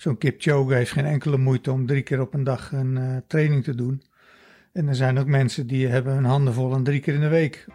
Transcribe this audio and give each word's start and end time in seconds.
Zo'n 0.00 0.18
Kipchoge 0.18 0.74
heeft 0.74 0.92
geen 0.92 1.06
enkele 1.06 1.36
moeite 1.36 1.72
om 1.72 1.86
drie 1.86 2.02
keer 2.02 2.20
op 2.20 2.34
een 2.34 2.44
dag 2.44 2.72
een 2.72 2.96
uh, 2.96 3.16
training 3.26 3.64
te 3.64 3.74
doen. 3.74 4.02
En 4.72 4.88
er 4.88 4.94
zijn 4.94 5.18
ook 5.18 5.26
mensen 5.26 5.66
die 5.66 5.88
hebben 5.88 6.14
hun 6.14 6.24
handen 6.24 6.54
vol 6.54 6.82
drie 6.82 7.00
keer 7.00 7.14
in 7.14 7.20
de 7.20 7.28
week. 7.28 7.66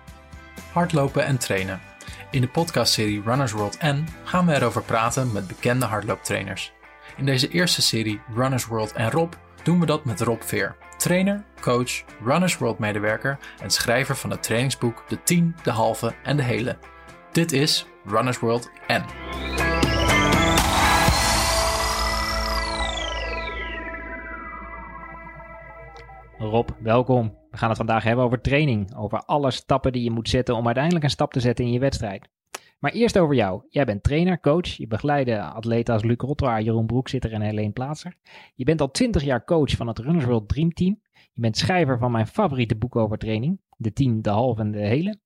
Hardlopen 0.72 1.26
en 1.26 1.38
trainen. 1.38 1.80
In 2.32 2.42
de 2.42 2.48
podcastserie 2.48 3.22
Runners 3.22 3.52
World 3.52 3.78
N 3.84 4.06
gaan 4.24 4.46
we 4.46 4.54
erover 4.54 4.82
praten 4.82 5.32
met 5.32 5.48
bekende 5.48 5.86
hardlooptrainers. 5.86 6.74
In 7.18 7.26
deze 7.26 7.50
eerste 7.50 7.82
serie 7.82 8.22
Runners 8.36 8.66
World 8.66 8.94
en 8.94 9.12
Rob 9.12 9.34
doen 9.64 9.80
we 9.80 9.86
dat 9.86 10.06
met 10.06 10.22
Rob 10.22 10.42
Veer, 10.42 10.76
trainer, 10.98 11.44
coach, 11.62 12.04
Runners 12.24 12.58
World 12.58 12.80
medewerker 12.80 13.38
en 13.62 13.70
schrijver 13.70 14.16
van 14.16 14.30
het 14.30 14.44
trainingsboek 14.44 15.04
De 15.08 15.24
10, 15.24 15.56
de 15.64 15.72
halve 15.72 16.14
en 16.24 16.38
de 16.38 16.44
hele. 16.44 16.78
Dit 17.32 17.52
is 17.52 17.86
Runners 18.06 18.40
World 18.40 18.70
N. 18.88 19.04
Rob, 26.50 26.70
welkom. 26.80 27.38
We 27.52 27.58
gaan 27.58 27.70
het 27.70 27.78
vandaag 27.78 28.04
hebben 28.04 28.26
over 28.26 28.42
training, 28.42 28.96
over 28.96 29.20
alle 29.26 29.52
stappen 29.52 29.92
die 29.92 30.04
je 30.04 30.12
moet 30.12 30.30
zetten 30.30 30.56
om 30.56 30.66
uiteindelijk 30.66 31.04
een 31.04 31.10
stap 31.10 31.34
te 31.34 31.40
zetten 31.40 31.66
in 31.66 31.72
je 31.72 31.80
wedstrijd. 31.80 32.30
Maar 32.80 32.92
eerst 32.92 33.18
over 33.18 33.36
jou. 33.36 33.62
Jij 33.70 33.86
bent 33.86 34.04
trainer, 34.04 34.40
coach, 34.40 34.68
je 34.68 34.88
begeleidt 34.88 35.30
atleten 35.30 35.94
als 35.94 36.04
Luc 36.04 36.18
Rotwaar, 36.18 36.62
Jeroen 36.62 36.86
Broekzitter 36.86 37.32
en 37.34 37.42
Helene 37.42 37.72
Plaatser. 37.72 38.16
Je 38.56 38.64
bent 38.64 38.82
al 38.82 38.92
20 38.92 39.24
jaar 39.24 39.46
coach 39.46 39.72
van 39.72 39.88
het 39.88 40.00
Runners 40.00 40.26
World 40.26 40.50
Dream 40.50 40.74
Team. 40.74 41.00
Je 41.14 41.42
bent 41.42 41.58
schrijver 41.58 41.98
van 41.98 42.12
mijn 42.12 42.28
favoriete 42.28 42.76
boek 42.76 42.96
over 42.96 43.18
training, 43.18 43.60
De 43.78 43.94
10, 43.94 44.22
de 44.22 44.30
halve 44.30 44.62
en 44.62 44.72
de 44.72 44.88
hele. 44.88 45.18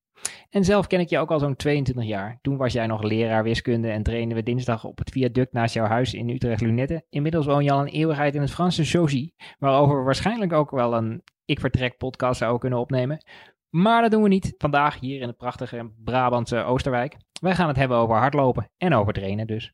En 0.50 0.64
zelf 0.64 0.86
ken 0.86 1.00
ik 1.00 1.08
je 1.08 1.18
ook 1.18 1.30
al 1.30 1.38
zo'n 1.38 1.56
22 1.56 2.04
jaar. 2.04 2.38
Toen 2.42 2.56
was 2.56 2.72
jij 2.72 2.86
nog 2.86 3.02
leraar 3.02 3.42
wiskunde 3.42 3.88
en 3.88 4.02
trainden 4.02 4.36
we 4.36 4.42
dinsdag 4.42 4.84
op 4.84 4.98
het 4.98 5.10
viaduct 5.10 5.52
naast 5.52 5.74
jouw 5.74 5.86
huis 5.86 6.14
in 6.14 6.28
Utrecht-Lunette. 6.28 7.04
Inmiddels 7.08 7.46
woon 7.46 7.64
je 7.64 7.70
al 7.70 7.80
een 7.80 7.86
eeuwigheid 7.86 8.34
in 8.34 8.40
het 8.40 8.50
Franse 8.50 8.82
Josie, 8.82 9.34
waarover 9.58 9.98
we 9.98 10.04
waarschijnlijk 10.04 10.52
ook 10.52 10.70
wel 10.70 10.94
een 10.94 11.22
Ik 11.44 11.60
Vertrek 11.60 11.96
podcast 11.96 12.38
zouden 12.38 12.60
kunnen 12.60 12.78
opnemen. 12.78 13.24
Maar 13.70 14.02
dat 14.02 14.10
doen 14.10 14.22
we 14.22 14.28
niet 14.28 14.54
vandaag 14.58 15.00
hier 15.00 15.20
in 15.20 15.28
het 15.28 15.36
prachtige 15.36 15.92
Brabantse 16.04 16.62
Oosterwijk. 16.62 17.16
Wij 17.40 17.54
gaan 17.54 17.68
het 17.68 17.76
hebben 17.76 17.96
over 17.96 18.16
hardlopen 18.16 18.70
en 18.76 18.94
over 18.94 19.12
trainen 19.12 19.46
dus. 19.46 19.72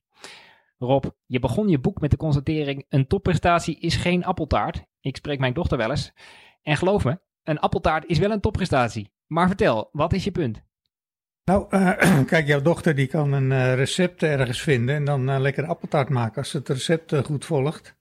Rob, 0.78 1.04
je 1.26 1.38
begon 1.38 1.68
je 1.68 1.78
boek 1.78 2.00
met 2.00 2.10
de 2.10 2.16
constatering: 2.16 2.84
een 2.88 3.06
topprestatie 3.06 3.78
is 3.78 3.96
geen 3.96 4.24
appeltaart. 4.24 4.84
Ik 5.00 5.16
spreek 5.16 5.38
mijn 5.38 5.54
dochter 5.54 5.78
wel 5.78 5.90
eens. 5.90 6.12
En 6.62 6.76
geloof 6.76 7.04
me, 7.04 7.20
een 7.42 7.58
appeltaart 7.58 8.06
is 8.06 8.18
wel 8.18 8.30
een 8.30 8.40
topprestatie. 8.40 9.10
Maar 9.26 9.46
vertel, 9.46 9.88
wat 9.92 10.12
is 10.12 10.24
je 10.24 10.30
punt? 10.30 10.62
Nou, 11.44 11.66
uh, 11.70 12.24
kijk, 12.32 12.46
jouw 12.46 12.60
dochter 12.62 12.94
die 12.94 13.06
kan 13.06 13.32
een 13.32 13.50
uh, 13.50 13.74
recept 13.74 14.22
ergens 14.22 14.62
vinden 14.62 14.94
en 14.94 15.04
dan 15.04 15.30
uh, 15.30 15.38
lekker 15.38 15.66
appeltaart 15.66 16.08
maken 16.08 16.36
als 16.36 16.50
ze 16.50 16.56
het 16.56 16.68
recept 16.68 17.14
goed 17.24 17.44
volgt. 17.44 17.94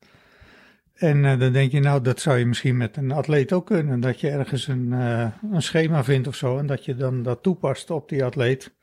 En 0.93 1.39
dan 1.39 1.51
denk 1.51 1.71
je, 1.71 1.79
nou, 1.79 2.01
dat 2.01 2.19
zou 2.19 2.37
je 2.37 2.45
misschien 2.45 2.77
met 2.77 2.97
een 2.97 3.11
atleet 3.11 3.53
ook 3.53 3.65
kunnen. 3.65 3.99
Dat 3.99 4.19
je 4.19 4.29
ergens 4.29 4.67
een, 4.67 4.91
een 4.91 5.61
schema 5.61 6.03
vindt 6.03 6.27
of 6.27 6.35
zo 6.35 6.57
en 6.57 6.65
dat 6.65 6.85
je 6.85 6.95
dan 6.95 7.23
dat 7.23 7.43
toepast 7.43 7.89
op 7.89 8.09
die 8.09 8.23
atleet. 8.23 8.73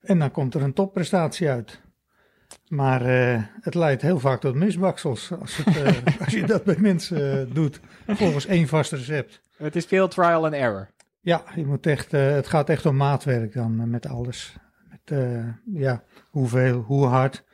En 0.00 0.18
dan 0.18 0.30
komt 0.30 0.54
er 0.54 0.62
een 0.62 0.72
topprestatie 0.72 1.48
uit. 1.48 1.80
Maar 2.68 3.00
het 3.60 3.74
leidt 3.74 4.02
heel 4.02 4.18
vaak 4.18 4.40
tot 4.40 4.54
misbaksels 4.54 5.32
als, 5.40 5.56
het, 5.56 6.02
als 6.24 6.34
je 6.34 6.46
dat 6.46 6.64
bij 6.64 6.76
mensen 6.78 7.54
doet, 7.54 7.80
volgens 8.06 8.46
één 8.46 8.68
vast 8.68 8.92
recept. 8.92 9.42
Het 9.56 9.76
is 9.76 9.84
veel 9.84 10.08
trial 10.08 10.44
and 10.44 10.54
error. 10.54 10.88
Ja, 11.24 11.42
je 11.54 11.66
moet 11.66 11.86
echt, 11.86 12.12
uh, 12.12 12.30
het 12.30 12.46
gaat 12.46 12.68
echt 12.68 12.86
om 12.86 12.96
maatwerk 12.96 13.52
dan 13.52 13.80
uh, 13.80 13.86
met 13.86 14.06
alles. 14.06 14.56
Met, 14.90 15.18
uh, 15.18 15.48
ja, 15.64 16.04
hoeveel, 16.30 16.80
hoe 16.80 17.06
hard, 17.06 17.44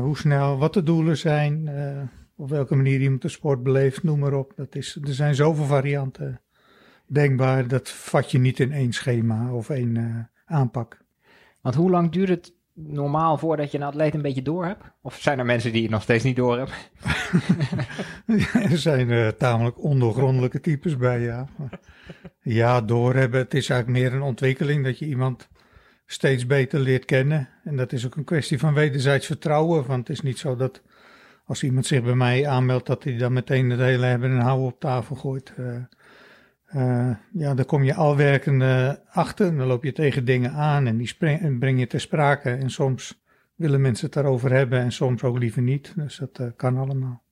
hoe 0.00 0.16
snel, 0.16 0.58
wat 0.58 0.74
de 0.74 0.82
doelen 0.82 1.16
zijn, 1.16 1.68
op 2.36 2.48
welke 2.48 2.76
manier 2.76 3.00
iemand 3.00 3.22
de 3.22 3.28
sport 3.28 3.62
beleeft, 3.62 4.02
noem 4.02 4.18
maar 4.18 4.32
op. 4.32 4.52
Dat 4.56 4.74
is, 4.74 4.98
er 5.02 5.14
zijn 5.14 5.34
zoveel 5.34 5.64
varianten 5.64 6.40
denkbaar, 7.06 7.68
dat 7.68 7.88
vat 7.90 8.30
je 8.30 8.38
niet 8.38 8.60
in 8.60 8.72
één 8.72 8.92
schema 8.92 9.52
of 9.52 9.70
één 9.70 10.30
aanpak. 10.44 11.04
Want 11.60 11.74
hoe 11.74 11.90
lang 11.90 12.10
duurt 12.10 12.28
het 12.28 12.54
normaal 12.86 13.38
voordat 13.38 13.70
je 13.70 13.78
een 13.78 13.84
atleet 13.84 14.14
een 14.14 14.22
beetje 14.22 14.42
door 14.42 14.64
hebt? 14.64 14.84
Of 15.02 15.20
zijn 15.20 15.38
er 15.38 15.44
mensen 15.44 15.72
die 15.72 15.82
het 15.82 15.90
nog 15.90 16.02
steeds 16.02 16.24
niet 16.24 16.36
door 16.36 16.56
hebben? 16.56 16.74
er 18.70 18.78
zijn 18.78 19.08
uh, 19.08 19.28
tamelijk 19.28 19.82
ondoorgrondelijke 19.82 20.60
types 20.60 20.96
bij, 20.96 21.20
ja. 21.20 21.46
ja, 22.42 22.80
doorhebben. 22.80 23.40
Het 23.40 23.54
is 23.54 23.68
eigenlijk 23.68 24.00
meer 24.00 24.14
een 24.14 24.26
ontwikkeling 24.26 24.84
dat 24.84 24.98
je 24.98 25.06
iemand 25.06 25.48
steeds 26.06 26.46
beter 26.46 26.80
leert 26.80 27.04
kennen. 27.04 27.48
En 27.64 27.76
dat 27.76 27.92
is 27.92 28.06
ook 28.06 28.16
een 28.16 28.24
kwestie 28.24 28.58
van 28.58 28.74
wederzijds 28.74 29.26
vertrouwen. 29.26 29.86
Want 29.86 30.08
het 30.08 30.16
is 30.16 30.22
niet 30.22 30.38
zo 30.38 30.56
dat 30.56 30.82
als 31.44 31.62
iemand 31.62 31.86
zich 31.86 32.02
bij 32.02 32.14
mij 32.14 32.46
aanmeldt, 32.48 32.86
dat 32.86 33.04
hij 33.04 33.16
dan 33.16 33.32
meteen 33.32 33.70
het 33.70 33.80
hele 33.80 34.06
hebben 34.06 34.30
en 34.30 34.40
houden 34.40 34.66
op 34.66 34.80
tafel 34.80 35.16
gooit. 35.16 35.52
Uh, 35.58 35.76
uh, 36.74 37.10
ja, 37.32 37.54
dan 37.54 37.64
kom 37.64 37.82
je 37.82 37.94
al 37.94 38.16
werkende 38.16 39.02
achter. 39.10 39.56
Dan 39.56 39.66
loop 39.66 39.84
je 39.84 39.92
tegen 39.92 40.24
dingen 40.24 40.52
aan 40.52 40.86
en 40.86 40.96
die 40.96 41.06
spring, 41.06 41.58
breng 41.58 41.78
je 41.78 41.86
ter 41.86 42.00
sprake. 42.00 42.50
En 42.50 42.70
soms 42.70 43.22
willen 43.54 43.80
mensen 43.80 44.04
het 44.04 44.14
daarover 44.14 44.52
hebben 44.52 44.80
en 44.80 44.92
soms 44.92 45.22
ook 45.22 45.38
liever 45.38 45.62
niet. 45.62 45.92
Dus 45.96 46.16
dat 46.16 46.38
uh, 46.40 46.46
kan 46.56 46.76
allemaal. 46.76 47.22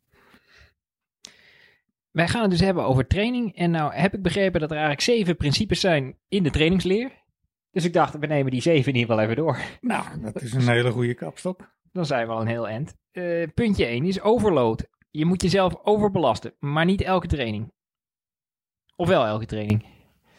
Wij 2.10 2.28
gaan 2.28 2.42
het 2.42 2.50
dus 2.50 2.60
hebben 2.60 2.84
over 2.84 3.06
training. 3.06 3.56
En 3.56 3.70
nou 3.70 3.94
heb 3.94 4.14
ik 4.14 4.22
begrepen 4.22 4.60
dat 4.60 4.70
er 4.70 4.76
eigenlijk 4.76 5.06
zeven 5.06 5.36
principes 5.36 5.80
zijn 5.80 6.16
in 6.28 6.42
de 6.42 6.50
trainingsleer. 6.50 7.10
Dus 7.70 7.84
ik 7.84 7.92
dacht, 7.92 8.18
we 8.18 8.26
nemen 8.26 8.50
die 8.50 8.60
zeven 8.62 8.92
in 8.92 8.98
ieder 8.98 9.10
geval 9.10 9.24
even 9.24 9.36
door. 9.36 9.58
Nou, 9.80 10.04
dat 10.20 10.42
is 10.42 10.52
een 10.52 10.68
hele 10.68 10.90
goede 10.90 11.14
kapstok. 11.14 11.76
Dan 11.92 12.06
zijn 12.06 12.26
we 12.26 12.32
al 12.32 12.40
een 12.40 12.46
heel 12.46 12.68
eind. 12.68 12.94
Uh, 13.12 13.46
puntje 13.54 13.84
1 13.84 14.04
is 14.04 14.20
overload. 14.20 14.86
Je 15.10 15.24
moet 15.24 15.42
jezelf 15.42 15.74
overbelasten, 15.82 16.52
maar 16.58 16.84
niet 16.84 17.00
elke 17.00 17.26
training. 17.26 17.72
Of 18.98 19.08
wel 19.08 19.26
elke 19.26 19.46
training? 19.46 19.84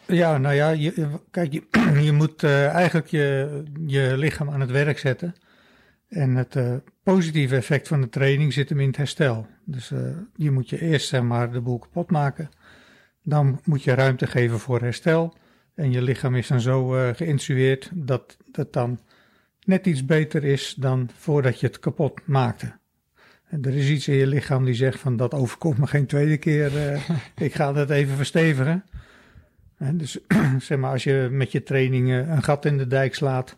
Ja, 0.06 0.38
nou 0.38 0.56
ja, 0.56 0.70
je, 0.70 1.20
kijk, 1.32 1.52
je, 1.52 1.64
je 2.08 2.12
moet 2.12 2.44
uh, 2.44 2.68
eigenlijk 2.68 3.08
je, 3.08 3.64
je 3.86 4.14
lichaam 4.18 4.50
aan 4.50 4.60
het 4.60 4.72
werk 4.72 5.00
zetten. 5.00 5.36
En 6.08 6.36
het 6.36 6.56
uh, 6.56 6.76
positieve 7.04 7.56
effect 7.56 7.88
van 7.88 8.02
de 8.02 8.10
training 8.10 8.54
zit 8.54 8.70
hem 8.70 8.80
in 8.80 8.88
het 8.88 8.98
herstel. 8.98 9.48
Dus 9.66 9.92
uh, 9.92 10.00
je 10.36 10.52
moet 10.52 10.70
je 10.70 10.82
eerst 10.82 11.08
zeg 11.08 11.22
maar 11.22 11.52
de 11.52 11.62
boel 11.62 11.80
kapot 11.80 12.12
maken. 12.12 12.50
Dan 13.24 13.60
moet 13.64 13.84
je 13.84 13.94
ruimte 13.94 14.28
geven 14.28 14.60
voor 14.60 14.82
herstel. 14.82 15.34
En 15.76 15.92
je 15.92 16.02
lichaam 16.02 16.36
is 16.36 16.48
dan 16.48 16.62
zo 16.62 16.96
uh, 16.96 17.10
geïnstrueerd 17.14 17.90
dat 17.94 18.38
het 18.52 18.74
dan 18.74 19.00
net 19.66 19.86
iets 19.86 20.06
beter 20.06 20.44
is 20.44 20.74
dan 20.78 21.10
voordat 21.16 21.60
je 21.60 21.68
het 21.68 21.80
kapot 21.80 22.22
maakte. 22.26 22.79
En 23.50 23.64
er 23.64 23.76
is 23.76 23.90
iets 23.90 24.08
in 24.08 24.16
je 24.16 24.28
lichaam 24.28 24.66
die 24.66 24.74
zegt 24.74 25.00
van 25.00 25.18
dat 25.18 25.34
overkomt 25.34 25.78
me 25.78 25.88
geen 25.88 26.06
tweede 26.06 26.38
keer. 26.38 26.72
ik 27.36 27.54
ga 27.54 27.74
dat 27.74 27.90
even 27.90 28.16
verstevigen. 28.16 28.84
En 29.78 29.98
dus 29.98 30.20
zeg 30.60 30.78
maar 30.78 30.92
als 30.92 31.04
je 31.04 31.28
met 31.32 31.52
je 31.52 31.64
training 31.64 32.10
een 32.10 32.44
gat 32.44 32.66
in 32.66 32.78
de 32.78 32.88
dijk 32.88 33.16
slaat 33.16 33.58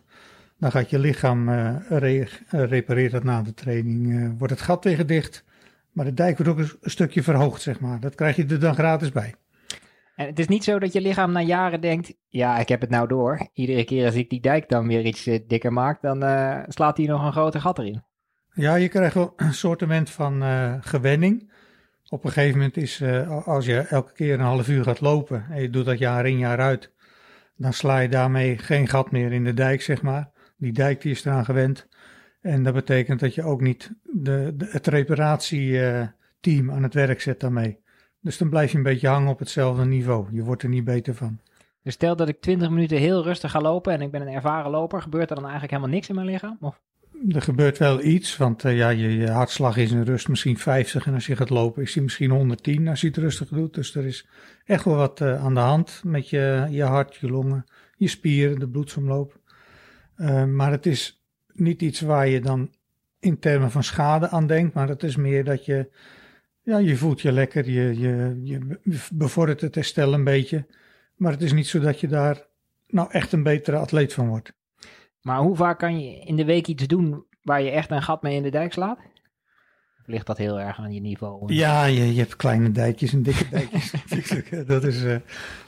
dan 0.62 0.70
gaat 0.70 0.90
je 0.90 0.98
lichaam 0.98 1.48
uh, 1.48 1.76
re 1.88 2.26
repareert 2.50 3.12
dat 3.12 3.24
na 3.24 3.42
de 3.42 3.54
training. 3.54 4.06
Uh, 4.06 4.30
wordt 4.38 4.52
het 4.52 4.62
gat 4.62 4.84
weer 4.84 4.96
gedicht. 4.96 5.44
Maar 5.92 6.04
de 6.04 6.14
dijk 6.14 6.36
wordt 6.36 6.52
ook 6.52 6.58
een, 6.58 6.90
stukje 6.90 7.22
verhoogd, 7.22 7.62
zeg 7.62 7.80
maar. 7.80 8.00
Dat 8.00 8.14
krijg 8.14 8.36
je 8.36 8.46
er 8.46 8.60
dan 8.60 8.74
gratis 8.74 9.12
bij. 9.12 9.34
En 10.16 10.26
het 10.26 10.38
is 10.38 10.48
niet 10.48 10.64
zo 10.64 10.78
dat 10.78 10.92
je 10.92 11.00
lichaam 11.00 11.32
na 11.32 11.40
jaren 11.40 11.80
denkt: 11.80 12.14
ja, 12.28 12.58
ik 12.58 12.68
heb 12.68 12.80
het 12.80 12.90
nou 12.90 13.08
door. 13.08 13.48
Iedere 13.52 13.84
keer 13.84 14.06
als 14.06 14.14
ik 14.14 14.30
die 14.30 14.40
dijk 14.40 14.68
dan 14.68 14.86
weer 14.86 15.04
iets 15.04 15.24
dikker 15.46 15.72
maak, 15.72 16.02
dan 16.02 16.18
slaat 16.68 16.96
hij 16.96 17.06
nog 17.06 17.24
een 17.24 17.32
groter 17.32 17.60
gat 17.60 17.78
erin. 17.78 18.02
Ja, 18.54 18.74
je 18.74 18.88
krijgt 18.88 19.14
wel 19.14 19.32
een 19.36 19.54
soortement 19.54 20.10
van 20.10 20.42
gewenning. 20.82 21.50
Op 22.08 22.24
een 22.24 22.30
gegeven 22.30 22.56
moment 22.58 22.76
is, 22.76 23.02
als 23.44 23.66
je 23.66 23.78
elke 23.78 24.12
keer 24.12 24.34
een 24.34 24.40
half 24.40 24.68
uur 24.68 24.84
gaat 24.84 25.00
lopen 25.00 25.46
en 25.50 25.62
je 25.62 25.70
doet 25.70 25.84
dat 25.84 25.98
jaar 25.98 26.26
in 26.26 26.38
jaar 26.38 26.58
uit, 26.58 26.92
dan 27.56 27.72
sla 27.72 27.98
je 27.98 28.08
daarmee 28.08 28.58
geen 28.58 28.88
gat 28.88 29.10
meer 29.10 29.32
in 29.32 29.44
de 29.44 29.54
dijk, 29.54 29.82
zeg 29.82 30.02
maar. 30.02 30.30
Die 30.56 30.72
dijk 30.72 31.00
die 31.00 31.12
is 31.12 31.24
eraan 31.24 31.44
gewend. 31.44 31.88
En 32.40 32.62
dat 32.62 32.74
betekent 32.74 33.20
dat 33.20 33.34
je 33.34 33.42
ook 33.42 33.60
niet 33.60 33.92
de, 34.02 34.52
de, 34.56 34.66
het 34.70 34.86
reparatieteam 34.86 36.70
aan 36.70 36.82
het 36.82 36.94
werk 36.94 37.20
zet 37.20 37.40
daarmee. 37.40 37.78
Dus 38.20 38.38
dan 38.38 38.48
blijf 38.48 38.70
je 38.70 38.76
een 38.76 38.82
beetje 38.82 39.08
hangen 39.08 39.30
op 39.30 39.38
hetzelfde 39.38 39.84
niveau. 39.84 40.26
Je 40.32 40.42
wordt 40.42 40.62
er 40.62 40.68
niet 40.68 40.84
beter 40.84 41.14
van. 41.14 41.40
Dus 41.82 41.94
stel 41.94 42.16
dat 42.16 42.28
ik 42.28 42.40
20 42.40 42.70
minuten 42.70 42.98
heel 42.98 43.22
rustig 43.22 43.50
ga 43.50 43.60
lopen 43.60 43.92
en 43.92 44.00
ik 44.00 44.10
ben 44.10 44.20
een 44.20 44.34
ervaren 44.34 44.70
loper, 44.70 45.02
gebeurt 45.02 45.28
er 45.30 45.34
dan 45.34 45.44
eigenlijk 45.44 45.72
helemaal 45.72 45.94
niks 45.94 46.08
in 46.08 46.14
mijn 46.14 46.26
lichaam? 46.26 46.56
Of? 46.60 46.80
Er 47.28 47.42
gebeurt 47.42 47.78
wel 47.78 48.02
iets, 48.02 48.36
want 48.36 48.64
uh, 48.64 48.76
ja, 48.76 48.88
je, 48.88 49.30
hartslag 49.30 49.76
is 49.76 49.90
in 49.90 50.02
rust 50.02 50.28
misschien 50.28 50.58
50 50.58 51.06
en 51.06 51.14
als 51.14 51.26
je 51.26 51.36
gaat 51.36 51.50
lopen 51.50 51.82
is 51.82 51.92
die 51.92 52.02
misschien 52.02 52.30
110 52.30 52.88
als 52.88 53.00
je 53.00 53.06
het 53.06 53.16
rustig 53.16 53.48
doet. 53.48 53.74
Dus 53.74 53.94
er 53.94 54.04
is 54.04 54.26
echt 54.64 54.84
wel 54.84 54.94
wat 54.94 55.20
uh, 55.20 55.44
aan 55.44 55.54
de 55.54 55.60
hand 55.60 56.00
met 56.04 56.28
je, 56.28 56.66
je 56.70 56.82
hart, 56.82 57.16
je 57.16 57.30
longen, 57.30 57.64
je 57.96 58.08
spieren, 58.08 58.58
de 58.58 58.68
bloedsomloop. 58.68 59.40
Uh, 60.16 60.44
maar 60.44 60.70
het 60.70 60.86
is 60.86 61.22
niet 61.52 61.82
iets 61.82 62.00
waar 62.00 62.28
je 62.28 62.40
dan 62.40 62.70
in 63.20 63.38
termen 63.38 63.70
van 63.70 63.84
schade 63.84 64.28
aan 64.28 64.46
denkt, 64.46 64.74
maar 64.74 64.88
het 64.88 65.02
is 65.02 65.16
meer 65.16 65.44
dat 65.44 65.64
je, 65.64 65.90
ja, 66.62 66.78
je 66.78 66.96
voelt 66.96 67.20
je 67.20 67.32
lekker, 67.32 67.70
je, 67.70 67.98
je, 67.98 68.40
je 68.44 68.78
bevordert 69.12 69.60
het 69.60 69.74
herstel 69.74 70.14
een 70.14 70.24
beetje. 70.24 70.66
Maar 71.16 71.32
het 71.32 71.42
is 71.42 71.52
niet 71.52 71.66
zo 71.66 71.80
dat 71.80 72.00
je 72.00 72.08
daar 72.08 72.46
nou 72.86 73.10
echt 73.10 73.32
een 73.32 73.42
betere 73.42 73.76
atleet 73.76 74.12
van 74.12 74.28
wordt. 74.28 74.52
Maar 75.22 75.38
hoe 75.38 75.56
vaak 75.56 75.78
kan 75.78 76.00
je 76.00 76.18
in 76.18 76.36
de 76.36 76.44
week 76.44 76.66
iets 76.66 76.86
doen 76.86 77.24
waar 77.42 77.62
je 77.62 77.70
echt 77.70 77.90
een 77.90 78.02
gat 78.02 78.22
mee 78.22 78.36
in 78.36 78.42
de 78.42 78.50
dijk 78.50 78.72
slaat? 78.72 78.98
ligt 80.06 80.26
dat 80.26 80.38
heel 80.38 80.60
erg 80.60 80.78
aan 80.78 80.92
je 80.92 81.00
niveau? 81.00 81.54
Ja, 81.54 81.84
je, 81.84 82.00
hebt 82.00 82.36
kleine 82.36 82.70
dijkjes 82.70 83.12
en 83.12 83.22
dikke 83.22 83.48
dijkjes. 83.50 83.92
Dat 84.66 84.84
is, 84.84 85.02
uh, 85.02 85.16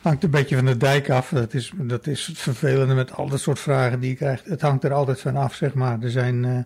hangt 0.02 0.24
een 0.24 0.30
beetje 0.30 0.56
van 0.56 0.64
de 0.64 0.76
dijk 0.76 1.10
af. 1.10 1.28
Dat 1.28 1.54
is, 1.54 1.72
dat 1.76 2.06
is 2.06 2.26
het 2.26 2.38
vervelende 2.38 2.94
met 2.94 3.12
al 3.12 3.28
dat 3.28 3.40
soort 3.40 3.58
vragen 3.58 4.00
die 4.00 4.10
je 4.10 4.16
krijgt. 4.16 4.44
Het 4.44 4.60
hangt 4.60 4.84
er 4.84 4.92
altijd 4.92 5.20
van 5.20 5.36
af, 5.36 5.54
zeg 5.54 5.74
maar. 5.74 6.02
Er 6.02 6.10
zijn, 6.10 6.44
uh, 6.44 6.58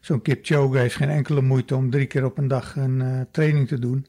zo'n 0.00 0.22
Kipchoge 0.22 0.78
heeft 0.78 0.96
geen 0.96 1.10
enkele 1.10 1.42
moeite 1.42 1.76
om 1.76 1.90
drie 1.90 2.06
keer 2.06 2.24
op 2.24 2.38
een 2.38 2.48
dag 2.48 2.76
een 2.76 3.00
uh, 3.00 3.20
training 3.30 3.68
te 3.68 3.78
doen. 3.78 4.06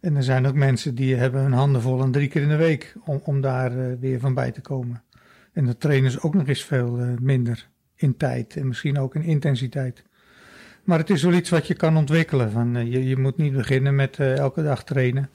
En 0.00 0.16
er 0.16 0.22
zijn 0.22 0.46
ook 0.46 0.54
mensen 0.54 0.94
die 0.94 1.14
hebben 1.14 1.42
hun 1.42 1.52
handen 1.52 1.82
vol 1.82 2.02
en 2.02 2.12
drie 2.12 2.28
keer 2.28 2.42
in 2.42 2.48
de 2.48 2.56
week 2.56 2.94
om, 3.04 3.20
om 3.24 3.40
daar 3.40 3.98
weer 3.98 4.20
van 4.20 4.34
bij 4.34 4.50
te 4.50 4.60
komen. 4.60 5.02
En 5.52 5.64
de 5.66 5.76
trainen 5.76 6.10
is 6.10 6.20
ook 6.20 6.34
nog 6.34 6.48
eens 6.48 6.64
veel 6.64 7.16
minder 7.20 7.68
in 7.94 8.16
tijd 8.16 8.56
en 8.56 8.68
misschien 8.68 8.98
ook 8.98 9.14
in 9.14 9.22
intensiteit. 9.22 10.02
Maar 10.84 10.98
het 10.98 11.10
is 11.10 11.22
wel 11.22 11.32
iets 11.32 11.50
wat 11.50 11.66
je 11.66 11.74
kan 11.74 11.96
ontwikkelen. 11.96 12.50
Van, 12.50 12.76
uh, 12.76 12.92
je, 12.92 13.08
je 13.08 13.16
moet 13.16 13.36
niet 13.36 13.52
beginnen 13.52 13.94
met 13.94 14.18
uh, 14.18 14.36
elke 14.36 14.62
dag 14.62 14.84
trainen. 14.84 15.30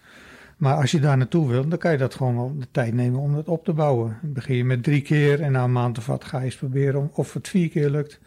Maar 0.57 0.75
als 0.75 0.91
je 0.91 0.99
daar 0.99 1.17
naartoe 1.17 1.47
wil, 1.47 1.67
dan 1.67 1.79
kan 1.79 1.91
je 1.91 1.97
dat 1.97 2.15
gewoon 2.15 2.35
wel 2.35 2.55
de 2.57 2.67
tijd 2.71 2.93
nemen 2.93 3.19
om 3.19 3.33
dat 3.33 3.47
op 3.47 3.65
te 3.65 3.73
bouwen. 3.73 4.17
Dan 4.21 4.33
begin 4.33 4.55
je 4.55 4.65
met 4.65 4.83
drie 4.83 5.01
keer 5.01 5.41
en 5.41 5.51
na 5.51 5.63
een 5.63 5.71
maand 5.71 5.97
of 5.97 6.05
wat 6.05 6.23
ga 6.23 6.39
je 6.39 6.45
eens 6.45 6.55
proberen 6.55 6.99
om, 6.99 7.09
of 7.13 7.33
het 7.33 7.47
vier 7.47 7.69
keer 7.69 7.89
lukt. 7.89 8.19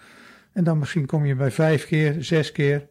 En 0.53 0.65
dan 0.65 0.79
misschien 0.79 1.07
kom 1.07 1.27
je 1.27 1.35
bij 1.35 1.51
vijf 1.51 1.87
keer, 1.87 2.17
zes 2.25 2.53
keer. 2.53 2.87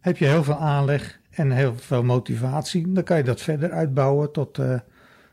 Heb 0.00 0.16
je 0.16 0.26
heel 0.26 0.44
veel 0.44 0.58
aanleg 0.58 1.20
en 1.30 1.50
heel 1.50 1.74
veel 1.76 2.02
motivatie. 2.02 2.92
Dan 2.92 3.04
kan 3.04 3.16
je 3.16 3.22
dat 3.22 3.40
verder 3.40 3.70
uitbouwen 3.70 4.32
tot, 4.32 4.58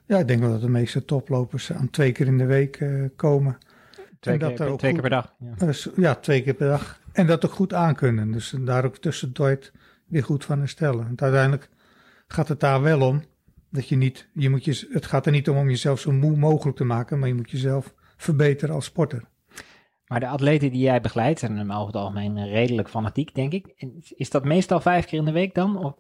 ja, 0.08 0.18
ik 0.18 0.28
denk 0.28 0.40
wel 0.40 0.52
dat 0.52 0.62
de 0.62 0.70
meeste 0.70 1.06
toplopers 1.06 1.72
aan 1.72 1.90
twee 1.90 2.12
keer 2.12 2.28
in 2.28 2.38
de 2.38 2.46
week 2.46 2.86
komen. 3.16 3.58
Twee, 4.20 4.38
keer, 4.38 4.56
twee 4.56 4.70
goed, 4.70 4.82
keer, 4.82 5.02
per 5.02 5.10
dag. 5.10 5.36
Ja. 5.40 5.66
Dus, 5.66 5.90
ja, 5.96 6.16
twee 6.16 6.44
keer 6.44 6.54
per 6.54 6.68
dag. 6.68 7.02
En 7.12 7.28
dat 7.28 7.46
ook 7.46 7.52
goed 7.52 7.74
aankunnen. 7.74 8.32
Dus 8.32 8.56
daar 8.60 8.86
ook 8.86 8.98
tussendoor 8.98 9.60
weer 10.08 10.24
goed 10.24 10.46
van 10.46 10.60
herstellen. 10.60 11.06
Want 11.06 11.22
uiteindelijk 11.22 11.70
gaat 12.28 12.48
het 12.48 12.60
daar 12.60 12.82
wel 12.82 13.02
om 13.02 13.24
dat 13.70 13.88
je 13.88 13.96
niet, 13.96 14.30
je 14.34 14.50
moet 14.50 14.66
je, 14.66 14.88
het 14.92 15.06
gaat 15.06 15.26
er 15.26 15.32
niet 15.32 15.50
om 15.50 15.58
om 15.58 15.70
jezelf 15.70 16.00
zo 16.00 16.12
moe 16.12 16.36
mogelijk 16.36 16.78
te 16.78 16.84
maken, 16.84 17.20
maar 17.20 17.28
je 17.28 17.34
moet 17.34 17.52
jezelf 17.52 17.94
verbeteren 18.18 18.76
als 18.76 18.86
sporter. 18.86 19.24
Maar 20.08 20.20
de 20.20 20.28
atleten 20.28 20.72
die 20.72 20.82
jij 20.82 21.02
begeleidt 21.02 21.40
zijn 21.40 21.72
over 21.72 21.88
het 21.88 21.96
algemeen 21.96 22.48
redelijk 22.48 22.90
fanatiek, 22.90 23.36
denk 23.36 23.54
ik. 23.54 23.88
Is 24.16 24.30
dat 24.30 24.46
meestal 24.46 24.80
vijf 24.80 25.06
keer 25.06 25.20
in 25.20 25.26
de 25.26 25.32
week 25.32 25.54
dan? 25.54 25.78
Of? 25.78 25.96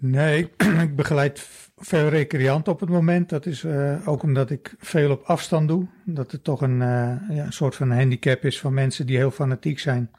Nee, 0.00 0.50
ik 0.86 0.96
begeleid 0.96 1.48
veel 1.76 2.08
recreant 2.08 2.68
op 2.68 2.80
het 2.80 2.88
moment. 2.88 3.28
Dat 3.28 3.46
is 3.46 3.64
uh, 3.64 4.08
ook 4.08 4.22
omdat 4.22 4.50
ik 4.50 4.74
veel 4.78 5.10
op 5.10 5.22
afstand 5.22 5.68
doe. 5.68 5.86
Dat 6.04 6.32
het 6.32 6.44
toch 6.44 6.60
een, 6.60 6.80
uh, 6.80 7.16
ja, 7.28 7.50
soort 7.50 7.74
van 7.74 7.90
handicap 7.90 8.44
is 8.44 8.60
van 8.60 8.74
mensen 8.74 9.06
die 9.06 9.16
heel 9.16 9.30
fanatiek 9.30 9.78
zijn. 9.78 10.10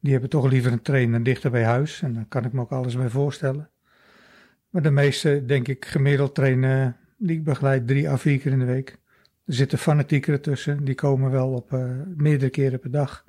Die 0.00 0.12
hebben 0.12 0.30
toch 0.30 0.50
liever 0.50 0.72
een 0.72 0.82
trainer 0.82 1.22
dichter 1.22 1.50
bij 1.50 1.64
huis. 1.64 2.02
En 2.02 2.14
daar 2.14 2.24
kan 2.28 2.44
ik 2.44 2.52
me 2.52 2.60
ook 2.60 2.72
alles 2.72 2.96
bij 2.96 3.08
voorstellen. 3.08 3.70
Maar 4.70 4.82
de 4.82 4.90
meeste, 4.90 5.42
denk 5.46 5.68
ik, 5.68 5.84
gemiddeld 5.84 6.34
trainen 6.34 6.96
die 7.18 7.36
ik 7.36 7.44
begeleid 7.44 7.86
drie 7.86 8.08
à 8.10 8.16
vier 8.16 8.38
keer 8.38 8.52
in 8.52 8.58
de 8.58 8.64
week. 8.64 8.98
Er 9.44 9.54
zitten 9.54 9.78
fanatiekeren 9.78 10.40
tussen. 10.40 10.84
Die 10.84 10.94
komen 10.94 11.30
wel 11.30 11.52
op 11.52 11.72
uh, 11.72 11.90
meerdere 12.16 12.50
keren 12.50 12.80
per 12.80 12.90
dag. 12.90 13.24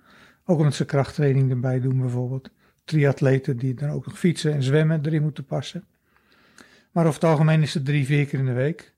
Ook 0.46 0.58
omdat 0.58 0.74
ze 0.74 0.86
krachttraining 0.86 1.50
erbij 1.50 1.80
doen 1.80 2.00
bijvoorbeeld. 2.00 2.50
Triatleten 2.88 3.58
die 3.58 3.74
dan 3.74 3.90
ook 3.90 4.06
nog 4.06 4.20
fietsen 4.20 4.54
en 4.54 4.64
zwemmen 4.64 5.06
erin 5.06 5.22
moeten 5.22 5.46
passen. 5.46 5.86
Maar 6.92 7.06
over 7.06 7.22
het 7.22 7.30
algemeen 7.30 7.62
is 7.62 7.74
het 7.74 7.86
drie, 7.86 8.06
vier 8.06 8.26
keer 8.26 8.40
in 8.40 8.46
de 8.46 8.54
week. 8.54 8.94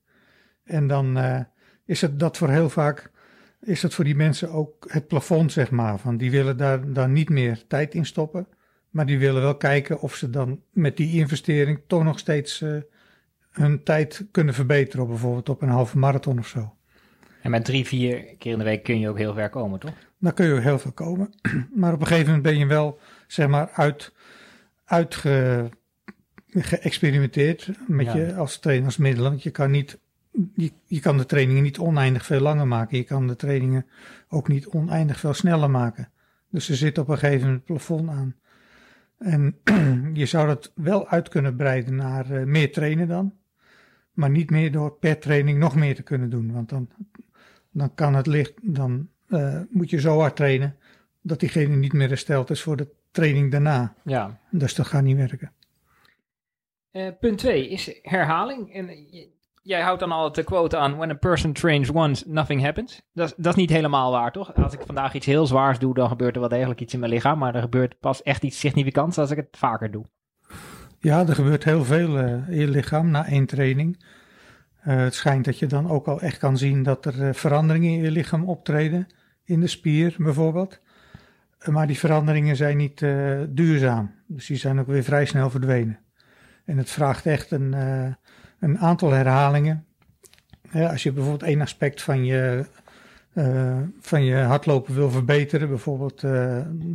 En 0.64 0.86
dan 0.86 1.18
uh, 1.18 1.40
is 1.84 2.00
het 2.00 2.18
dat 2.18 2.36
voor 2.36 2.48
heel 2.48 2.70
vaak, 2.70 3.10
is 3.60 3.82
het 3.82 3.94
voor 3.94 4.04
die 4.04 4.14
mensen 4.14 4.50
ook 4.50 4.86
het 4.88 5.06
plafond, 5.06 5.52
zeg 5.52 5.70
maar. 5.70 5.98
Van 5.98 6.16
die 6.16 6.30
willen 6.30 6.56
daar, 6.56 6.92
daar 6.92 7.08
niet 7.08 7.28
meer 7.28 7.62
tijd 7.66 7.94
in 7.94 8.06
stoppen. 8.06 8.46
Maar 8.90 9.06
die 9.06 9.18
willen 9.18 9.42
wel 9.42 9.56
kijken 9.56 10.00
of 10.00 10.14
ze 10.14 10.30
dan 10.30 10.62
met 10.70 10.96
die 10.96 11.18
investering 11.18 11.80
toch 11.86 12.04
nog 12.04 12.18
steeds 12.18 12.60
uh, 12.60 12.76
hun 13.50 13.82
tijd 13.82 14.26
kunnen 14.30 14.54
verbeteren. 14.54 15.06
Bijvoorbeeld 15.06 15.48
op 15.48 15.62
een 15.62 15.68
halve 15.68 15.98
marathon 15.98 16.38
of 16.38 16.46
zo. 16.46 16.74
En 17.42 17.50
met 17.50 17.64
drie, 17.64 17.86
vier 17.86 18.36
keer 18.38 18.52
in 18.52 18.58
de 18.58 18.64
week 18.64 18.82
kun 18.82 19.00
je 19.00 19.08
ook 19.08 19.18
heel 19.18 19.34
ver 19.34 19.50
komen, 19.50 19.80
toch? 19.80 19.94
Dan 20.18 20.34
kun 20.34 20.46
je 20.46 20.54
ook 20.54 20.60
heel 20.60 20.78
veel 20.78 20.92
komen. 20.92 21.32
Maar 21.74 21.92
op 21.92 22.00
een 22.00 22.06
gegeven 22.06 22.26
moment 22.26 22.42
ben 22.42 22.58
je 22.58 22.66
wel, 22.66 22.98
zeg 23.32 23.48
maar, 23.48 23.70
uit, 23.70 24.12
uitge 24.84 25.68
geëxperimenteerd 26.48 27.70
met 27.86 28.06
ja. 28.06 28.16
je 28.16 28.34
als 28.34 28.58
trainersmiddel. 28.58 29.24
Want 29.24 29.42
je 29.42 29.50
kan, 29.50 29.70
niet, 29.70 29.98
je, 30.54 30.72
je 30.84 31.00
kan 31.00 31.16
de 31.16 31.26
trainingen 31.26 31.62
niet 31.62 31.78
oneindig 31.78 32.26
veel 32.26 32.40
langer 32.40 32.66
maken. 32.66 32.96
Je 32.96 33.04
kan 33.04 33.26
de 33.26 33.36
trainingen 33.36 33.86
ook 34.28 34.48
niet 34.48 34.66
oneindig 34.66 35.18
veel 35.18 35.34
sneller 35.34 35.70
maken. 35.70 36.10
Dus 36.50 36.68
er 36.68 36.76
zit 36.76 36.98
op 36.98 37.08
een 37.08 37.18
gegeven 37.18 37.46
moment 37.46 37.64
plafond 37.64 38.08
aan. 38.08 38.34
En 39.18 39.56
je 40.20 40.26
zou 40.26 40.46
dat 40.46 40.72
wel 40.74 41.08
uit 41.08 41.28
kunnen 41.28 41.56
breiden 41.56 41.94
naar 41.94 42.30
uh, 42.30 42.44
meer 42.44 42.72
trainen 42.72 43.08
dan. 43.08 43.34
Maar 44.12 44.30
niet 44.30 44.50
meer 44.50 44.72
door 44.72 44.92
per 44.92 45.18
training 45.18 45.58
nog 45.58 45.74
meer 45.74 45.94
te 45.94 46.02
kunnen 46.02 46.30
doen. 46.30 46.52
Want 46.52 46.68
dan, 46.68 46.88
dan 47.70 47.94
kan 47.94 48.14
het 48.14 48.26
licht, 48.26 48.52
dan 48.62 49.08
uh, 49.28 49.60
moet 49.70 49.90
je 49.90 50.00
zo 50.00 50.18
hard 50.18 50.36
trainen 50.36 50.76
dat 51.22 51.40
diegene 51.40 51.76
niet 51.76 51.92
meer 51.92 52.08
hersteld 52.08 52.50
is 52.50 52.62
voor 52.62 52.76
de 52.76 52.88
training 53.10 53.50
daarna. 53.50 53.94
Ja. 54.04 54.40
Dus 54.50 54.74
dat 54.74 54.86
gaat 54.86 55.02
niet 55.02 55.16
werken. 55.16 55.52
Uh, 56.92 57.08
punt 57.20 57.38
2 57.38 57.68
is 57.68 57.98
herhaling. 58.02 58.72
En 58.74 58.90
jij 59.62 59.80
houdt 59.80 60.00
dan 60.00 60.12
altijd 60.12 60.34
de 60.34 60.52
quote 60.52 60.76
aan: 60.76 60.96
When 60.96 61.10
a 61.10 61.14
person 61.14 61.52
trains 61.52 61.90
once, 61.90 62.24
nothing 62.28 62.62
happens. 62.62 63.02
Dat, 63.12 63.34
dat 63.36 63.52
is 63.52 63.60
niet 63.60 63.70
helemaal 63.70 64.10
waar, 64.10 64.32
toch? 64.32 64.54
Als 64.54 64.72
ik 64.72 64.80
vandaag 64.86 65.14
iets 65.14 65.26
heel 65.26 65.46
zwaars 65.46 65.78
doe, 65.78 65.94
dan 65.94 66.08
gebeurt 66.08 66.34
er 66.34 66.40
wel 66.40 66.48
degelijk 66.48 66.80
iets 66.80 66.94
in 66.94 67.00
mijn 67.00 67.12
lichaam. 67.12 67.38
Maar 67.38 67.54
er 67.54 67.60
gebeurt 67.60 67.98
pas 67.98 68.22
echt 68.22 68.42
iets 68.42 68.58
significants 68.58 69.18
als 69.18 69.30
ik 69.30 69.36
het 69.36 69.56
vaker 69.56 69.90
doe. 69.90 70.04
Ja, 70.98 71.26
er 71.26 71.34
gebeurt 71.34 71.64
heel 71.64 71.84
veel 71.84 72.18
uh, 72.18 72.48
in 72.48 72.58
je 72.58 72.68
lichaam 72.68 73.10
na 73.10 73.26
één 73.26 73.46
training. 73.46 74.04
Uh, 74.86 74.96
het 74.96 75.14
schijnt 75.14 75.44
dat 75.44 75.58
je 75.58 75.66
dan 75.66 75.90
ook 75.90 76.08
al 76.08 76.20
echt 76.20 76.38
kan 76.38 76.58
zien 76.58 76.82
dat 76.82 77.04
er 77.04 77.34
veranderingen 77.34 77.90
in 77.90 78.02
je 78.02 78.10
lichaam 78.10 78.48
optreden. 78.48 79.06
In 79.44 79.60
de 79.60 79.66
spier 79.66 80.14
bijvoorbeeld. 80.18 80.80
Maar 81.64 81.86
die 81.86 81.98
veranderingen 81.98 82.56
zijn 82.56 82.76
niet 82.76 82.98
duurzaam. 83.48 84.14
Dus 84.26 84.46
die 84.46 84.56
zijn 84.56 84.80
ook 84.80 84.86
weer 84.86 85.02
vrij 85.02 85.24
snel 85.24 85.50
verdwenen. 85.50 85.98
En 86.64 86.78
het 86.78 86.90
vraagt 86.90 87.26
echt 87.26 87.50
een, 87.50 87.72
uh, 87.74 88.12
een 88.60 88.78
aantal 88.78 89.10
herhalingen. 89.10 89.84
als 90.72 91.02
je 91.02 91.12
bijvoorbeeld 91.12 91.50
één 91.50 91.60
aspect 91.60 92.02
van 92.02 92.24
je, 92.24 92.64
uh, 93.34 93.78
van 94.00 94.24
je 94.24 94.34
hardlopen 94.34 94.94
wil 94.94 95.10
verbeteren, 95.10 95.68
bijvoorbeeld 95.68 96.24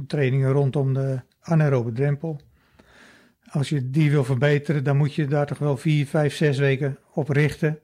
trainingen 0.08 0.52
rondom 0.52 0.94
de 0.94 1.20
anaerobe 1.42 1.92
drempel. 1.92 2.42
Als 3.50 3.70
je 3.70 3.90
die 3.90 4.12
wil 4.12 4.24
verbeteren, 4.24 4.84
dan 4.84 4.98
moet 4.98 5.14
je 5.14 5.28
daar 5.28 5.46
toch 5.46 5.58
wel 5.58 5.78
vier, 5.78 6.06
vijf, 6.06 6.36
zes 6.36 6.58
weken 6.58 6.98
op 7.14 7.30
richten. 7.30 7.80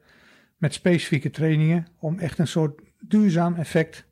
Met 0.58 0.74
specifieke 0.74 1.29
trainingen 1.29 1.88
om 2.00 2.20
echt 2.20 2.39
een 2.39 2.48
soort 2.48 2.82
duurzaam 3.00 3.55
effect 3.55 4.05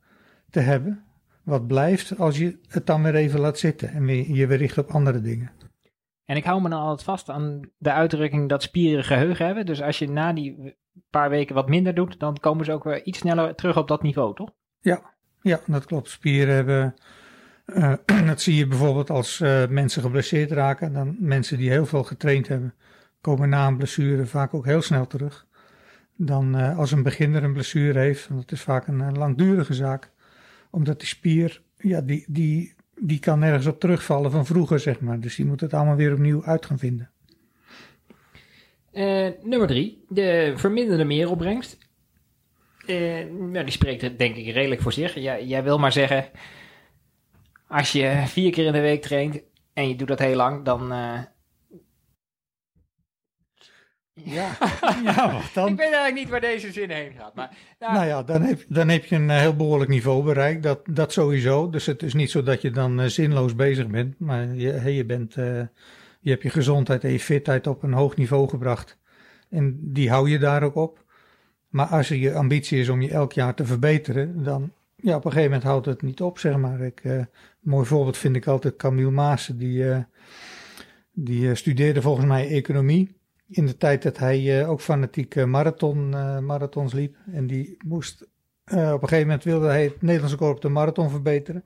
te 0.49 0.59
hebben. 0.59 1.03
Wat 1.49 1.67
blijft 1.67 2.19
als 2.19 2.37
je 2.37 2.59
het 2.67 2.85
dan 2.85 3.03
weer 3.03 3.15
even 3.15 3.39
laat 3.39 3.57
zitten 3.57 3.89
en 3.89 4.33
je 4.33 4.47
weer 4.47 4.57
richt 4.57 4.77
op 4.77 4.89
andere 4.89 5.21
dingen. 5.21 5.51
En 6.25 6.35
ik 6.35 6.43
hou 6.43 6.61
me 6.61 6.69
dan 6.69 6.79
altijd 6.79 7.03
vast 7.03 7.29
aan 7.29 7.61
de 7.77 7.91
uitdrukking 7.91 8.49
dat 8.49 8.63
spieren 8.63 9.03
geheugen 9.03 9.45
hebben. 9.45 9.65
Dus 9.65 9.81
als 9.81 9.99
je 9.99 10.09
na 10.09 10.33
die 10.33 10.77
paar 11.09 11.29
weken 11.29 11.55
wat 11.55 11.69
minder 11.69 11.93
doet, 11.93 12.19
dan 12.19 12.37
komen 12.39 12.65
ze 12.65 12.71
ook 12.71 12.83
weer 12.83 13.03
iets 13.03 13.19
sneller 13.19 13.55
terug 13.55 13.77
op 13.77 13.87
dat 13.87 14.01
niveau, 14.01 14.35
toch? 14.35 14.49
Ja, 14.79 15.13
ja 15.41 15.59
dat 15.65 15.85
klopt. 15.85 16.09
Spieren 16.09 16.55
hebben. 16.55 16.95
Uh, 17.65 17.93
dat 18.27 18.41
zie 18.41 18.55
je 18.55 18.67
bijvoorbeeld 18.67 19.09
als 19.09 19.39
uh, 19.39 19.67
mensen 19.67 20.01
geblesseerd 20.01 20.51
raken. 20.51 20.93
Dan 20.93 21.15
mensen 21.19 21.57
die 21.57 21.69
heel 21.69 21.85
veel 21.85 22.03
getraind 22.03 22.47
hebben, 22.47 22.73
komen 23.21 23.49
na 23.49 23.67
een 23.67 23.77
blessure 23.77 24.25
vaak 24.25 24.53
ook 24.53 24.65
heel 24.65 24.81
snel 24.81 25.07
terug. 25.07 25.47
Dan 26.15 26.59
uh, 26.59 26.77
als 26.77 26.91
een 26.91 27.03
beginner 27.03 27.43
een 27.43 27.53
blessure 27.53 27.99
heeft, 27.99 28.27
want 28.27 28.41
dat 28.41 28.51
is 28.51 28.61
vaak 28.61 28.87
een 28.87 29.17
langdurige 29.17 29.73
zaak, 29.73 30.11
omdat 30.69 30.99
die 30.99 31.07
spier, 31.07 31.61
ja, 31.77 32.01
die, 32.01 32.25
die 32.27 32.77
die 32.99 33.19
kan 33.19 33.39
nergens 33.39 33.65
op 33.65 33.79
terugvallen 33.79 34.31
van 34.31 34.45
vroeger, 34.45 34.79
zeg 34.79 34.99
maar. 34.99 35.19
Dus 35.19 35.35
die 35.35 35.45
moet 35.45 35.61
het 35.61 35.73
allemaal 35.73 35.95
weer 35.95 36.13
opnieuw 36.13 36.43
uit 36.43 36.65
gaan 36.65 36.79
vinden. 36.79 37.09
Uh, 38.93 39.29
nummer 39.41 39.67
drie, 39.67 40.03
de 40.09 40.53
verminderde 40.55 41.03
meeropbrengst. 41.03 41.77
Uh, 42.85 43.25
nou, 43.29 43.63
die 43.63 43.71
spreekt 43.71 44.17
denk 44.17 44.35
ik 44.35 44.53
redelijk 44.53 44.81
voor 44.81 44.93
zich. 44.93 45.13
Jij, 45.13 45.45
jij 45.45 45.63
wil 45.63 45.79
maar 45.79 45.91
zeggen, 45.91 46.25
als 47.67 47.91
je 47.91 48.23
vier 48.25 48.51
keer 48.51 48.65
in 48.65 48.71
de 48.71 48.81
week 48.81 49.01
traint 49.01 49.41
en 49.73 49.87
je 49.87 49.95
doet 49.95 50.07
dat 50.07 50.19
heel 50.19 50.35
lang, 50.35 50.65
dan, 50.65 50.91
uh, 50.91 51.19
ja, 54.23 54.57
ja 55.03 55.31
wat 55.33 55.49
dan? 55.53 55.67
ik 55.67 55.77
weet 55.77 55.85
eigenlijk 55.85 56.15
niet 56.15 56.29
waar 56.29 56.41
deze 56.41 56.71
zin 56.71 56.89
heen 56.89 57.11
gaat. 57.17 57.35
Maar, 57.35 57.57
nou, 57.79 57.93
nou 57.93 58.05
ja, 58.05 58.23
dan 58.23 58.41
heb, 58.41 58.65
dan 58.67 58.89
heb 58.89 59.05
je 59.05 59.15
een 59.15 59.29
eh, 59.29 59.37
heel 59.37 59.55
behoorlijk 59.55 59.89
niveau 59.89 60.23
bereikt. 60.23 60.63
Dat, 60.63 60.79
dat 60.89 61.13
sowieso. 61.13 61.69
Dus 61.69 61.85
het 61.85 62.03
is 62.03 62.13
niet 62.13 62.31
zo 62.31 62.43
dat 62.43 62.61
je 62.61 62.71
dan 62.71 63.01
uh, 63.01 63.05
zinloos 63.05 63.55
bezig 63.55 63.87
bent. 63.87 64.19
Maar 64.19 64.55
je, 64.55 64.93
je, 64.93 65.05
bent, 65.05 65.35
uh, 65.35 65.61
je 66.19 66.29
hebt 66.29 66.43
je 66.43 66.49
gezondheid 66.49 67.03
en 67.03 67.11
je 67.11 67.19
fitheid 67.19 67.67
op 67.67 67.83
een 67.83 67.93
hoog 67.93 68.15
niveau 68.15 68.49
gebracht. 68.49 68.97
En 69.49 69.79
die 69.81 70.09
hou 70.09 70.29
je 70.29 70.39
daar 70.39 70.63
ook 70.63 70.75
op. 70.75 71.03
Maar 71.69 71.85
als 71.85 72.07
je 72.07 72.33
ambitie 72.33 72.79
is 72.79 72.89
om 72.89 73.01
je 73.01 73.11
elk 73.11 73.33
jaar 73.33 73.53
te 73.53 73.65
verbeteren, 73.65 74.43
dan 74.43 74.71
ja, 74.95 75.15
op 75.15 75.25
een 75.25 75.31
gegeven 75.31 75.51
moment 75.51 75.69
houdt 75.69 75.85
het 75.85 76.01
niet 76.01 76.21
op, 76.21 76.39
zeg 76.39 76.57
maar. 76.57 76.81
Ik, 76.81 77.03
uh, 77.03 77.21
mooi 77.59 77.85
voorbeeld 77.85 78.17
vind 78.17 78.35
ik 78.35 78.47
altijd 78.47 78.75
Camille 78.75 79.11
Maassen, 79.11 79.57
die, 79.57 80.05
die 81.11 81.55
studeerde 81.55 82.01
volgens 82.01 82.25
mij 82.25 82.49
economie. 82.49 83.18
In 83.49 83.65
de 83.65 83.77
tijd 83.77 84.03
dat 84.03 84.17
hij 84.17 84.67
ook 84.67 84.81
fanatiek 84.81 85.45
marathon, 85.45 86.09
marathons 86.45 86.93
liep. 86.93 87.15
En 87.31 87.47
die 87.47 87.77
moest, 87.85 88.21
op 88.65 88.71
een 88.71 88.99
gegeven 88.99 89.25
moment 89.25 89.43
wilde 89.43 89.67
hij 89.67 89.83
het 89.83 90.01
Nederlandse 90.01 90.35
record 90.35 90.55
op 90.55 90.61
de 90.61 90.69
marathon 90.69 91.09
verbeteren. 91.09 91.63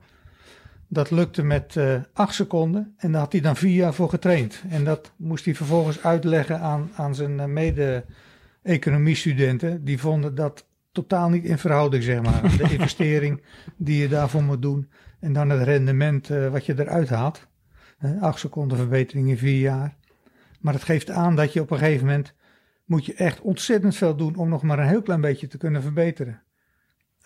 Dat 0.88 1.10
lukte 1.10 1.42
met 1.42 1.74
uh, 1.74 2.00
acht 2.12 2.34
seconden 2.34 2.94
en 2.96 3.12
daar 3.12 3.20
had 3.20 3.32
hij 3.32 3.40
dan 3.40 3.56
vier 3.56 3.74
jaar 3.74 3.94
voor 3.94 4.08
getraind. 4.08 4.62
En 4.68 4.84
dat 4.84 5.12
moest 5.16 5.44
hij 5.44 5.54
vervolgens 5.54 6.02
uitleggen 6.02 6.60
aan, 6.60 6.90
aan 6.94 7.14
zijn 7.14 7.52
mede-economiestudenten. 7.52 9.84
Die 9.84 9.98
vonden 9.98 10.34
dat 10.34 10.66
totaal 10.92 11.28
niet 11.28 11.44
in 11.44 11.58
verhouding, 11.58 12.02
zeg 12.02 12.22
maar. 12.22 12.56
De 12.56 12.72
investering 12.78 13.42
die 13.76 14.00
je 14.00 14.08
daarvoor 14.08 14.42
moet 14.42 14.62
doen 14.62 14.90
en 15.20 15.32
dan 15.32 15.50
het 15.50 15.62
rendement 15.62 16.28
uh, 16.28 16.50
wat 16.50 16.66
je 16.66 16.78
eruit 16.78 17.08
haalt. 17.08 17.46
Uh, 18.00 18.22
acht 18.22 18.38
seconden 18.38 18.78
verbetering 18.78 19.28
in 19.28 19.38
vier 19.38 19.60
jaar. 19.60 19.96
Maar 20.64 20.74
het 20.74 20.82
geeft 20.82 21.10
aan 21.10 21.36
dat 21.36 21.52
je 21.52 21.60
op 21.60 21.70
een 21.70 21.78
gegeven 21.78 22.06
moment 22.06 22.34
moet 22.84 23.06
je 23.06 23.14
echt 23.14 23.40
ontzettend 23.40 23.96
veel 23.96 24.16
doen 24.16 24.36
om 24.36 24.48
nog 24.48 24.62
maar 24.62 24.78
een 24.78 24.88
heel 24.88 25.02
klein 25.02 25.20
beetje 25.20 25.46
te 25.46 25.58
kunnen 25.58 25.82
verbeteren. 25.82 26.42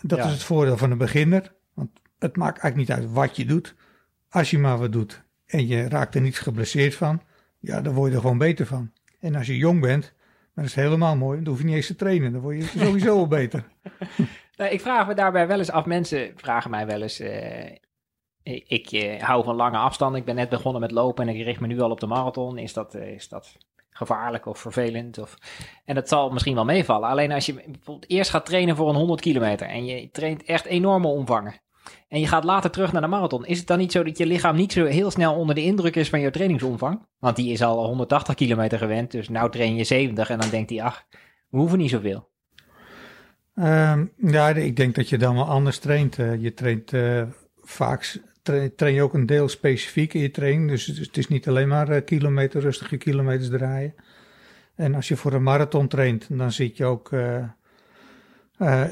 Dat 0.01 0.19
ja. 0.19 0.25
is 0.25 0.33
het 0.33 0.43
voordeel 0.43 0.77
van 0.77 0.91
een 0.91 0.99
beginner. 0.99 1.55
Want 1.75 1.91
het 2.19 2.37
maakt 2.37 2.59
eigenlijk 2.59 2.91
niet 2.91 2.99
uit 2.99 3.13
wat 3.13 3.37
je 3.37 3.45
doet. 3.45 3.75
Als 4.29 4.51
je 4.51 4.59
maar 4.59 4.79
wat 4.79 4.93
doet 4.93 5.23
en 5.47 5.67
je 5.67 5.89
raakt 5.89 6.15
er 6.15 6.21
niet 6.21 6.39
geblesseerd 6.39 6.95
van, 6.95 7.23
ja, 7.59 7.81
dan 7.81 7.95
word 7.95 8.11
je 8.11 8.17
er 8.17 8.23
gewoon 8.23 8.39
beter 8.39 8.67
van. 8.67 8.93
En 9.21 9.35
als 9.35 9.47
je 9.47 9.57
jong 9.57 9.81
bent, 9.81 10.15
dan 10.55 10.65
is 10.65 10.75
het 10.75 10.85
helemaal 10.85 11.17
mooi. 11.17 11.39
Dan 11.43 11.49
hoef 11.49 11.59
je 11.59 11.65
niet 11.65 11.75
eens 11.75 11.87
te 11.87 11.97
trainen. 11.97 12.33
Dan 12.33 12.41
word 12.41 12.57
je 12.57 12.79
sowieso 12.79 13.15
wel 13.15 13.29
beter. 13.29 13.65
Nou, 14.57 14.71
ik 14.71 14.81
vraag 14.81 15.07
me 15.07 15.15
daarbij 15.15 15.47
wel 15.47 15.59
eens 15.59 15.71
af. 15.71 15.85
Mensen 15.85 16.33
vragen 16.37 16.71
mij 16.71 16.87
wel 16.87 17.03
eens. 17.03 17.21
Uh, 17.21 17.31
ik 18.55 18.93
uh, 18.93 19.23
hou 19.23 19.45
van 19.45 19.57
lange 19.57 19.77
afstanden. 19.77 20.21
Ik 20.21 20.27
ben 20.27 20.35
net 20.35 20.49
begonnen 20.49 20.81
met 20.81 20.91
lopen 20.91 21.29
en 21.29 21.35
ik 21.35 21.45
richt 21.45 21.61
me 21.61 21.67
nu 21.67 21.81
al 21.81 21.91
op 21.91 22.01
de 22.01 22.07
marathon. 22.07 22.59
Is 22.59 22.73
dat, 22.73 22.95
uh, 22.95 23.07
is 23.07 23.29
dat 23.29 23.57
gevaarlijk 23.91 24.47
of 24.47 24.59
vervelend? 24.59 25.19
Of... 25.19 25.37
En 25.85 25.95
dat 25.95 26.09
zal 26.09 26.31
misschien 26.31 26.55
wel 26.55 26.65
meevallen. 26.65 27.09
Alleen 27.09 27.33
als 27.33 27.47
je 27.47 27.55
bijvoorbeeld 27.55 28.11
eerst 28.11 28.31
gaat 28.31 28.47
trainen 28.47 28.77
voor 28.77 28.89
een 28.89 28.95
100 28.95 29.21
kilometer. 29.21 29.67
En 29.67 29.85
je 29.85 30.11
traint 30.11 30.45
echt 30.45 30.65
enorme 30.65 31.07
omvangen. 31.07 31.61
En 32.09 32.21
je 32.21 32.27
gaat 32.27 32.45
later 32.45 32.71
terug 32.71 32.93
naar 32.93 33.03
de 33.03 33.09
marathon. 33.09 33.47
Is 33.47 33.59
het 33.59 33.67
dan 33.67 33.79
niet 33.79 33.93
zo 33.93 34.03
dat 34.03 34.19
je 34.19 34.27
lichaam 34.27 34.57
niet 34.57 34.73
zo 34.73 34.85
heel 34.85 35.11
snel 35.11 35.35
onder 35.35 35.55
de 35.55 35.63
indruk 35.63 35.97
is 35.97 36.09
van 36.09 36.21
je 36.21 36.31
trainingsomvang? 36.31 37.07
Want 37.19 37.37
die 37.37 37.53
is 37.53 37.63
al 37.63 37.87
180 37.87 38.35
kilometer 38.35 38.79
gewend, 38.79 39.11
dus 39.11 39.29
nou 39.29 39.51
train 39.51 39.75
je 39.75 39.85
70 39.85 40.31
en 40.31 40.39
dan 40.39 40.51
denkt 40.51 40.71
hij, 40.71 40.83
ach, 40.83 41.05
we 41.49 41.59
hoeven 41.59 41.79
niet 41.79 41.91
zoveel. 41.91 42.29
Um, 43.55 44.13
ja, 44.17 44.49
ik 44.49 44.77
denk 44.77 44.95
dat 44.95 45.09
je 45.09 45.19
dan 45.19 45.35
wel 45.35 45.45
anders 45.45 45.79
traint. 45.79 46.19
Uh, 46.19 46.43
je 46.43 46.55
traint 46.55 46.93
vaak, 47.63 48.21
tra 48.49 48.69
train 48.77 48.95
je 48.95 49.03
ook 49.03 49.15
een 49.15 49.27
deel 49.27 49.49
specifiek 49.49 50.15
in 50.15 50.21
je 50.21 50.31
training. 50.31 50.69
Dus 50.69 50.87
het 50.87 51.17
is 51.17 51.29
niet 51.29 51.49
alleen 51.49 51.69
maar 51.69 51.91
uh, 51.91 52.05
kilometer, 52.05 52.61
rustige 52.61 52.97
kilometers 52.97 53.49
draaien. 53.49 53.95
En 54.75 54.95
als 54.95 55.09
je 55.09 55.17
voor 55.17 55.33
een 55.33 55.43
marathon 55.43 55.89
traint, 55.89 56.27
dan 56.29 56.53
zit 56.53 56.77
je 56.77 56.85
ook 56.85 57.13
uh, 57.13 57.45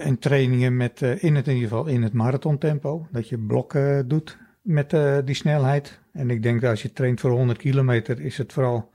en 0.06 0.18
trainingen 0.18 0.76
met, 0.76 1.00
in, 1.00 1.34
het, 1.34 1.46
in 1.48 1.54
ieder 1.54 1.68
geval 1.68 1.86
in 1.86 2.02
het 2.02 2.12
marathontempo. 2.12 3.06
Dat 3.10 3.28
je 3.28 3.38
blokken 3.38 4.08
doet 4.08 4.38
met 4.62 4.96
die 5.25 5.34
snelheid. 5.34 5.98
En 6.12 6.30
ik 6.30 6.42
denk 6.42 6.60
dat 6.60 6.70
als 6.70 6.82
je 6.82 6.92
traint 6.92 7.20
voor 7.20 7.30
100 7.30 7.58
kilometer 7.58 8.20
is 8.20 8.38
het 8.38 8.52
vooral 8.52 8.90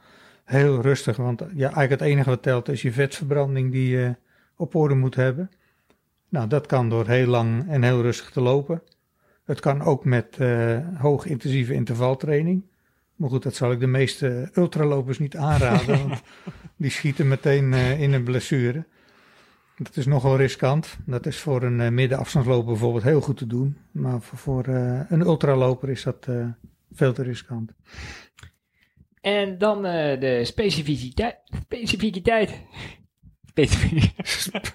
heel 0.46 0.82
rustig. 0.82 1.18
Want 1.18 1.40
ja, 1.40 1.48
eigenlijk 1.64 1.90
het 1.90 2.02
enige 2.02 2.30
wat 2.30 2.42
telt 2.42 2.70
is 2.70 2.82
je 2.82 2.92
vetverbranding 2.92 3.72
die 3.72 3.90
je 3.90 4.16
op 4.56 4.76
orde 4.76 4.96
moet 4.96 5.16
hebben. 5.16 5.50
Nou, 6.30 6.48
dat 6.48 6.66
kan 6.66 6.90
door 6.90 7.08
heel 7.08 7.28
lang 7.28 7.70
en 7.70 7.84
heel 7.84 8.02
rustig 8.02 8.30
te 8.30 8.42
lopen. 8.42 8.82
Het 9.46 9.60
kan 9.60 9.82
ook 9.82 10.06
met 10.06 10.38
hoog 10.98 11.26
intensieve 11.26 11.74
intervaltraining. 11.74 12.64
Maar 13.16 13.30
goed, 13.30 13.44
dat 13.44 13.56
zal 13.56 13.72
ik 13.72 13.80
de 13.80 13.88
meeste 13.88 14.50
ultralopers 14.54 15.20
niet 15.20 15.38
aanraden. 15.38 16.08
want 16.08 16.22
die 16.76 16.92
schieten 16.92 17.28
meteen 17.28 17.74
in 17.74 18.14
een 18.14 18.24
blessure. 18.24 18.86
Dat 19.78 19.98
is 19.98 20.06
nogal 20.06 20.38
riskant. 20.38 20.98
Dat 21.06 21.26
is 21.26 21.38
voor 21.38 21.64
een 21.64 21.80
uh, 21.80 21.90
middenafstandsloper 21.90 22.66
bijvoorbeeld 22.66 23.04
heel 23.04 23.22
goed 23.22 23.38
te 23.38 23.48
doen. 23.48 23.78
Maar 23.92 24.22
voor, 24.22 24.38
voor 24.38 24.68
een 25.10 25.22
ultraloper 25.22 25.90
is 25.90 26.04
dat 26.04 26.28
veel 26.92 27.14
te 27.14 27.24
riskant. 27.24 27.72
En 29.22 29.58
dan 29.58 29.82
de 29.82 30.42
specificiteit. 30.44 31.38
Specificiteit. 31.62 32.62
Specificiteit. 33.46 34.74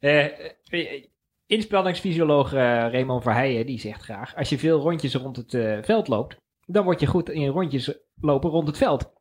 inspanningsfysioloog 1.50 2.50
Raymond 2.52 3.22
Verheijen 3.22 3.66
die 3.66 3.80
zegt 3.80 4.02
graag: 4.02 4.36
als 4.36 4.48
je 4.48 4.58
veel 4.58 4.80
rondjes 4.80 5.14
rond 5.14 5.36
het 5.36 5.84
veld 5.84 6.08
loopt, 6.08 6.36
dan 6.66 6.84
word 6.84 7.00
je 7.00 7.06
goed 7.06 7.30
in 7.30 7.48
rondjes 7.48 7.98
lopen 8.20 8.50
rond 8.50 8.66
het 8.66 8.76
veld. 8.76 9.12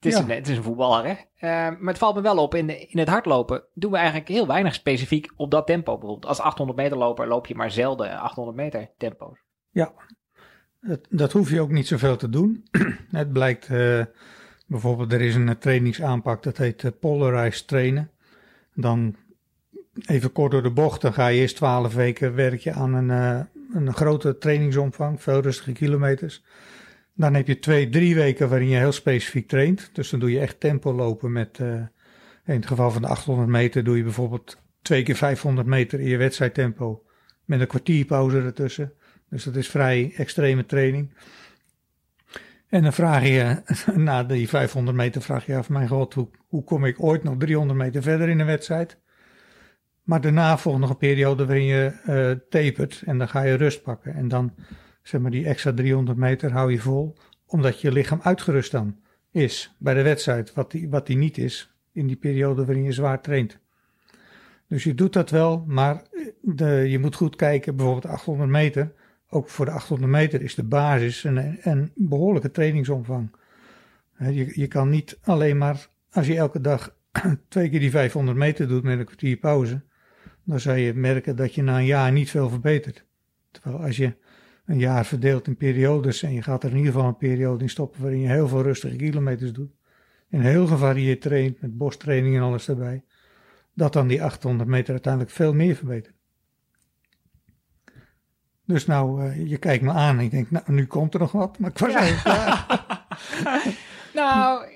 Het 0.00 0.12
is, 0.12 0.18
een, 0.18 0.30
het 0.30 0.48
is 0.48 0.56
een 0.56 0.62
voetballer, 0.62 1.04
hè? 1.06 1.12
Uh, 1.12 1.78
maar 1.78 1.88
het 1.88 1.98
valt 1.98 2.14
me 2.14 2.20
wel 2.20 2.36
op, 2.36 2.54
in, 2.54 2.66
de, 2.66 2.86
in 2.86 2.98
het 2.98 3.08
hardlopen 3.08 3.64
doen 3.74 3.90
we 3.90 3.96
eigenlijk 3.96 4.28
heel 4.28 4.46
weinig 4.46 4.74
specifiek 4.74 5.32
op 5.36 5.50
dat 5.50 5.66
tempo. 5.66 5.98
Bijvoorbeeld 5.98 6.26
als 6.26 6.40
800 6.40 6.78
meter 6.78 6.96
loper 6.98 7.26
loop 7.26 7.46
je 7.46 7.54
maar 7.54 7.70
zelden 7.70 8.18
800 8.18 8.56
meter 8.56 8.90
tempo's. 8.96 9.38
Ja, 9.70 9.92
dat, 10.80 11.00
dat 11.10 11.32
hoef 11.32 11.50
je 11.50 11.60
ook 11.60 11.70
niet 11.70 11.86
zoveel 11.86 12.16
te 12.16 12.28
doen. 12.28 12.64
het 13.10 13.32
blijkt, 13.32 13.68
bijvoorbeeld 14.66 15.12
er 15.12 15.20
is 15.20 15.34
een 15.34 15.58
trainingsaanpak, 15.58 16.42
dat 16.42 16.56
heet 16.56 16.98
polarized 17.00 17.66
trainen. 17.66 18.10
Dan 18.74 19.16
even 20.06 20.32
kort 20.32 20.50
door 20.50 20.62
de 20.62 20.70
bocht, 20.70 21.00
dan 21.00 21.12
ga 21.12 21.26
je 21.26 21.40
eerst 21.40 21.56
12 21.56 21.94
weken 21.94 22.34
werk 22.34 22.68
aan 22.68 22.94
een, 22.94 23.08
een 23.72 23.94
grote 23.94 24.38
trainingsomvang, 24.38 25.22
veel 25.22 25.40
rustige 25.40 25.72
kilometers. 25.72 26.42
Dan 27.14 27.34
heb 27.34 27.46
je 27.46 27.58
twee, 27.58 27.88
drie 27.88 28.14
weken 28.14 28.48
waarin 28.48 28.68
je 28.68 28.76
heel 28.76 28.92
specifiek 28.92 29.48
traint. 29.48 29.90
Dus 29.92 30.10
dan 30.10 30.20
doe 30.20 30.30
je 30.30 30.40
echt 30.40 30.60
tempo 30.60 30.92
lopen 30.92 31.32
met, 31.32 31.58
uh, 31.58 31.74
in 32.44 32.54
het 32.54 32.66
geval 32.66 32.90
van 32.90 33.02
de 33.02 33.08
800 33.08 33.48
meter 33.48 33.84
doe 33.84 33.96
je 33.96 34.02
bijvoorbeeld 34.02 34.58
twee 34.82 35.02
keer 35.02 35.16
500 35.16 35.66
meter 35.66 36.00
in 36.00 36.08
je 36.08 36.16
wedstrijdtempo. 36.16 37.02
Met 37.44 37.60
een 37.60 37.66
kwartierpauze 37.66 38.40
ertussen. 38.40 38.92
Dus 39.28 39.44
dat 39.44 39.56
is 39.56 39.68
vrij 39.68 40.12
extreme 40.16 40.66
training. 40.66 41.14
En 42.68 42.82
dan 42.82 42.92
vraag 42.92 43.24
je, 43.24 43.62
na 43.94 44.24
die 44.24 44.48
500 44.48 44.96
meter 44.96 45.22
vraag 45.22 45.46
je 45.46 45.56
af, 45.56 45.68
mijn 45.68 45.88
god, 45.88 46.14
hoe, 46.14 46.28
hoe 46.48 46.64
kom 46.64 46.84
ik 46.84 47.02
ooit 47.02 47.22
nog 47.22 47.36
300 47.38 47.78
meter 47.78 48.02
verder 48.02 48.28
in 48.28 48.40
een 48.40 48.46
wedstrijd? 48.46 48.99
Maar 50.10 50.20
daarna 50.20 50.58
volgt 50.58 50.80
nog 50.80 50.90
een 50.90 50.96
periode 50.96 51.46
waarin 51.46 51.64
je 51.64 51.92
uh, 52.08 52.30
tapert 52.48 53.02
en 53.06 53.18
dan 53.18 53.28
ga 53.28 53.42
je 53.42 53.54
rust 53.54 53.82
pakken. 53.82 54.14
En 54.14 54.28
dan 54.28 54.54
zeg 55.02 55.20
maar 55.20 55.30
die 55.30 55.46
extra 55.46 55.72
300 55.72 56.18
meter 56.18 56.52
hou 56.52 56.72
je 56.72 56.78
vol, 56.78 57.16
omdat 57.46 57.80
je 57.80 57.92
lichaam 57.92 58.20
uitgerust 58.22 58.70
dan 58.70 58.96
is 59.30 59.74
bij 59.78 59.94
de 59.94 60.02
wedstrijd, 60.02 60.52
wat 60.52 60.70
die, 60.70 60.88
wat 60.88 61.06
die 61.06 61.16
niet 61.16 61.38
is 61.38 61.74
in 61.92 62.06
die 62.06 62.16
periode 62.16 62.64
waarin 62.64 62.84
je 62.84 62.92
zwaar 62.92 63.20
traint. 63.20 63.58
Dus 64.68 64.84
je 64.84 64.94
doet 64.94 65.12
dat 65.12 65.30
wel, 65.30 65.64
maar 65.66 66.02
de, 66.40 66.66
je 66.66 66.98
moet 66.98 67.14
goed 67.14 67.36
kijken, 67.36 67.76
bijvoorbeeld 67.76 68.12
800 68.12 68.50
meter. 68.50 68.92
Ook 69.28 69.48
voor 69.48 69.64
de 69.64 69.70
800 69.70 70.10
meter 70.12 70.42
is 70.42 70.54
de 70.54 70.64
basis 70.64 71.24
een, 71.24 71.58
een 71.60 71.92
behoorlijke 71.94 72.50
trainingsomvang. 72.50 73.36
Je, 74.18 74.52
je 74.54 74.66
kan 74.66 74.88
niet 74.88 75.18
alleen 75.22 75.58
maar, 75.58 75.88
als 76.10 76.26
je 76.26 76.36
elke 76.36 76.60
dag 76.60 76.96
twee 77.48 77.70
keer 77.70 77.80
die 77.80 77.90
500 77.90 78.36
meter 78.36 78.68
doet 78.68 78.82
met 78.82 78.98
een 78.98 79.04
kwartier 79.04 79.36
pauze, 79.36 79.88
dan 80.44 80.60
zal 80.60 80.74
je 80.74 80.94
merken 80.94 81.36
dat 81.36 81.54
je 81.54 81.62
na 81.62 81.78
een 81.78 81.84
jaar 81.84 82.12
niet 82.12 82.30
veel 82.30 82.48
verbetert. 82.48 83.04
Terwijl 83.50 83.84
als 83.84 83.96
je 83.96 84.14
een 84.64 84.78
jaar 84.78 85.06
verdeeld 85.06 85.46
in 85.46 85.56
periodes 85.56 86.22
en 86.22 86.32
je 86.32 86.42
gaat 86.42 86.64
er 86.64 86.70
in 86.70 86.76
ieder 86.76 86.92
geval 86.92 87.08
een 87.08 87.16
periode 87.16 87.62
in 87.62 87.70
stoppen 87.70 88.02
waarin 88.02 88.20
je 88.20 88.28
heel 88.28 88.48
veel 88.48 88.62
rustige 88.62 88.96
kilometers 88.96 89.52
doet. 89.52 89.70
En 90.28 90.40
heel 90.40 90.66
gevarieerd 90.66 91.20
traint 91.20 91.60
met 91.60 91.76
borsttraining 91.76 92.36
en 92.36 92.42
alles 92.42 92.68
erbij. 92.68 93.04
Dat 93.74 93.92
dan 93.92 94.06
die 94.06 94.22
800 94.22 94.68
meter 94.68 94.92
uiteindelijk 94.92 95.32
veel 95.32 95.54
meer 95.54 95.76
verbetert. 95.76 96.14
Dus 98.64 98.86
nou, 98.86 99.24
uh, 99.24 99.48
je 99.48 99.58
kijkt 99.58 99.82
me 99.82 99.90
aan 99.92 100.18
en 100.18 100.24
ik 100.24 100.30
denk, 100.30 100.50
nou, 100.50 100.64
nu 100.66 100.86
komt 100.86 101.14
er 101.14 101.20
nog 101.20 101.32
wat. 101.32 101.58
Maar 101.58 101.70
ik 101.70 101.78
was 101.78 101.92
ja. 101.92 102.66
nou, 104.20 104.66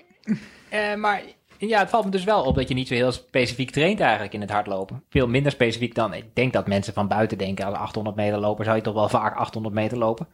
uh, 0.72 0.94
maar 0.94 1.22
ja, 1.68 1.78
het 1.78 1.90
valt 1.90 2.04
me 2.04 2.10
dus 2.10 2.24
wel 2.24 2.42
op 2.42 2.54
dat 2.54 2.68
je 2.68 2.74
niet 2.74 2.88
zo 2.88 2.94
heel 2.94 3.12
specifiek 3.12 3.70
traint 3.70 4.00
eigenlijk 4.00 4.34
in 4.34 4.40
het 4.40 4.50
hardlopen. 4.50 5.02
Veel 5.08 5.28
minder 5.28 5.52
specifiek 5.52 5.94
dan, 5.94 6.14
ik 6.14 6.24
denk 6.34 6.52
dat 6.52 6.66
mensen 6.66 6.94
van 6.94 7.08
buiten 7.08 7.38
denken, 7.38 7.64
als 7.64 7.76
800 7.76 8.16
meter 8.16 8.38
lopen 8.38 8.64
zou 8.64 8.76
je 8.76 8.82
toch 8.82 8.94
wel 8.94 9.08
vaak 9.08 9.36
800 9.36 9.74
meter 9.74 9.98
lopen. 9.98 10.26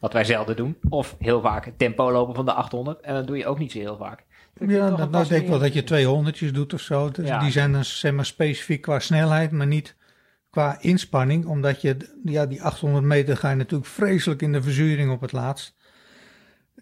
Wat 0.00 0.12
wij 0.12 0.24
zelden 0.24 0.56
doen. 0.56 0.76
Of 0.88 1.16
heel 1.18 1.40
vaak 1.40 1.72
tempo 1.76 2.12
lopen 2.12 2.34
van 2.34 2.44
de 2.44 2.52
800. 2.52 3.00
En 3.00 3.14
dat 3.14 3.26
doe 3.26 3.36
je 3.36 3.46
ook 3.46 3.58
niet 3.58 3.72
zo 3.72 3.78
heel 3.78 3.96
vaak. 3.96 4.24
Dat 4.54 4.70
ja, 4.70 4.90
dat, 4.90 5.10
nou 5.10 5.28
denk 5.28 5.42
ik 5.42 5.48
wel 5.48 5.58
dat 5.58 5.72
je 5.72 5.84
200 5.84 6.54
doet 6.54 6.74
of 6.74 6.80
zo. 6.80 7.10
Dus 7.10 7.28
ja. 7.28 7.38
Die 7.38 7.50
zijn 7.50 7.72
dan 7.72 7.84
zeg 7.84 8.12
maar 8.12 8.26
specifiek 8.26 8.80
qua 8.80 8.98
snelheid, 8.98 9.50
maar 9.50 9.66
niet 9.66 9.96
qua 10.50 10.76
inspanning. 10.80 11.46
Omdat 11.46 11.80
je, 11.80 11.96
ja, 12.24 12.46
die 12.46 12.62
800 12.62 13.04
meter 13.04 13.36
ga 13.36 13.50
je 13.50 13.56
natuurlijk 13.56 13.90
vreselijk 13.90 14.42
in 14.42 14.52
de 14.52 14.62
verzuring 14.62 15.12
op 15.12 15.20
het 15.20 15.32
laatst. 15.32 15.74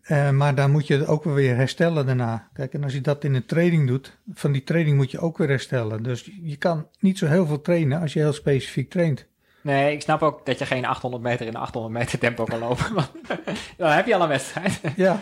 Uh, 0.09 0.30
maar 0.30 0.54
dan 0.54 0.71
moet 0.71 0.87
je 0.87 1.07
ook 1.07 1.25
weer 1.25 1.57
herstellen 1.57 2.07
daarna. 2.07 2.49
Kijk, 2.52 2.73
en 2.75 2.85
als 2.85 2.92
je 2.92 3.00
dat 3.00 3.25
in 3.25 3.35
een 3.35 3.47
training 3.47 3.87
doet, 3.87 4.16
van 4.33 4.52
die 4.52 4.64
training 4.64 4.97
moet 4.97 5.11
je 5.11 5.19
ook 5.19 5.38
weer 5.38 5.49
herstellen. 5.49 6.02
Dus 6.02 6.30
je 6.42 6.57
kan 6.57 6.88
niet 6.99 7.19
zo 7.19 7.26
heel 7.26 7.47
veel 7.47 7.61
trainen 7.61 8.00
als 8.00 8.12
je 8.12 8.19
heel 8.19 8.33
specifiek 8.33 8.90
traint. 8.90 9.26
Nee, 9.62 9.92
ik 9.92 10.00
snap 10.02 10.23
ook 10.23 10.47
dat 10.47 10.59
je 10.59 10.66
geen 10.66 10.85
800 10.85 11.23
meter 11.23 11.47
in 11.47 11.57
800 11.57 11.95
meter 11.95 12.19
tempo 12.19 12.45
kan 12.45 12.59
lopen. 12.59 12.95
want 12.95 13.11
dan 13.76 13.90
heb 13.90 14.07
je 14.07 14.14
al 14.14 14.23
een 14.23 14.28
wedstrijd. 14.28 14.80
Ja, 14.97 15.21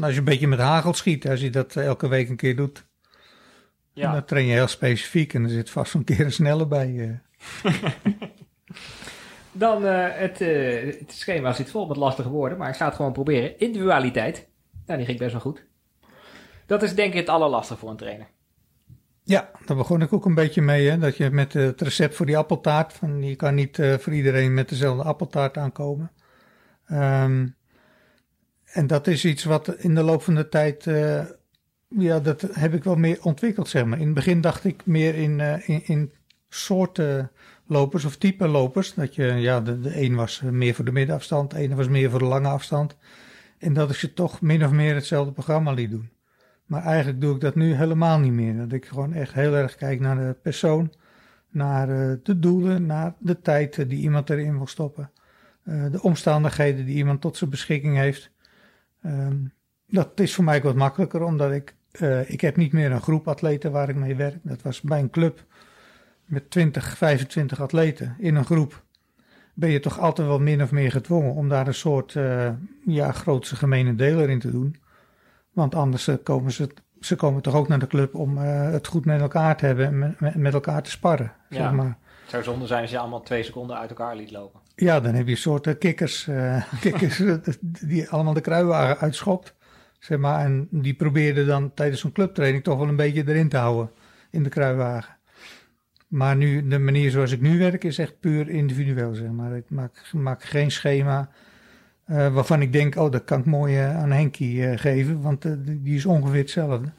als 0.00 0.12
je 0.12 0.18
een 0.18 0.24
beetje 0.24 0.46
met 0.48 0.58
hagel 0.58 0.94
schiet, 0.94 1.28
als 1.28 1.40
je 1.40 1.50
dat 1.50 1.76
elke 1.76 2.08
week 2.08 2.28
een 2.28 2.36
keer 2.36 2.56
doet, 2.56 2.84
Ja. 3.92 4.12
dan 4.12 4.24
train 4.24 4.46
je 4.46 4.52
heel 4.52 4.66
specifiek 4.66 5.34
en 5.34 5.42
er 5.42 5.50
zit 5.50 5.70
vast 5.70 5.94
een 5.94 6.04
keer 6.04 6.20
een 6.20 6.32
snelle 6.32 6.66
bij. 6.66 7.20
Dan 9.56 9.86
eh, 9.86 10.06
het, 10.10 10.40
eh, 10.40 10.98
het 10.98 11.12
schema 11.12 11.52
zit 11.52 11.70
vol 11.70 11.86
met 11.86 11.96
lastige 11.96 12.28
woorden, 12.28 12.58
maar 12.58 12.68
ik 12.68 12.76
ga 12.76 12.84
het 12.84 12.94
gewoon 12.94 13.12
proberen. 13.12 13.58
Individualiteit. 13.58 14.48
Nou, 14.86 14.98
die 14.98 15.06
ging 15.06 15.18
best 15.18 15.32
wel 15.32 15.40
goed. 15.40 15.64
Dat 16.66 16.82
is 16.82 16.94
denk 16.94 17.12
ik 17.12 17.18
het 17.18 17.28
allerlastig 17.28 17.78
voor 17.78 17.90
een 17.90 17.96
trainer. 17.96 18.26
Ja, 19.22 19.50
daar 19.66 19.76
begon 19.76 20.02
ik 20.02 20.12
ook 20.12 20.24
een 20.24 20.34
beetje 20.34 20.62
mee. 20.62 20.90
Hè? 20.90 20.98
Dat 20.98 21.16
je 21.16 21.30
met 21.30 21.54
eh, 21.54 21.62
het 21.62 21.80
recept 21.80 22.14
voor 22.14 22.26
die 22.26 22.36
appeltaart. 22.36 22.92
Van, 22.92 23.22
je 23.22 23.36
kan 23.36 23.54
niet 23.54 23.82
voor 23.98 24.12
iedereen 24.12 24.54
met 24.54 24.68
dezelfde 24.68 25.02
appeltaart 25.02 25.56
aankomen. 25.56 26.12
Ehm, 26.86 27.46
en 28.64 28.86
dat 28.86 29.06
is 29.06 29.24
iets 29.24 29.44
wat 29.44 29.68
in 29.68 29.94
de 29.94 30.02
loop 30.02 30.22
van 30.22 30.34
de 30.34 30.48
tijd. 30.48 30.84
ja, 31.88 32.20
dat 32.20 32.40
heb 32.40 32.74
ik 32.74 32.84
wel 32.84 32.96
meer 32.96 33.18
ontwikkeld, 33.22 33.68
zeg 33.68 33.84
maar. 33.84 33.98
In 33.98 34.04
het 34.04 34.14
begin 34.14 34.40
dacht 34.40 34.64
ik 34.64 34.86
meer 34.86 35.14
in, 35.14 35.40
in, 35.40 35.82
in 35.84 36.12
soorten 36.48 37.30
lopers 37.66 38.04
of 38.04 38.16
type 38.16 38.48
lopers. 38.48 38.94
Dat 38.94 39.14
je, 39.14 39.24
ja, 39.24 39.60
de, 39.60 39.80
de 39.80 40.02
een 40.02 40.14
was 40.14 40.40
eh, 40.42 40.48
meer 40.48 40.74
voor 40.74 40.84
de 40.84 40.92
middenafstand, 40.92 41.50
de 41.50 41.56
ene 41.56 41.74
was 41.74 41.88
meer 41.88 42.10
voor 42.10 42.18
de 42.18 42.24
lange 42.24 42.48
afstand. 42.48 42.96
En 43.58 43.72
dat 43.72 43.90
ik 43.90 43.96
ze 43.96 44.12
toch 44.12 44.40
min 44.40 44.64
of 44.64 44.70
meer 44.70 44.94
hetzelfde 44.94 45.32
programma 45.32 45.72
liet 45.72 45.90
doen. 45.90 46.10
Maar 46.66 46.82
eigenlijk 46.82 47.20
doe 47.20 47.34
ik 47.34 47.40
dat 47.40 47.54
nu 47.54 47.74
helemaal 47.74 48.18
niet 48.18 48.32
meer. 48.32 48.56
Dat 48.56 48.72
ik 48.72 48.86
gewoon 48.86 49.12
echt 49.12 49.32
heel 49.32 49.54
erg 49.54 49.74
kijk 49.74 50.00
naar 50.00 50.16
de 50.16 50.36
persoon, 50.42 50.92
naar 51.50 51.88
eh, 51.88 52.16
de 52.22 52.38
doelen, 52.38 52.86
naar 52.86 53.14
de 53.18 53.40
tijd 53.40 53.78
eh, 53.78 53.88
die 53.88 53.98
iemand 53.98 54.30
erin 54.30 54.56
wil 54.56 54.66
stoppen. 54.66 55.10
de 55.64 56.02
omstandigheden 56.02 56.84
die 56.84 56.96
iemand 56.96 57.20
tot 57.20 57.36
zijn 57.36 57.50
beschikking 57.50 57.96
heeft. 57.96 58.30
Ehm, 59.02 59.36
dat 59.86 60.20
is 60.20 60.34
voor 60.34 60.44
mij 60.44 60.56
ook 60.56 60.62
wat 60.62 60.74
makkelijker, 60.74 61.22
omdat 61.22 61.52
ik, 61.52 61.74
ik 62.26 62.40
heb 62.40 62.56
niet 62.56 62.72
meer 62.72 62.92
een 62.92 63.02
groep 63.02 63.28
atleten 63.28 63.72
waar 63.72 63.88
ik 63.88 63.96
mee 63.96 64.14
werk. 64.14 64.38
Dat 64.42 64.62
was 64.62 64.80
bij 64.80 65.00
een 65.00 65.10
club 65.10 65.44
met 66.24 66.50
20, 66.50 66.96
25 66.96 67.60
atleten 67.60 68.16
in 68.18 68.34
een 68.34 68.44
groep. 68.44 68.82
Ben 69.54 69.70
je 69.70 69.80
toch 69.80 69.98
altijd 69.98 70.28
wel 70.28 70.40
min 70.40 70.62
of 70.62 70.70
meer 70.70 70.90
gedwongen 70.90 71.34
om 71.34 71.48
daar 71.48 71.66
een 71.66 71.74
soort 71.74 72.16
eh, 72.16 72.50
ja, 72.84 73.12
grootste 73.12 73.56
gemene 73.56 73.94
deler 73.94 74.30
in 74.30 74.38
te 74.38 74.50
doen. 74.50 74.76
Want 75.54 75.74
anders 75.74 76.08
eh, 76.08 76.14
komen 76.22 76.52
ze, 76.52 76.68
ze 77.00 77.16
komen 77.16 77.42
toch 77.42 77.54
ook 77.54 77.68
naar 77.68 77.78
de 77.78 77.86
club 77.86 78.14
om 78.14 78.38
eh, 78.38 78.70
het 78.70 78.86
goed 78.86 79.04
met 79.04 79.20
elkaar 79.20 79.56
te 79.56 79.66
hebben 79.66 80.16
en 80.18 80.40
met, 80.40 80.54
elkaar 80.54 80.82
te 80.82 80.90
sparren. 80.90 81.32
Ja. 81.48 81.56
Zeg 81.56 81.72
maar. 81.72 81.98
Het 82.20 82.30
zou 82.30 82.42
zonde 82.42 82.66
zijn 82.66 82.82
als 82.82 82.90
je 82.90 82.98
allemaal 82.98 83.22
twee 83.22 83.42
seconden 83.42 83.76
uit 83.78 83.90
elkaar 83.90 84.16
liet 84.16 84.30
lopen. 84.30 84.60
Ja, 84.76 85.00
dan 85.00 85.14
heb 85.14 85.26
je 85.26 85.32
een 85.32 85.38
soort 85.38 85.66
eh, 85.66 85.78
kikkers, 85.78 86.28
kikkers 86.80 87.22
die 87.80 88.10
allemaal 88.10 88.32
de 88.32 88.40
kruiwagen 88.40 88.98
uitschopt. 88.98 89.54
Zeg 89.98 90.18
maar, 90.18 90.44
en 90.44 90.68
die 90.70 90.94
probeerden 90.94 91.46
dan 91.46 91.74
tijdens 91.74 92.00
zo'n 92.00 92.12
clubtraining 92.12 92.64
toch 92.64 92.78
wel 92.78 92.88
een 92.88 92.96
beetje 92.96 93.28
erin 93.28 93.48
te 93.48 93.56
houden 93.56 93.90
in 94.30 94.42
de 94.42 94.48
kruiwagen. 94.48 95.13
Maar 96.06 96.36
nu, 96.36 96.68
de 96.68 96.78
manier 96.78 97.10
zoals 97.10 97.32
ik 97.32 97.40
nu 97.40 97.58
werk 97.58 97.84
is 97.84 97.98
echt 97.98 98.20
puur 98.20 98.48
individueel, 98.48 99.14
zeg 99.14 99.30
maar. 99.30 99.56
Ik 99.56 99.70
maak, 99.70 100.10
maak 100.12 100.42
geen 100.42 100.70
schema 100.70 101.30
eh, 102.04 102.34
waarvan 102.34 102.62
ik 102.62 102.72
denk, 102.72 102.96
oh, 102.96 103.10
dat 103.10 103.24
kan 103.24 103.38
ik 103.38 103.44
mooi 103.44 103.76
eh, 103.76 103.96
aan 103.96 104.10
Henkie 104.10 104.66
eh, 104.66 104.78
geven, 104.78 105.20
want 105.20 105.46
die 105.66 105.96
is 105.96 106.06
ongeveer 106.06 106.40
hetzelfde. 106.40 106.92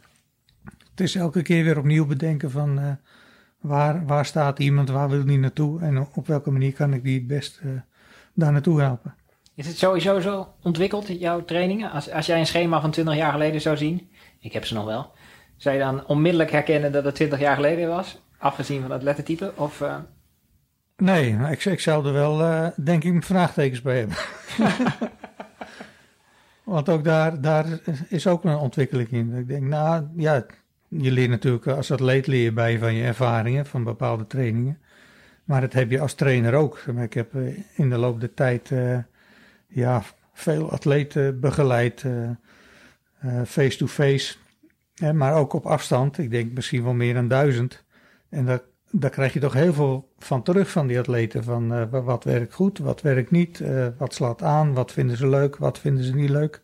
Het 0.63 0.99
is 0.99 1.15
elke 1.15 1.41
keer 1.41 1.63
weer 1.63 1.77
opnieuw 1.77 2.05
bedenken 2.05 2.51
van 2.51 2.97
waar, 3.59 4.05
waar 4.05 4.25
staat 4.25 4.59
iemand, 4.59 4.89
waar 4.89 5.09
wil 5.09 5.25
die 5.25 5.37
naartoe 5.37 5.81
en 5.81 6.07
op 6.13 6.27
welke 6.27 6.51
manier 6.51 6.73
kan 6.73 6.93
ik 6.93 7.03
die 7.03 7.17
het 7.17 7.27
best 7.27 7.61
daar 8.33 8.51
naartoe 8.51 8.81
helpen. 8.81 9.15
Is 9.55 9.67
het 9.67 9.77
sowieso 9.77 10.19
zo 10.19 10.53
ontwikkeld, 10.61 11.19
jouw 11.19 11.45
trainingen? 11.45 11.91
Als, 11.91 12.11
als 12.11 12.25
jij 12.25 12.39
een 12.39 12.45
schema 12.45 12.81
van 12.81 12.91
20 12.91 13.15
jaar 13.15 13.31
geleden 13.31 13.61
zou 13.61 13.77
zien, 13.77 14.09
ik 14.39 14.53
heb 14.53 14.65
ze 14.65 14.73
nog 14.73 14.85
wel, 14.85 15.11
zou 15.57 15.75
je 15.75 15.81
dan 15.81 16.07
onmiddellijk 16.07 16.51
herkennen 16.51 16.91
dat 16.91 17.03
het 17.03 17.15
20 17.15 17.39
jaar 17.39 17.55
geleden 17.55 17.89
was? 17.89 18.24
Afgezien 18.45 18.81
van 18.81 18.91
het 18.91 19.03
lettertype? 19.03 19.53
Of, 19.55 19.81
eh, 19.81 19.95
Nee, 20.97 21.35
maar 21.35 21.51
ik, 21.51 21.65
ik 21.65 21.79
zou 21.79 22.05
er 22.05 22.13
wel, 22.13 22.41
eh, 22.41 22.67
denk 22.75 23.03
ik, 23.03 23.23
vraagtekens 23.23 23.81
bij 23.81 23.97
hebben. 23.97 24.17
Want 26.63 26.89
ook 26.89 27.03
daar, 27.03 27.41
daar 27.41 27.65
is 28.09 28.27
ook 28.27 28.43
een 28.43 28.55
ontwikkeling 28.55 29.09
in. 29.09 29.33
Ik 29.33 29.47
denk, 29.47 29.63
nou 29.63 30.07
ja, 30.15 30.45
je 30.87 31.11
leert 31.11 31.29
natuurlijk 31.29 31.67
als 31.67 31.91
atleet 31.91 32.27
leer 32.27 32.43
je 32.43 32.51
bij 32.51 32.79
van 32.79 32.93
je 32.93 33.03
ervaringen, 33.03 33.65
van 33.65 33.83
bepaalde 33.83 34.27
trainingen. 34.27 34.79
Maar 35.43 35.61
dat 35.61 35.73
heb 35.73 35.91
je 35.91 35.99
als 35.99 36.13
trainer 36.13 36.53
ook. 36.53 36.77
Ik 36.77 37.13
heb 37.13 37.35
eh, 37.35 37.57
in 37.75 37.89
de 37.89 37.97
loop 37.97 38.19
der 38.19 38.33
tijd 38.33 38.71
ja, 39.67 40.01
veel 40.33 40.71
atleten 40.71 41.39
begeleid, 41.39 42.05
face-to-face. 43.45 44.35
Hè, 44.95 45.13
maar 45.13 45.33
ook 45.33 45.53
op 45.53 45.65
afstand. 45.65 46.17
Ik 46.17 46.31
denk 46.31 46.53
misschien 46.53 46.83
wel 46.83 46.93
meer 46.93 47.13
dan 47.13 47.27
duizend. 47.27 47.84
En 48.29 48.45
daar, 48.91 49.09
krijg 49.09 49.33
je 49.33 49.39
toch 49.39 49.53
heel 49.53 49.73
veel 49.73 50.13
van 50.17 50.43
terug 50.43 50.71
van 50.71 50.87
die 50.87 50.99
atleten. 50.99 51.43
Van 51.43 51.73
eh, 51.73 51.83
wa- 51.89 52.01
wat 52.01 52.23
werkt 52.23 52.53
goed, 52.53 52.77
wat 52.77 53.01
werkt 53.01 53.31
niet, 53.31 53.59
eh, 53.61 53.87
wat 53.97 54.13
slaat 54.13 54.41
aan, 54.43 54.73
wat 54.73 54.91
vinden 54.91 55.17
ze 55.17 55.27
leuk, 55.27 55.57
wat 55.57 55.79
vinden 55.79 56.03
ze 56.03 56.15
niet 56.15 56.29
leuk. 56.29 56.63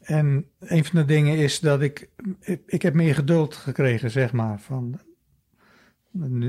En 0.00 0.46
een 0.58 0.84
van 0.84 1.00
de 1.00 1.04
dingen 1.04 1.36
is 1.36 1.60
dat 1.60 1.80
ik, 1.80 2.08
ik, 2.40 2.62
ik 2.66 2.82
heb 2.82 2.94
meer 2.94 3.14
geduld 3.14 3.54
gekregen, 3.54 4.10
zeg 4.10 4.32
maar. 4.32 4.60
Van, 4.60 4.98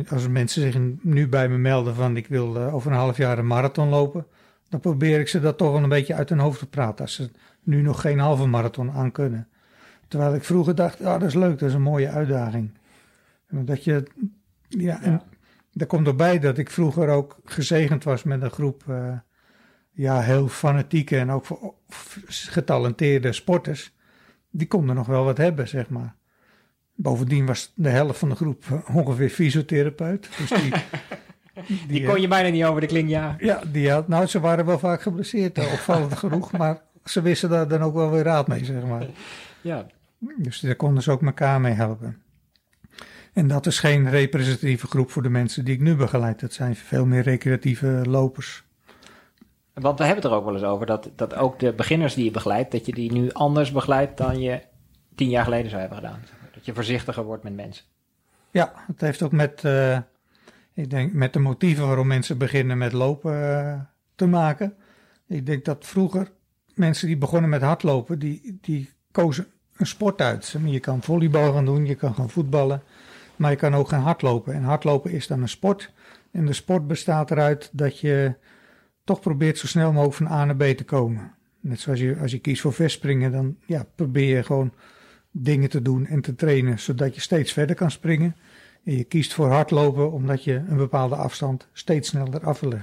als 0.09 0.27
mensen 0.27 0.61
zich 0.61 0.77
nu 1.01 1.27
bij 1.27 1.49
me 1.49 1.57
melden 1.57 1.95
van 1.95 2.17
ik 2.17 2.27
wil 2.27 2.55
eh, 2.55 2.75
over 2.75 2.91
een 2.91 2.97
half 2.97 3.17
jaar 3.17 3.37
een 3.37 3.47
marathon 3.47 3.89
lopen, 3.89 4.25
dan 4.69 4.79
probeer 4.79 5.19
ik 5.19 5.27
ze 5.27 5.39
dat 5.39 5.57
toch 5.57 5.71
wel 5.71 5.83
een 5.83 5.89
beetje 5.89 6.15
uit 6.15 6.29
hun 6.29 6.39
hoofd 6.39 6.59
te 6.59 6.69
praten. 6.69 7.05
Als 7.05 7.13
ze 7.15 7.29
nu 7.63 7.81
nog 7.81 8.01
geen 8.01 8.19
halve 8.19 8.45
marathon 8.45 8.91
aan 8.91 9.11
kunnen. 9.11 9.47
Terwijl 10.07 10.35
ik 10.35 10.43
vroeger 10.43 10.75
dacht, 10.75 11.03
ah, 11.03 11.19
dat 11.19 11.27
is 11.27 11.33
leuk, 11.33 11.59
dat 11.59 11.69
is 11.69 11.75
een 11.75 11.81
mooie 11.81 12.09
uitdaging. 12.09 12.71
Dat 13.51 13.83
je, 13.83 14.03
ja, 14.67 15.01
en 15.01 15.11
Ja. 15.11 15.23
daar 15.71 15.87
komt 15.87 16.07
erbij 16.07 16.39
dat 16.39 16.57
ik 16.57 16.69
vroeger 16.69 17.07
ook 17.09 17.39
gezegend 17.45 18.03
was 18.03 18.23
met 18.23 18.41
een 18.41 18.51
groep, 18.51 18.83
eh, 18.87 19.17
ja, 19.91 20.19
heel 20.21 20.47
fanatieke 20.47 21.17
en 21.17 21.29
ook 21.31 21.45
getalenteerde 22.27 23.33
sporters. 23.33 23.95
Die 24.49 24.67
konden 24.67 24.95
nog 24.95 25.07
wel 25.07 25.23
wat 25.23 25.37
hebben, 25.37 25.67
zeg 25.67 25.89
maar. 25.89 26.15
Bovendien 26.95 27.45
was 27.45 27.73
de 27.75 27.89
helft 27.89 28.19
van 28.19 28.29
de 28.29 28.35
groep 28.35 28.63
eh, 28.71 28.95
ongeveer 28.95 29.29
fysiotherapeut. 29.29 30.29
Dus 30.37 30.49
die, 30.49 30.71
die 31.87 32.05
kon 32.05 32.21
je 32.21 32.27
bijna 32.27 32.49
niet 32.49 32.63
over 32.63 32.81
de 32.81 32.87
kling 32.87 33.09
ja, 33.09 33.61
die 33.71 33.91
had, 33.91 34.07
nou, 34.07 34.25
ze 34.25 34.39
waren 34.39 34.65
wel 34.65 34.79
vaak 34.79 35.01
geblesseerd, 35.01 35.57
eh, 35.57 35.73
opvallend 35.73 36.17
genoeg, 36.23 36.51
maar 36.51 36.81
ze 37.03 37.21
wisten 37.21 37.49
daar 37.49 37.67
dan 37.67 37.81
ook 37.81 37.93
wel 37.93 38.11
weer 38.11 38.23
raad 38.23 38.47
mee, 38.47 38.65
zeg 38.65 38.83
maar. 38.85 39.05
Ja. 39.61 39.85
Dus 40.37 40.59
daar 40.59 40.75
konden 40.75 41.03
ze 41.03 41.11
ook 41.11 41.21
elkaar 41.21 41.61
mee 41.61 41.73
helpen. 41.73 42.21
En 43.33 43.47
dat 43.47 43.65
is 43.65 43.79
geen 43.79 44.09
representatieve 44.09 44.87
groep 44.87 45.11
voor 45.11 45.21
de 45.21 45.29
mensen 45.29 45.65
die 45.65 45.73
ik 45.73 45.81
nu 45.81 45.95
begeleid. 45.95 46.39
Dat 46.39 46.53
zijn 46.53 46.75
veel 46.75 47.05
meer 47.05 47.21
recreatieve 47.21 48.01
lopers. 48.07 48.63
Want 49.73 49.97
we 49.97 50.05
hebben 50.05 50.23
het 50.23 50.31
er 50.31 50.37
ook 50.37 50.45
wel 50.45 50.53
eens 50.53 50.63
over 50.63 50.85
dat, 50.85 51.09
dat 51.15 51.35
ook 51.35 51.59
de 51.59 51.73
beginners 51.73 52.13
die 52.13 52.25
je 52.25 52.31
begeleidt, 52.31 52.71
dat 52.71 52.85
je 52.85 52.93
die 52.93 53.11
nu 53.11 53.31
anders 53.31 53.71
begeleidt 53.71 54.17
dan 54.17 54.39
je 54.39 54.61
tien 55.15 55.29
jaar 55.29 55.43
geleden 55.43 55.69
zou 55.69 55.81
hebben 55.81 55.99
gedaan. 55.99 56.19
Dat 56.53 56.65
je 56.65 56.73
voorzichtiger 56.73 57.23
wordt 57.23 57.43
met 57.43 57.55
mensen. 57.55 57.85
Ja, 58.51 58.73
het 58.87 59.01
heeft 59.01 59.21
ook 59.21 59.31
met, 59.31 59.63
eh, 59.65 59.97
ik 60.73 60.89
denk, 60.89 61.13
met 61.13 61.33
de 61.33 61.39
motieven 61.39 61.87
waarom 61.87 62.07
mensen 62.07 62.37
beginnen 62.37 62.77
met 62.77 62.91
lopen 62.91 63.57
eh, 63.57 63.79
te 64.15 64.25
maken. 64.25 64.75
Ik 65.27 65.45
denk 65.45 65.65
dat 65.65 65.85
vroeger 65.85 66.31
mensen 66.73 67.07
die 67.07 67.17
begonnen 67.17 67.49
met 67.49 67.61
hardlopen, 67.61 68.19
die, 68.19 68.57
die 68.61 68.89
kozen 69.11 69.47
een 69.77 69.87
sport 69.87 70.21
uit. 70.21 70.55
Je 70.65 70.79
kan 70.79 71.01
volleybal 71.01 71.53
gaan 71.53 71.65
doen, 71.65 71.85
je 71.85 71.95
kan 71.95 72.13
gaan 72.13 72.29
voetballen, 72.29 72.83
maar 73.41 73.51
je 73.51 73.57
kan 73.57 73.75
ook 73.75 73.87
gaan 73.87 74.01
hardlopen. 74.01 74.53
En 74.53 74.63
hardlopen 74.63 75.11
is 75.11 75.27
dan 75.27 75.41
een 75.41 75.49
sport. 75.49 75.93
En 76.31 76.45
de 76.45 76.53
sport 76.53 76.87
bestaat 76.87 77.31
eruit 77.31 77.69
dat 77.71 77.99
je 77.99 78.35
toch 79.03 79.19
probeert 79.19 79.57
zo 79.57 79.67
snel 79.67 79.91
mogelijk 79.91 80.17
van 80.17 80.27
A 80.27 80.45
naar 80.45 80.55
B 80.55 80.63
te 80.77 80.83
komen. 80.83 81.33
Net 81.59 81.79
zoals 81.79 81.99
je, 81.99 82.17
als 82.21 82.31
je 82.31 82.39
kiest 82.39 82.61
voor 82.61 82.73
verspringen, 82.73 83.31
dan 83.31 83.57
ja, 83.65 83.85
probeer 83.95 84.35
je 84.35 84.43
gewoon 84.43 84.73
dingen 85.31 85.69
te 85.69 85.81
doen 85.81 86.05
en 86.05 86.21
te 86.21 86.35
trainen, 86.35 86.79
zodat 86.79 87.15
je 87.15 87.21
steeds 87.21 87.53
verder 87.53 87.75
kan 87.75 87.91
springen. 87.91 88.35
En 88.83 88.97
je 88.97 89.03
kiest 89.03 89.33
voor 89.33 89.47
hardlopen 89.51 90.11
omdat 90.11 90.43
je 90.43 90.63
een 90.67 90.77
bepaalde 90.77 91.15
afstand 91.15 91.67
steeds 91.73 92.09
sneller 92.09 92.45
af 92.45 92.59
wil. 92.59 92.79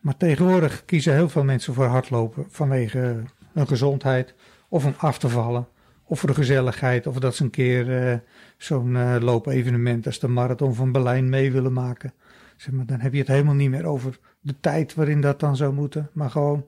Maar 0.00 0.16
tegenwoordig 0.16 0.84
kiezen 0.84 1.14
heel 1.14 1.28
veel 1.28 1.44
mensen 1.44 1.74
voor 1.74 1.86
hardlopen 1.86 2.46
vanwege 2.48 3.22
hun 3.52 3.66
gezondheid 3.66 4.34
of 4.68 4.84
om 4.84 4.94
af 4.96 5.18
te 5.18 5.28
vallen. 5.28 5.68
Of 6.08 6.18
voor 6.20 6.28
de 6.28 6.34
gezelligheid, 6.34 7.06
of 7.06 7.18
dat 7.18 7.34
ze 7.34 7.44
een 7.44 7.50
keer 7.50 8.08
eh, 8.08 8.18
zo'n 8.56 8.96
eh, 8.96 9.16
loopevenement 9.20 10.06
als 10.06 10.18
de 10.18 10.28
Marathon 10.28 10.74
van 10.74 10.92
Berlijn 10.92 11.28
mee 11.28 11.52
willen 11.52 11.72
maken. 11.72 12.12
Zeg 12.56 12.74
maar, 12.74 12.86
dan 12.86 13.00
heb 13.00 13.12
je 13.12 13.18
het 13.18 13.28
helemaal 13.28 13.54
niet 13.54 13.70
meer 13.70 13.84
over 13.84 14.18
de 14.40 14.54
tijd 14.60 14.94
waarin 14.94 15.20
dat 15.20 15.40
dan 15.40 15.56
zou 15.56 15.72
moeten, 15.72 16.10
maar 16.12 16.30
gewoon 16.30 16.66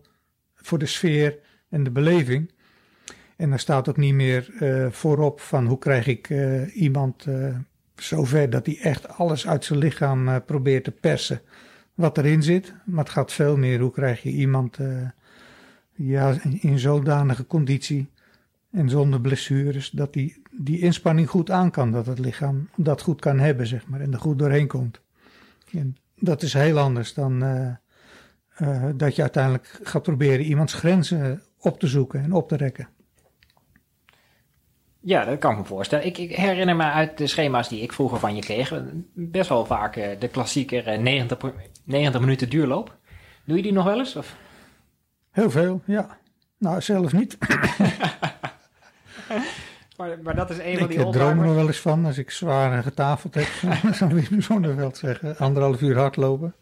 voor 0.54 0.78
de 0.78 0.86
sfeer 0.86 1.38
en 1.68 1.84
de 1.84 1.90
beleving. 1.90 2.50
En 3.36 3.50
dan 3.50 3.58
staat 3.58 3.88
ook 3.88 3.96
niet 3.96 4.14
meer 4.14 4.54
eh, 4.58 4.86
voorop 4.90 5.40
van 5.40 5.66
hoe 5.66 5.78
krijg 5.78 6.06
ik 6.06 6.30
iemand 6.74 7.26
zover 7.94 8.50
dat 8.50 8.66
hij 8.66 8.78
echt 8.82 9.08
alles 9.08 9.46
uit 9.46 9.64
zijn 9.64 9.78
lichaam 9.78 10.44
probeert 10.44 10.84
te 10.84 10.90
persen. 10.90 11.40
wat 11.94 12.18
erin 12.18 12.42
zit. 12.42 12.74
Maar 12.84 13.04
het 13.04 13.12
gaat 13.12 13.32
veel 13.32 13.56
meer 13.56 13.80
hoe 13.80 13.90
krijg 13.90 14.22
je 14.22 14.30
iemand 14.30 14.78
uh, 14.78 15.08
ja, 15.92 16.34
in 16.60 16.78
zodanige 16.78 17.46
conditie 17.46 18.08
en 18.78 18.88
zonder 18.88 19.20
blessures 19.20 19.90
dat 19.90 20.12
die, 20.12 20.42
die 20.50 20.80
inspanning 20.80 21.28
goed 21.28 21.50
aan 21.50 21.70
kan. 21.70 21.92
Dat 21.92 22.06
het 22.06 22.18
lichaam 22.18 22.68
dat 22.76 23.02
goed 23.02 23.20
kan 23.20 23.38
hebben, 23.38 23.66
zeg 23.66 23.86
maar, 23.86 24.00
en 24.00 24.12
er 24.12 24.18
goed 24.18 24.38
doorheen 24.38 24.66
komt. 24.66 25.00
En 25.72 25.96
dat 26.14 26.42
is 26.42 26.52
heel 26.52 26.78
anders 26.78 27.14
dan 27.14 27.44
uh, 27.44 27.70
uh, 28.58 28.88
dat 28.94 29.16
je 29.16 29.22
uiteindelijk 29.22 29.80
gaat 29.82 30.02
proberen 30.02 30.44
iemands 30.44 30.74
grenzen 30.74 31.42
op 31.58 31.80
te 31.80 31.86
zoeken 31.86 32.22
en 32.22 32.32
op 32.32 32.48
te 32.48 32.56
rekken. 32.56 32.88
Ja, 35.00 35.24
dat 35.24 35.38
kan 35.38 35.52
ik 35.52 35.58
me 35.58 35.64
voorstellen. 35.64 36.06
Ik, 36.06 36.18
ik, 36.18 36.36
herinner 36.36 36.76
me 36.76 36.84
uit 36.84 37.18
de 37.18 37.26
schema's 37.26 37.68
die 37.68 37.82
ik 37.82 37.92
vroeger 37.92 38.18
van 38.18 38.34
je 38.34 38.40
kreeg, 38.40 38.82
best 39.12 39.48
wel 39.48 39.66
vaak 39.66 39.96
uh, 39.96 40.06
de 40.18 40.28
klassieker 40.28 41.00
90, 41.00 41.38
90 41.84 42.20
minuten 42.20 42.50
duurloop. 42.50 42.96
Doe 43.44 43.56
je 43.56 43.62
die 43.62 43.72
nog 43.72 43.84
wel 43.84 43.98
eens? 43.98 44.16
Of? 44.16 44.36
Heel 45.30 45.50
veel, 45.50 45.82
ja. 45.84 46.18
Nou, 46.58 46.80
zelf 46.80 47.12
niet. 47.12 47.38
maar, 49.96 50.18
maar, 50.22 50.34
dat 50.34 50.50
is 50.50 50.58
een 50.58 50.78
van 50.78 50.88
die 50.88 50.98
Ik 50.98 51.12
droom 51.12 51.42
er 51.42 51.54
wel 51.54 51.66
eens 51.66 51.80
van 51.80 52.04
als 52.04 52.18
ik 52.18 52.30
zwaar 52.30 52.82
getafeld 52.82 53.34
heb. 53.34 53.48
zou 53.94 54.14
Wim 54.14 54.40
Zonneveld 54.40 54.96
zeggen. 54.96 55.36
Anderhalf 55.36 55.80
uur 55.80 55.98
hardlopen. 55.98 56.54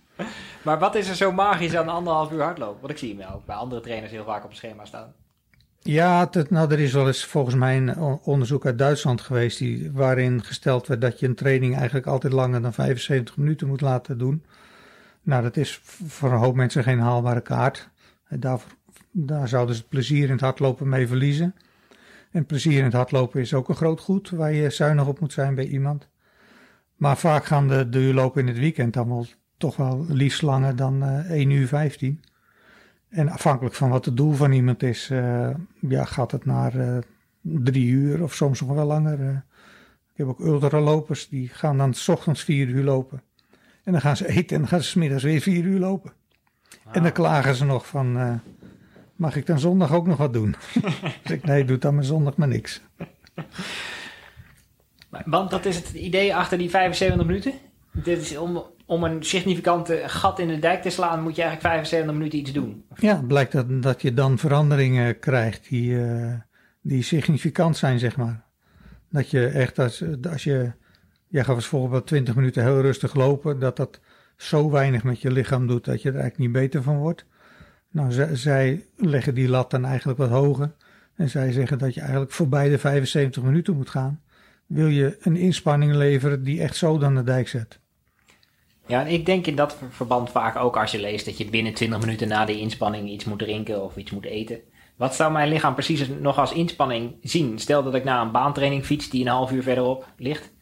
Maar 0.63 0.79
wat 0.79 0.95
is 0.95 1.09
er 1.09 1.15
zo 1.15 1.33
magisch 1.33 1.77
aan 1.77 1.89
anderhalf 1.89 2.33
uur 2.33 2.43
hardlopen? 2.43 2.81
Want 2.81 2.93
ik 2.93 2.99
zie 2.99 3.17
hem 3.19 3.35
ook 3.35 3.47
bij 3.47 3.57
andere 3.57 3.81
trainers 3.81 4.13
heel 4.13 4.25
vaak 4.25 4.43
op 4.43 4.49
het 4.49 4.59
schema 4.59 4.85
staan. 4.85 5.15
Ja, 5.81 6.29
het, 6.31 6.51
nou, 6.51 6.73
er 6.73 6.81
is 6.81 6.93
wel 6.93 7.07
eens 7.07 7.25
volgens 7.25 7.55
mij 7.55 7.77
een 7.77 7.97
onderzoek 8.23 8.67
uit 8.67 8.79
Duitsland 8.79 9.21
geweest 9.21 9.59
die, 9.59 9.93
waarin 9.93 10.45
gesteld 10.45 10.87
werd 10.87 11.01
dat 11.01 11.21
je 11.21 11.27
een 11.27 11.35
training 11.35 11.77
eigenlijk 11.77 12.07
altijd 12.07 12.33
langer 12.33 12.63
dan 12.63 12.73
75 12.73 13.37
minuten 13.37 13.67
moet 13.69 13.81
laten 13.81 14.19
doen. 14.19 14.45
Nou, 15.23 15.43
dat 15.43 15.57
is 15.57 15.81
voor 16.07 16.33
een 16.33 16.39
hoop 16.39 16.55
mensen 16.55 16.83
geen 16.83 17.01
haalbare 17.01 17.41
kaart. 17.41 17.89
Daar, 18.29 18.61
daar 19.11 19.49
zouden 19.49 19.75
ze 19.75 19.81
het 19.81 19.91
plezier 19.91 20.25
in 20.25 20.31
het 20.31 20.41
hardlopen 20.41 20.89
mee 20.89 21.07
verliezen. 21.07 21.55
En 22.31 22.47
plezier 22.47 22.79
in 22.79 22.85
het 22.85 22.93
hardlopen 22.93 23.41
is 23.41 23.55
ook 23.55 23.69
een 23.69 23.75
groot 23.75 24.01
goed 24.01 24.31
waar 24.31 24.53
je 24.53 24.71
zuinig 24.71 25.07
op 25.07 25.21
moet 25.21 25.33
zijn 25.33 25.55
bij 25.55 25.67
iemand. 25.67 26.09
Maar 26.97 27.17
vaak 27.17 27.45
gaan 27.45 27.69
de 27.69 27.89
duurlopen 27.89 28.41
in 28.41 28.49
het 28.49 28.59
weekend 28.59 28.93
dan 28.93 29.09
wel 29.09 29.27
toch 29.57 29.77
wel 29.77 30.05
liefst 30.09 30.43
langer 30.43 30.77
dan 30.77 31.03
uh, 31.03 31.19
eh, 31.19 31.31
1 31.31 31.51
uur 31.51 31.67
15. 31.67 32.23
En 33.09 33.29
afhankelijk 33.29 33.75
van 33.75 33.91
wat 33.91 34.05
het 34.05 34.17
doel 34.17 34.33
van 34.33 34.53
iemand 34.53 34.83
is, 34.83 35.11
uh, 35.11 35.51
ja, 35.81 36.05
gaat 36.05 36.31
het 36.31 36.45
naar 36.45 36.77
uh, 36.77 36.99
drie 37.41 37.87
uur 37.87 38.23
of 38.23 38.35
soms 38.35 38.61
nog 38.61 38.75
wel 38.75 38.87
langer. 38.87 39.45
ik 40.13 40.17
heb 40.17 40.27
ook 40.27 40.41
ultralopers, 40.41 41.29
die 41.29 41.49
gaan 41.49 41.79
dan 41.79 41.95
s 41.95 42.09
ochtends 42.09 42.45
vier 42.45 42.69
uur 42.69 42.85
lopen. 42.85 43.23
En 43.85 43.93
dan 43.93 44.01
gaan 44.01 44.17
ze 44.17 44.29
eten 44.29 44.55
en 44.55 44.61
dan 44.61 44.69
gaan 44.69 44.83
ze 44.83 44.89
smiddags 44.89 45.23
weer 45.23 45.41
vier 45.41 45.65
uur 45.65 45.79
lopen. 45.79 46.13
En 46.93 47.03
dan 47.03 47.13
klagen 47.13 47.55
ze 47.55 47.65
nog 47.65 47.87
van, 47.87 48.41
mag 49.17 49.37
ik 49.37 49.47
dan 49.47 49.59
zondag 49.59 49.93
ook 49.93 50.07
nog 50.07 50.17
wat 50.17 50.33
doen? 50.33 50.55
dus 51.23 51.31
ik, 51.31 51.45
nee, 51.45 51.65
doe 51.65 51.79
dan 51.79 51.95
maar 51.95 52.05
zondag 52.05 52.37
maar 52.37 52.49
niks. 52.49 52.81
Want 55.25 55.51
dat 55.51 55.65
is 55.65 55.77
het 55.77 55.93
idee 55.93 56.35
achter 56.35 56.59
die 56.59 56.71
75 56.71 57.27
minuten? 57.27 57.53
Dit 57.93 58.21
is 58.21 58.37
om, 58.37 58.63
om 58.87 59.05
een 59.05 59.23
significante 59.23 60.03
gat 60.07 60.39
in 60.39 60.49
de 60.49 60.59
dijk 60.59 60.83
te 60.83 60.91
slaan, 60.91 61.23
moet 61.23 61.37
je 61.37 61.43
eigenlijk 61.43 61.75
75 61.75 62.13
minuten 62.13 62.39
iets 62.39 62.53
doen. 62.53 62.85
Ja, 62.95 63.17
het 63.17 63.27
blijkt 63.27 63.53
dat, 63.53 63.83
dat 63.83 64.03
je 64.03 64.15
dan 64.15 64.39
veranderingen 64.39 65.19
krijgt 65.19 65.69
die, 65.69 65.91
uh, 65.91 66.33
die 66.81 67.03
significant 67.03 67.77
zijn, 67.77 67.99
zeg 67.99 68.17
maar. 68.17 68.45
Dat 69.11 69.31
je 69.31 69.47
echt, 69.47 69.79
als, 69.79 70.03
als 70.31 70.45
je, 70.45 70.73
jij 71.29 71.45
gaat 71.45 71.57
bijvoorbeeld 71.57 72.07
20 72.07 72.35
minuten 72.35 72.63
heel 72.63 72.81
rustig 72.81 73.15
lopen, 73.15 73.59
dat 73.59 73.77
dat 73.77 74.01
zo 74.37 74.71
weinig 74.71 75.05
met 75.05 75.21
je 75.21 75.31
lichaam 75.31 75.67
doet 75.67 75.85
dat 75.85 76.03
je 76.03 76.09
er 76.09 76.15
eigenlijk 76.15 76.43
niet 76.43 76.63
beter 76.63 76.83
van 76.83 76.97
wordt. 76.97 77.25
Nou, 77.97 78.37
zij 78.37 78.85
leggen 78.97 79.35
die 79.35 79.49
lat 79.49 79.71
dan 79.71 79.85
eigenlijk 79.85 80.19
wat 80.19 80.29
hoger. 80.29 80.75
En 81.15 81.29
zij 81.29 81.53
zeggen 81.53 81.79
dat 81.79 81.95
je 81.95 82.01
eigenlijk 82.01 82.33
voorbij 82.33 82.69
de 82.69 82.79
75 82.79 83.43
minuten 83.43 83.77
moet 83.77 83.91
gaan. 83.91 84.23
Wil 84.67 84.87
je 84.87 85.17
een 85.21 85.37
inspanning 85.37 85.95
leveren 85.95 86.43
die 86.43 86.61
echt 86.63 86.77
zo 86.77 86.99
dan 86.99 87.15
de 87.15 87.23
dijk 87.23 87.49
zet. 87.49 87.79
Ja, 88.87 89.01
en 89.01 89.13
ik 89.13 89.27
denk 89.27 89.47
in 89.47 89.57
dat 89.57 89.79
verband 89.91 90.31
vaak 90.31 90.57
ook 90.57 90.77
als 90.77 90.91
je 90.91 91.01
leest 91.01 91.25
dat 91.25 91.39
je 91.39 91.51
binnen 91.51 91.75
20 91.75 92.01
minuten 92.01 92.29
na 92.29 92.45
de 92.45 92.59
inspanning 92.59 93.09
iets 93.09 93.25
moet 93.25 93.39
drinken 93.39 93.85
of 93.85 93.97
iets 93.97 94.11
moet 94.11 94.25
eten. 94.25 94.61
Wat 94.97 95.15
zou 95.15 95.33
mijn 95.33 95.49
lichaam 95.49 95.75
precies 95.75 96.09
nog 96.21 96.39
als 96.39 96.53
inspanning 96.53 97.17
zien? 97.23 97.59
Stel 97.59 97.83
dat 97.83 97.95
ik 97.95 98.05
na 98.05 98.23
een 98.23 98.33
baantraining 98.33 98.85
fiets 98.85 99.11
die 99.11 99.21
een 99.21 99.31
half 99.31 99.53
uur 99.53 99.63
verderop 99.63 100.09
ligt. 100.17 100.53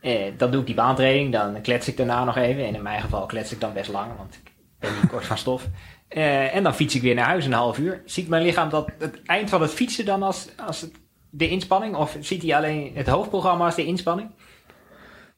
Eh, 0.00 0.32
dan 0.36 0.50
doe 0.50 0.60
ik 0.60 0.66
die 0.66 0.74
baantraining, 0.74 1.32
dan 1.32 1.60
klets 1.60 1.88
ik 1.88 1.96
daarna 1.96 2.24
nog 2.24 2.36
even. 2.36 2.66
En 2.66 2.74
in 2.74 2.82
mijn 2.82 3.00
geval 3.00 3.26
klets 3.26 3.52
ik 3.52 3.60
dan 3.60 3.72
best 3.72 3.90
lang, 3.90 4.16
want 4.16 4.34
ik 4.34 4.52
ben 4.78 4.90
niet 5.00 5.10
kort 5.10 5.26
van 5.26 5.38
stof. 5.38 5.68
Eh, 6.14 6.54
en 6.54 6.62
dan 6.62 6.74
fiets 6.74 6.94
ik 6.94 7.02
weer 7.02 7.14
naar 7.14 7.26
huis 7.26 7.44
een 7.44 7.52
half 7.52 7.78
uur. 7.78 8.02
Ziet 8.04 8.28
mijn 8.28 8.42
lichaam 8.42 8.68
dat 8.68 8.90
het 8.98 9.22
eind 9.22 9.50
van 9.50 9.62
het 9.62 9.70
fietsen 9.70 10.04
dan 10.04 10.22
als, 10.22 10.48
als 10.66 10.88
de 11.30 11.48
inspanning? 11.48 11.94
Of 11.94 12.16
ziet 12.20 12.42
hij 12.42 12.56
alleen 12.56 12.90
het 12.94 13.06
hoofdprogramma 13.06 13.64
als 13.64 13.74
de 13.74 13.84
inspanning? 13.84 14.30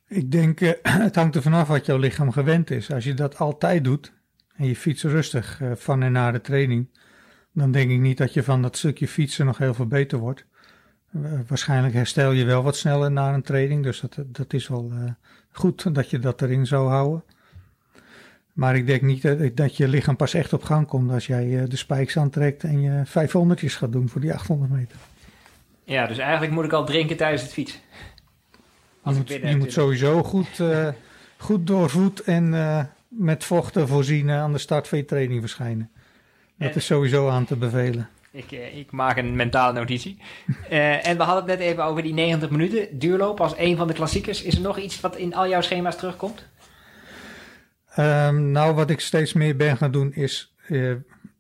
Ik 0.08 0.30
denk, 0.30 0.60
uh, 0.60 0.70
het 1.06 1.14
hangt 1.14 1.34
er 1.34 1.42
vanaf 1.42 1.68
wat 1.68 1.86
jouw 1.86 1.96
lichaam 1.96 2.32
gewend 2.32 2.70
is. 2.70 2.92
Als 2.92 3.04
je 3.04 3.14
dat 3.14 3.38
altijd 3.38 3.84
doet 3.84 4.12
en 4.56 4.66
je 4.66 4.76
fietst 4.76 5.04
rustig 5.04 5.60
uh, 5.60 5.72
van 5.74 6.02
en 6.02 6.12
naar 6.12 6.32
de 6.32 6.40
training, 6.40 6.98
dan 7.52 7.70
denk 7.70 7.90
ik 7.90 8.00
niet 8.00 8.18
dat 8.18 8.32
je 8.34 8.42
van 8.42 8.62
dat 8.62 8.76
stukje 8.76 9.08
fietsen 9.08 9.46
nog 9.46 9.58
heel 9.58 9.74
veel 9.74 9.86
beter 9.86 10.18
wordt. 10.18 10.44
waarschijnlijk 11.46 11.94
herstel 11.94 12.30
je 12.30 12.44
wel 12.44 12.62
wat 12.62 12.76
sneller 12.76 13.10
na 13.10 13.34
een 13.34 13.42
training, 13.42 13.82
dus 13.82 14.00
dat, 14.00 14.16
dat 14.26 14.52
is 14.52 14.68
wel 14.68 14.92
goed 15.50 15.94
dat 15.94 16.10
je 16.10 16.18
dat 16.18 16.42
erin 16.42 16.66
zou 16.66 16.88
houden. 16.88 17.24
Maar 18.54 18.76
ik 18.76 18.86
denk 18.86 19.02
niet 19.02 19.22
dat, 19.22 19.56
dat 19.56 19.76
je 19.76 19.88
lichaam 19.88 20.16
pas 20.16 20.34
echt 20.34 20.52
op 20.52 20.62
gang 20.62 20.86
komt 20.86 21.10
als 21.10 21.26
jij 21.26 21.58
eh, 21.58 21.68
de 21.68 21.76
spijks 21.76 22.16
aantrekt 22.16 22.64
en 22.64 22.80
je 22.80 23.02
500 23.04 23.62
gaat 23.62 23.92
doen 23.92 24.08
voor 24.08 24.20
die 24.20 24.34
800 24.34 24.70
meter. 24.70 24.96
Ja, 25.84 26.06
dus 26.06 26.18
eigenlijk 26.18 26.52
moet 26.52 26.64
ik 26.64 26.72
al 26.72 26.84
drinken 26.84 27.16
tijdens 27.16 27.42
het 27.42 27.52
fiets. 27.52 27.80
je 29.04 29.12
moet, 29.14 29.28
je 29.28 29.56
moet 29.56 29.72
sowieso 29.72 30.22
goed, 30.22 30.58
uh, 30.58 30.88
goed 31.36 31.66
doorvoed 31.66 32.20
en 32.20 32.52
uh, 32.52 32.84
met 33.08 33.44
vochten 33.44 33.88
voorzien 33.88 34.30
aan 34.30 34.52
de 34.52 34.58
start 34.58 34.88
van 34.88 34.98
je 34.98 35.04
training 35.04 35.40
verschijnen. 35.40 35.90
Dat 36.58 36.76
is 36.76 36.86
sowieso 36.86 37.28
aan 37.28 37.44
te 37.44 37.56
bevelen. 37.56 38.08
Ik, 38.30 38.50
ik 38.50 38.90
maak 38.90 39.16
een 39.16 39.36
mentale 39.36 39.72
notitie. 39.72 40.18
uh, 40.70 41.06
en 41.08 41.16
we 41.16 41.22
hadden 41.22 41.50
het 41.50 41.58
net 41.58 41.68
even 41.68 41.84
over 41.84 42.02
die 42.02 42.14
90 42.14 42.50
minuten 42.50 42.98
duurloop 42.98 43.40
als 43.40 43.54
een 43.56 43.76
van 43.76 43.86
de 43.86 43.94
klassiekers. 43.94 44.42
Is 44.42 44.54
er 44.54 44.62
nog 44.62 44.78
iets 44.78 45.00
wat 45.00 45.16
in 45.16 45.34
al 45.34 45.48
jouw 45.48 45.60
schema's 45.60 45.96
terugkomt? 45.96 46.44
Um, 47.98 48.50
nou, 48.50 48.74
wat 48.74 48.90
ik 48.90 49.00
steeds 49.00 49.32
meer 49.32 49.56
ben 49.56 49.76
gaan 49.76 49.90
doen 49.90 50.12
is 50.12 50.54
uh, 50.68 50.94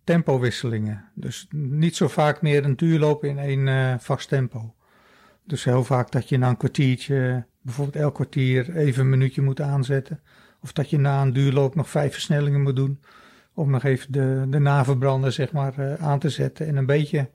tempowisselingen. 0.04 1.04
Dus 1.14 1.46
niet 1.50 1.96
zo 1.96 2.08
vaak 2.08 2.42
meer 2.42 2.64
een 2.64 2.76
duurloop 2.76 3.24
in 3.24 3.38
één 3.38 3.66
uh, 3.66 3.94
vast 3.98 4.28
tempo. 4.28 4.74
Dus 5.44 5.64
heel 5.64 5.84
vaak 5.84 6.10
dat 6.10 6.28
je 6.28 6.38
na 6.38 6.48
een 6.48 6.56
kwartiertje, 6.56 7.46
bijvoorbeeld 7.60 7.96
elk 7.96 8.14
kwartier, 8.14 8.76
even 8.76 9.00
een 9.00 9.08
minuutje 9.08 9.42
moet 9.42 9.60
aanzetten. 9.60 10.20
Of 10.60 10.72
dat 10.72 10.90
je 10.90 10.98
na 10.98 11.22
een 11.22 11.32
duurloop 11.32 11.74
nog 11.74 11.90
vijf 11.90 12.12
versnellingen 12.12 12.62
moet 12.62 12.76
doen. 12.76 13.00
Om 13.54 13.70
nog 13.70 13.84
even 13.84 14.12
de, 14.12 14.46
de 14.48 14.58
naverbrander 14.58 15.32
zeg 15.32 15.52
maar 15.52 15.74
uh, 15.78 15.94
aan 15.94 16.18
te 16.18 16.30
zetten. 16.30 16.66
En 16.66 16.76
een 16.76 16.86
beetje 16.86 17.30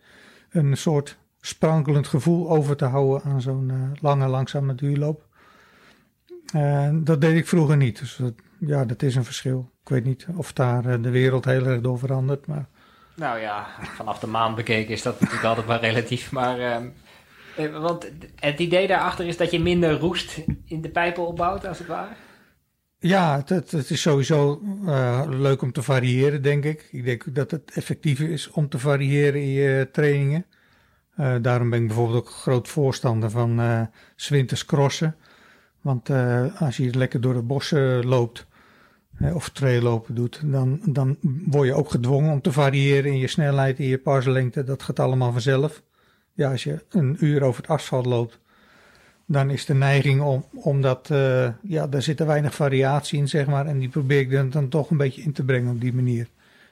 een 0.50 0.78
soort 0.78 1.18
sprankelend 1.42 2.08
gevoel 2.08 2.50
over 2.50 2.76
te 2.76 2.86
houden 2.86 3.32
aan 3.32 3.42
zo'n 3.42 3.72
lange, 4.02 4.28
langzame 4.28 4.76
duurloop. 4.76 5.28
dat 6.94 7.22
deed 7.22 7.38
ik 7.38 7.48
vroeger 7.48 7.78
niet. 7.78 8.00
Dus 8.00 8.16
dat, 8.16 8.34
ja, 8.60 8.86
dat 8.86 9.02
is 9.02 9.16
een 9.16 9.26
verschil. 9.26 9.72
Ik 9.82 9.90
weet 9.90 10.04
niet 10.04 10.28
of 10.36 10.54
daar 10.54 10.86
eh, 10.86 11.02
de 11.02 11.10
wereld 11.10 11.46
heel 11.46 11.66
erg 11.66 11.82
door 11.82 12.00
verandert. 12.00 12.48
Maar... 12.48 12.66
Nou 13.16 13.40
ja, 13.40 13.68
vanaf 13.96 14.20
de 14.20 14.28
maan 14.28 14.56
bekeken 14.56 14.94
is 14.94 15.02
dat 15.02 15.20
natuurlijk 15.20 15.48
altijd 15.48 15.68
maar 15.68 15.80
relatief. 15.80 16.32
Maar, 16.32 16.60
uh, 17.58 17.80
want 17.80 18.12
het 18.36 18.60
idee 18.60 18.88
daarachter 18.88 19.26
is 19.28 19.38
dat 19.38 19.52
je 19.52 19.60
minder 19.60 20.00
roest 20.00 20.42
in 20.66 20.82
de 20.82 20.90
pijpen 20.90 21.28
opbouwt, 21.28 21.66
als 21.66 21.78
het 21.78 21.88
ware? 21.88 22.10
Ja, 23.00 23.44
het, 23.46 23.72
het 23.72 23.90
is 23.90 24.02
sowieso 24.02 24.62
uh, 24.86 25.24
leuk 25.28 25.62
om 25.62 25.72
te 25.72 25.82
variëren, 25.82 26.42
denk 26.42 26.64
ik. 26.64 26.88
Ik 26.92 27.06
denk 27.06 27.36
dat 27.36 27.52
het 27.52 27.72
effectiever 27.74 28.30
is 28.30 28.50
om 28.50 28.70
te 28.70 28.80
variëren 28.80 29.42
in 29.42 29.50
je 29.50 29.90
trainingen. 29.92 30.46
Uh, 31.20 31.36
daarom 31.42 31.70
ben 31.70 31.82
ik 31.82 31.88
bijvoorbeeld 31.88 32.18
ook 32.18 32.30
groot 32.30 32.68
voorstander 32.68 33.30
van 33.30 33.60
uh, 33.60 34.52
crossen. 34.66 35.16
Want 35.82 36.10
als 36.60 36.78
je 36.78 36.96
lekker 36.96 37.22
door 37.22 37.34
de 37.34 37.42
bossen 37.42 38.06
loopt, 38.06 38.48
of 39.34 39.50
traillopen 39.50 40.16
doet, 40.16 40.42
dan, 40.46 40.80
dan 40.86 41.18
word 41.46 41.68
je 41.68 41.74
ook 41.74 41.90
gedwongen 41.90 42.32
om 42.32 42.42
te 42.42 42.52
variëren 42.52 43.12
in 43.12 43.18
je 43.18 43.28
snelheid, 43.28 43.80
in 43.80 43.88
je 43.88 43.98
parslengte. 43.98 44.64
Dat 44.64 44.84
gaat 44.84 45.00
allemaal 45.00 45.32
vanzelf. 45.32 45.84
Ja, 46.34 46.52
als 46.52 46.64
je 46.64 46.86
een 46.90 47.18
uur 47.20 47.44
over 47.44 47.62
het 47.62 47.72
asfalt 47.72 48.06
loopt, 48.06 48.40
dan 49.26 49.50
is 49.50 49.66
de 49.66 49.74
neiging 49.74 50.22
om, 50.22 50.46
om 50.54 50.82
dat, 50.82 51.10
uh, 51.12 51.50
ja, 51.62 51.88
daar 51.88 52.02
zit 52.02 52.20
er 52.20 52.26
weinig 52.26 52.56
variatie 52.56 53.20
in, 53.20 53.28
zeg 53.28 53.48
maar. 53.48 53.66
En 53.66 53.80
die 53.80 53.90
probeer 53.90 54.20
ik 54.20 54.52
dan, 54.52 54.70
toch 54.70 54.90
een 54.90 54.98
beetje 54.98 55.22
in 55.22 55.34
te 55.34 55.44
brengen 55.44 55.72
op 55.72 55.82
die 55.82 55.94
manier. 55.94 56.28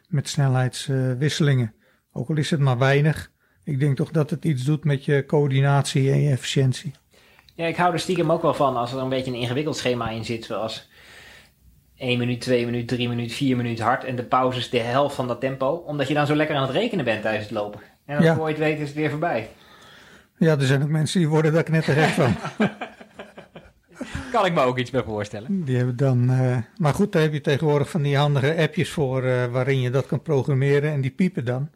Met 0.07 0.29
snelheidswisselingen. 0.29 1.73
Ook 2.11 2.29
al 2.29 2.37
is 2.37 2.49
het 2.49 2.59
maar 2.59 2.77
weinig. 2.77 3.31
Ik 3.63 3.79
denk 3.79 3.95
toch 3.95 4.11
dat 4.11 4.29
het 4.29 4.45
iets 4.45 4.63
doet 4.63 4.83
met 4.83 5.05
je 5.05 5.23
coördinatie 5.27 6.11
en 6.11 6.21
je 6.21 6.29
efficiëntie. 6.29 6.91
Ja, 7.55 7.65
ik 7.65 7.75
hou 7.75 7.93
er 7.93 7.99
stiekem 7.99 8.31
ook 8.31 8.41
wel 8.41 8.53
van 8.53 8.77
als 8.77 8.93
er 8.93 8.99
een 8.99 9.09
beetje 9.09 9.31
een 9.31 9.37
ingewikkeld 9.37 9.77
schema 9.77 10.09
in 10.09 10.25
zit, 10.25 10.45
zoals 10.45 10.89
1 11.97 12.17
minuut, 12.17 12.41
2 12.41 12.65
minuut, 12.65 12.87
3 12.87 13.09
minuut, 13.09 13.33
4 13.33 13.55
minuut 13.57 13.79
hard 13.79 14.03
en 14.03 14.15
de 14.15 14.23
pauzes 14.23 14.69
de 14.69 14.79
helft 14.79 15.15
van 15.15 15.27
dat 15.27 15.39
tempo. 15.39 15.67
Omdat 15.67 16.07
je 16.07 16.13
dan 16.13 16.25
zo 16.27 16.35
lekker 16.35 16.55
aan 16.55 16.61
het 16.61 16.71
rekenen 16.71 17.05
bent 17.05 17.21
tijdens 17.21 17.43
het 17.43 17.53
lopen. 17.53 17.79
En 18.05 18.15
als 18.15 18.25
Ja. 18.25 18.33
je 18.33 18.39
ooit 18.39 18.57
weet 18.57 18.79
is 18.79 18.87
het 18.87 18.95
weer 18.97 19.09
voorbij. 19.09 19.49
Ja, 20.37 20.51
er 20.51 20.65
zijn 20.65 20.83
ook 20.83 20.89
mensen 20.89 21.19
die 21.19 21.29
worden 21.29 21.53
daar 21.53 21.63
knettergek 21.63 22.09
van. 22.09 22.35
Kan 24.31 24.45
ik 24.45 24.53
me 24.53 24.61
ook 24.61 24.77
iets 24.77 24.91
bij 24.91 25.03
voorstellen. 25.03 25.63
Die 25.65 25.77
hebben 25.77 25.95
dan, 25.97 26.29
eh, 26.29 26.57
maar 26.77 26.93
goed, 26.93 27.11
daar 27.11 27.21
heb 27.21 27.33
je 27.33 27.41
tegenwoordig 27.41 27.89
van 27.89 28.01
die 28.01 28.17
handige 28.17 28.55
appjes 28.55 28.89
voor 28.89 29.23
eh, 29.23 29.45
waarin 29.45 29.81
je 29.81 29.89
dat 29.89 30.05
kan 30.05 30.21
programmeren 30.21 30.91
en 30.91 31.01
die 31.01 31.11
piepen 31.11 31.45
dan. 31.45 31.69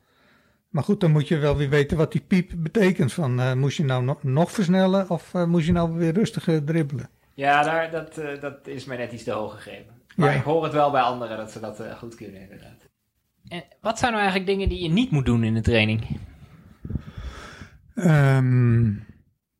Maar 0.69 0.83
goed, 0.83 0.99
dan 0.99 1.11
moet 1.11 1.27
je 1.27 1.37
wel 1.37 1.57
weer 1.57 1.69
weten 1.69 1.97
wat 1.97 2.11
die 2.11 2.21
piep 2.27 2.51
betekent. 2.57 3.13
Van, 3.13 3.39
eh, 3.39 3.53
moest 3.53 3.77
je 3.77 3.83
nou 3.83 4.03
nog, 4.03 4.23
nog 4.23 4.51
versnellen 4.51 5.09
of 5.09 5.33
eh, 5.33 5.43
moest 5.45 5.65
je 5.65 5.71
nou 5.71 5.91
weer 5.97 6.13
rustiger 6.13 6.63
dribbelen? 6.63 7.09
Ja, 7.33 7.63
daar, 7.63 7.91
dat, 7.91 8.21
dat 8.41 8.67
is 8.67 8.85
mij 8.85 8.97
net 8.97 9.11
iets 9.11 9.23
te 9.23 9.31
hoog 9.31 9.53
gegeven. 9.63 9.99
Maar 10.15 10.31
Ja. 10.31 10.35
ik 10.37 10.43
hoor 10.43 10.63
het 10.63 10.73
wel 10.73 10.91
bij 10.91 11.01
anderen 11.01 11.37
dat 11.37 11.51
ze 11.51 11.59
dat 11.59 11.79
eh, 11.79 11.97
goed 11.97 12.15
kunnen 12.15 12.41
inderdaad. 12.41 12.89
En 13.47 13.63
wat 13.81 13.99
zijn 13.99 14.11
nou 14.11 14.23
eigenlijk 14.23 14.51
dingen 14.51 14.69
die 14.69 14.83
je 14.83 14.89
niet 14.89 15.11
moet 15.11 15.25
doen 15.25 15.43
in 15.43 15.53
de 15.53 15.61
training? 15.61 16.19
Ehm 17.95 18.93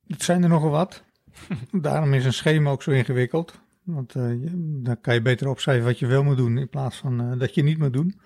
het 0.08 0.24
zijn 0.24 0.44
er 0.44 0.50
nogal 0.50 0.70
wat. 0.70 1.04
Daarom 1.82 2.14
is 2.14 2.26
een 2.26 2.34
schema 2.34 2.70
ook 2.72 2.84
zo 2.84 2.92
ingewikkeld. 2.92 3.60
Want 3.84 4.16
eh, 4.16 4.30
je- 4.32 4.80
dan 4.84 5.02
kan 5.02 5.14
je 5.14 5.22
beter 5.22 5.48
opschrijven 5.48 5.86
wat 5.86 6.00
je 6.00 6.08
wel 6.08 6.24
moet 6.24 6.38
doen 6.38 6.58
in 6.58 6.70
plaats 6.70 6.98
van 6.98 7.22
eh, 7.32 7.40
dat 7.40 7.54
je 7.56 7.64
niet 7.64 7.78
moet 7.78 7.94
doen. 7.94 8.20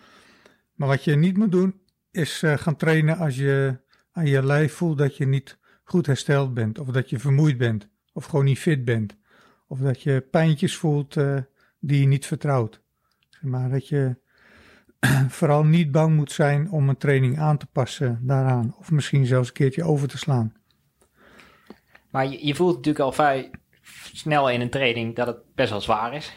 Maar 0.73 0.88
wat 0.88 1.03
je 1.03 1.15
niet 1.15 1.38
moet 1.38 1.51
doen 1.51 1.79
is 2.11 2.43
eh, 2.43 2.57
gaan 2.57 2.75
trainen 2.75 3.17
als 3.17 3.35
je 3.35 3.77
aan 4.11 4.25
je 4.25 4.45
lijf 4.45 4.73
voelt 4.73 4.97
dat 4.97 5.17
je 5.17 5.25
niet 5.27 5.57
goed 5.83 6.05
hersteld 6.05 6.53
bent. 6.53 6.79
Of 6.79 6.88
dat 6.88 7.09
je 7.09 7.19
vermoeid 7.19 7.57
bent. 7.57 7.89
Of 8.13 8.25
gewoon 8.25 8.45
niet 8.45 8.59
fit 8.59 8.85
bent. 8.85 9.17
Of 9.67 9.79
dat 9.79 10.01
je 10.01 10.21
pijntjes 10.31 10.75
voelt 10.75 11.17
eh, 11.17 11.38
die 11.85 11.99
je 11.99 12.07
niet 12.07 12.25
vertrouwt. 12.25 12.81
Zeg 13.29 13.41
maar 13.41 13.69
dat 13.69 13.87
je 13.87 14.17
vooral 15.37 15.63
niet 15.63 15.91
bang 15.91 16.15
moet 16.15 16.31
zijn 16.31 16.71
om 16.71 16.89
een 16.89 16.97
training 16.97 17.39
aan 17.39 17.57
te 17.57 17.65
passen 17.65 18.19
daaraan. 18.21 18.75
Of 18.77 18.91
misschien 18.91 19.25
zelfs 19.25 19.47
een 19.47 19.53
keertje 19.53 19.83
over 19.83 20.07
te 20.07 20.17
slaan. 20.17 20.53
Maar 22.09 22.27
je, 22.27 22.45
je 22.45 22.55
voelt 22.55 22.75
natuurlijk 22.75 23.05
al 23.05 23.11
vrij 23.11 23.51
snel 24.13 24.49
in 24.49 24.61
een 24.61 24.69
training 24.69 25.15
dat 25.15 25.27
het 25.27 25.37
best 25.55 25.69
wel 25.69 25.81
zwaar 25.81 26.13
is. 26.13 26.33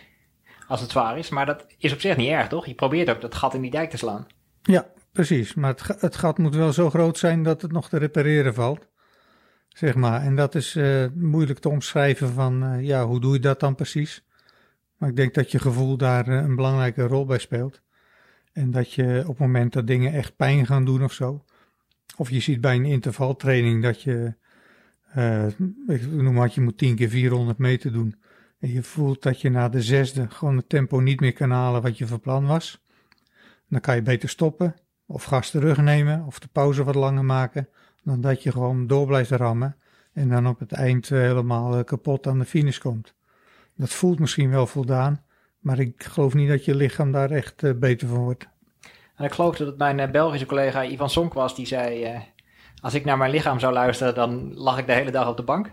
Als 0.69 0.81
het 0.81 0.91
zwaar 0.91 1.19
is. 1.19 1.29
Maar 1.29 1.47
dat 1.47 1.67
is 1.79 1.93
op 1.93 2.01
zich 2.01 2.17
niet 2.17 2.29
erg, 2.29 2.49
toch? 2.49 2.67
Je 2.67 2.75
probeert 2.75 3.11
ook 3.11 3.21
dat 3.21 3.35
gat 3.35 3.55
in 3.55 3.61
die 3.61 3.71
dijk 3.71 3.91
te 3.91 3.97
slaan. 3.97 4.27
Ja, 4.63 4.87
precies. 5.13 5.55
Maar 5.55 5.97
het 5.99 6.17
gat 6.17 6.39
moet 6.39 6.55
wel 6.55 6.73
zo 6.73 6.91
groot 6.91 7.19
zijn 7.19 7.43
dat 7.43 7.63
het 7.63 7.73
nog 7.73 7.89
te 7.89 7.99
repareren 7.99 8.55
valt. 8.55 8.89
Zeg 9.69 9.95
maar. 9.95 10.23
En 10.23 10.37
dat 10.37 10.55
is 10.55 10.77
eh, 10.77 11.07
moeilijk 11.15 11.59
te 11.59 11.69
omschrijven 11.69 12.33
van, 12.33 12.65
eh, 12.65 12.85
ja, 12.85 13.07
hoe 13.07 13.21
doe 13.21 13.33
je 13.33 13.41
dat 13.41 13.61
dan 13.61 13.75
precies? 13.75 14.28
Maar 14.99 15.09
ik 15.09 15.17
denk 15.17 15.35
dat 15.35 15.51
je 15.51 15.59
gevoel 15.59 15.97
daar 15.97 16.29
eh, 16.29 16.35
een 16.35 16.57
belangrijke 16.57 17.07
rol 17.07 17.25
bij 17.25 17.39
speelt. 17.39 17.83
En 18.53 18.71
dat 18.71 18.93
je 18.93 19.21
op 19.21 19.29
het 19.29 19.39
moment 19.39 19.73
dat 19.73 19.87
dingen 19.87 20.13
echt 20.13 20.37
pijn 20.37 20.67
gaan 20.67 20.85
doen 20.85 21.05
of 21.05 21.13
zo. 21.13 21.45
Of 22.17 22.31
je 22.31 22.41
ziet 22.41 22.61
bij 22.61 22.75
een 22.75 22.85
intervaltraining 22.85 23.83
dat 23.83 24.03
je, 24.03 24.35
eh, 25.13 25.47
ik 25.87 26.11
noem 26.11 26.35
maar, 26.35 26.51
je 26.55 26.61
moet 26.61 26.79
10 26.79 26.95
keer 26.97 27.09
400 27.09 27.59
meter 27.59 27.93
doen. 27.93 28.15
En 28.59 28.73
je 28.73 28.83
voelt 28.83 29.23
dat 29.23 29.41
je 29.41 29.51
na 29.51 29.69
de 29.69 29.83
zesde 29.83 30.31
gewoon 30.31 30.57
het 30.57 30.69
tempo 30.69 31.01
niet 31.01 31.21
meer 31.21 31.33
kan 31.33 31.51
halen 31.51 31.83
wat 31.83 31.99
je 31.99 32.07
van 32.07 32.21
plan 32.21 32.47
was. 32.47 32.85
Dan 33.69 33.81
kan 33.81 33.95
je 33.95 34.03
beter 34.03 34.29
stoppen, 34.29 34.75
of 35.07 35.25
gas 35.25 35.51
terugnemen, 35.51 36.25
of 36.25 36.39
de 36.39 36.49
pauze 36.53 36.85
wat 36.85 36.95
langer 36.95 37.25
maken, 37.25 37.69
dan 38.03 38.21
dat 38.21 38.43
je 38.43 38.53
gewoon 38.53 38.87
door 38.87 39.07
blijft 39.07 39.31
rammen 39.31 39.77
en 40.13 40.29
dan 40.29 40.47
op 40.47 40.59
het 40.59 40.73
eind 40.73 41.11
eh, 41.11 41.19
helemaal 41.19 41.85
kapot 41.85 42.27
aan 42.27 42.39
de 42.39 42.45
finish 42.45 42.79
komt. 42.79 43.15
Dat 43.79 43.89
voelt 43.91 44.19
misschien 44.19 44.51
wel 44.51 44.67
voldaan, 44.67 45.25
maar 45.59 45.79
ik 45.79 46.03
geloof 46.05 46.35
niet 46.35 46.49
dat 46.49 46.65
je 46.65 46.75
lichaam 46.75 47.13
daar 47.13 47.31
echt 47.31 47.63
eh, 47.63 47.73
beter 47.75 48.09
van 48.09 48.19
wordt. 48.19 48.49
En 49.17 49.25
ik 49.25 49.33
geloof 49.33 49.57
dat 49.57 49.67
het 49.67 49.79
mijn 49.79 50.01
eh, 50.01 50.11
Belgische 50.11 50.47
collega 50.47 50.85
Ivan 50.85 51.11
Sonk 51.11 51.33
was. 51.35 51.55
Die 51.57 51.67
zei, 51.67 52.03
eh, 52.05 52.21
als 52.81 52.95
ik 52.95 53.05
naar 53.05 53.17
mijn 53.19 53.31
lichaam 53.31 53.59
zou 53.59 53.73
luisteren, 53.73 54.15
dan 54.15 54.55
lag 54.55 54.79
ik 54.79 54.87
de 54.87 54.93
hele 54.93 55.11
dag 55.11 55.29
op 55.29 55.37
de 55.37 55.43
bank. 55.43 55.73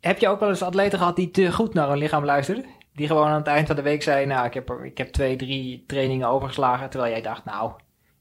Heb 0.00 0.18
je 0.18 0.28
ook 0.28 0.40
wel 0.40 0.48
eens 0.48 0.62
atleten 0.62 0.98
gehad 0.98 1.16
die 1.16 1.30
te 1.30 1.52
goed 1.52 1.74
naar 1.74 1.88
hun 1.88 1.98
lichaam 1.98 2.24
luisterden? 2.24 2.64
Die 2.94 3.06
gewoon 3.06 3.26
aan 3.28 3.38
het 3.38 3.46
eind 3.46 3.66
van 3.66 3.76
de 3.76 3.82
week 3.82 4.02
zei, 4.02 4.26
nou, 4.26 4.46
ik 4.46 4.54
heb, 4.54 4.68
er, 4.68 4.84
ik 4.84 4.98
heb 4.98 5.08
twee, 5.08 5.36
drie 5.36 5.84
trainingen 5.86 6.28
overgeslagen. 6.28 6.90
Terwijl 6.90 7.12
jij 7.12 7.22
dacht, 7.22 7.44
nou, 7.44 7.72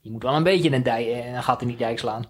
je 0.01 0.11
moet 0.11 0.23
wel 0.23 0.35
een 0.35 0.43
beetje 0.43 0.71
een, 0.71 0.83
dij, 0.83 1.33
een 1.35 1.43
gat 1.43 1.61
in 1.61 1.67
die 1.67 1.77
dijk 1.77 1.99
slaan. 1.99 2.25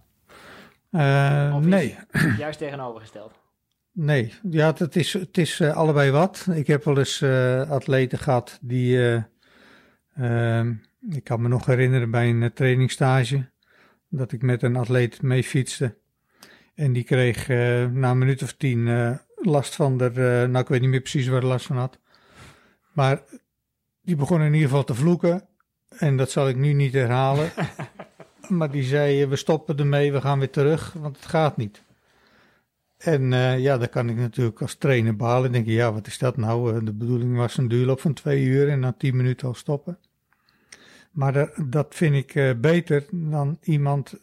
Of 1.54 1.60
is- 1.60 1.66
nee, 1.66 1.98
Juist 2.38 2.60
tegenovergesteld. 2.60 3.32
Nee, 4.00 4.34
ja, 4.50 4.74
het 4.78 4.96
is, 4.96 5.14
het 5.14 5.38
is 5.38 5.60
eh, 5.60 5.76
allebei 5.76 6.12
wat. 6.12 6.48
Ik 6.54 6.68
heb 6.68 6.84
wel 6.84 6.98
eens 6.98 7.22
eh, 7.22 7.70
atleten 7.70 8.18
gehad 8.18 8.60
die. 8.62 8.98
eh, 10.16 10.60
ehm, 10.60 10.74
ik 11.10 11.24
kan 11.24 11.42
me 11.42 11.48
nog 11.48 11.66
herinneren 11.66 12.12
bij 12.12 12.30
een 12.30 12.54
trainingstage. 12.54 13.50
dat 14.10 14.32
ik 14.32 14.42
met 14.42 14.64
een 14.64 14.76
atleet 14.76 15.22
mee 15.22 15.44
fietste. 15.44 15.98
En 16.76 16.94
die 16.94 17.04
kreeg 17.04 17.48
na 17.92 18.12
een 18.12 18.18
minuut 18.18 18.44
of 18.44 18.54
tien 18.54 19.20
last 19.36 19.76
van 19.76 19.98
de. 19.98 20.12
nou, 20.50 20.64
ik 20.64 20.68
weet 20.68 20.82
niet 20.82 20.90
meer 20.90 21.02
precies 21.02 21.28
waar 21.28 21.40
hij 21.40 21.50
last 21.50 21.66
van 21.66 21.78
had. 21.78 22.00
Maar 22.94 23.22
die 24.02 24.16
begon 24.16 24.42
in 24.42 24.54
ieder 24.54 24.70
geval 24.70 24.84
te 24.84 24.96
vloeken. 24.96 25.48
En 25.90 26.18
dat 26.18 26.32
zal 26.32 26.50
ik 26.50 26.56
nu 26.56 26.74
niet 26.74 26.94
herhalen. 26.94 27.52
maar 28.58 28.72
die 28.72 28.84
zei: 28.84 29.26
We 29.26 29.36
stoppen 29.36 29.78
ermee, 29.78 30.12
we 30.12 30.22
gaan 30.22 30.40
weer 30.40 30.50
terug, 30.52 30.94
want 30.94 31.16
het 31.16 31.26
gaat 31.26 31.58
niet. 31.58 31.86
En 32.98 33.34
eh, 33.34 33.60
ja, 33.60 33.78
dan 33.78 33.90
kan 33.90 34.10
ik 34.10 34.16
natuurlijk 34.16 34.62
als 34.62 34.76
trainer 34.76 35.16
balen. 35.16 35.52
denk 35.52 35.66
je, 35.66 35.72
ja, 35.74 35.94
wat 35.94 36.08
is 36.08 36.18
dat 36.18 36.38
nou? 36.38 36.76
Eh, 36.76 36.86
De 36.86 36.94
bedoeling 36.94 37.36
was 37.36 37.58
een 37.58 37.68
duurloop 37.68 38.00
van 38.00 38.14
twee 38.14 38.44
uur 38.46 38.70
en 38.70 38.80
na 38.80 38.92
tien 38.98 39.16
minuten 39.16 39.48
al 39.48 39.54
stoppen. 39.54 39.98
Maar 41.12 41.34
da- 41.34 41.50
dat 41.66 41.96
vind 41.96 42.16
ik 42.16 42.36
eh, 42.36 42.52
beter 42.58 43.06
dan 43.12 43.58
iemand 43.62 44.14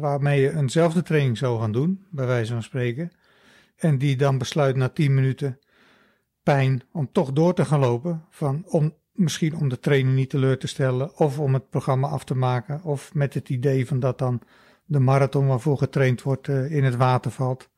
waarmee 0.00 0.40
je 0.40 0.56
eenzelfde 0.56 1.02
training 1.02 1.38
zou 1.38 1.60
gaan 1.60 1.72
doen, 1.72 2.06
bij 2.10 2.26
wijze 2.26 2.52
van 2.52 2.62
spreken. 2.62 3.10
En 3.76 3.98
die 3.98 4.16
dan 4.16 4.38
besluit 4.38 4.76
na 4.76 4.88
tien 4.88 5.14
minuten 5.14 5.58
pijn 6.42 6.82
om 6.92 7.08
toch 7.12 7.32
door 7.32 7.54
te 7.54 7.64
gaan 7.64 7.80
lopen. 7.80 8.24
Van, 8.30 8.64
om, 8.66 8.94
misschien 9.12 9.56
om 9.56 9.68
de 9.68 9.78
trainer 9.78 10.12
niet 10.12 10.30
teleur 10.30 10.58
te 10.58 10.66
stellen 10.66 11.16
of 11.18 11.38
om 11.38 11.54
het 11.54 11.70
programma 11.70 12.08
af 12.08 12.24
te 12.24 12.34
maken. 12.34 12.82
Of 12.82 13.14
met 13.14 13.34
het 13.34 13.48
idee 13.48 13.86
van 13.86 14.00
dat 14.00 14.18
dan 14.18 14.40
de 14.84 14.98
marathon 15.00 15.46
waarvoor 15.46 15.78
getraind 15.78 16.22
wordt 16.22 16.48
in 16.48 16.84
het 16.84 16.96
water 16.96 17.30
valt. 17.30 17.68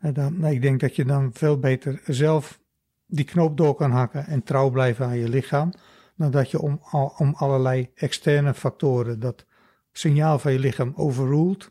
En 0.00 0.12
dan, 0.12 0.40
nee, 0.40 0.54
ik 0.54 0.62
denk 0.62 0.80
dat 0.80 0.96
je 0.96 1.04
dan 1.04 1.30
veel 1.32 1.58
beter 1.58 2.00
zelf 2.06 2.60
die 3.06 3.24
knoop 3.24 3.56
door 3.56 3.74
kan 3.74 3.90
hakken 3.90 4.26
en 4.26 4.42
trouw 4.42 4.70
blijven 4.70 5.06
aan 5.06 5.18
je 5.18 5.28
lichaam. 5.28 5.72
Dan 6.16 6.30
dat 6.30 6.50
je 6.50 6.60
om, 6.60 6.80
om 7.16 7.34
allerlei 7.36 7.90
externe 7.94 8.54
factoren 8.54 9.20
dat 9.20 9.46
signaal 9.92 10.38
van 10.38 10.52
je 10.52 10.58
lichaam 10.58 10.92
overruled 10.96 11.70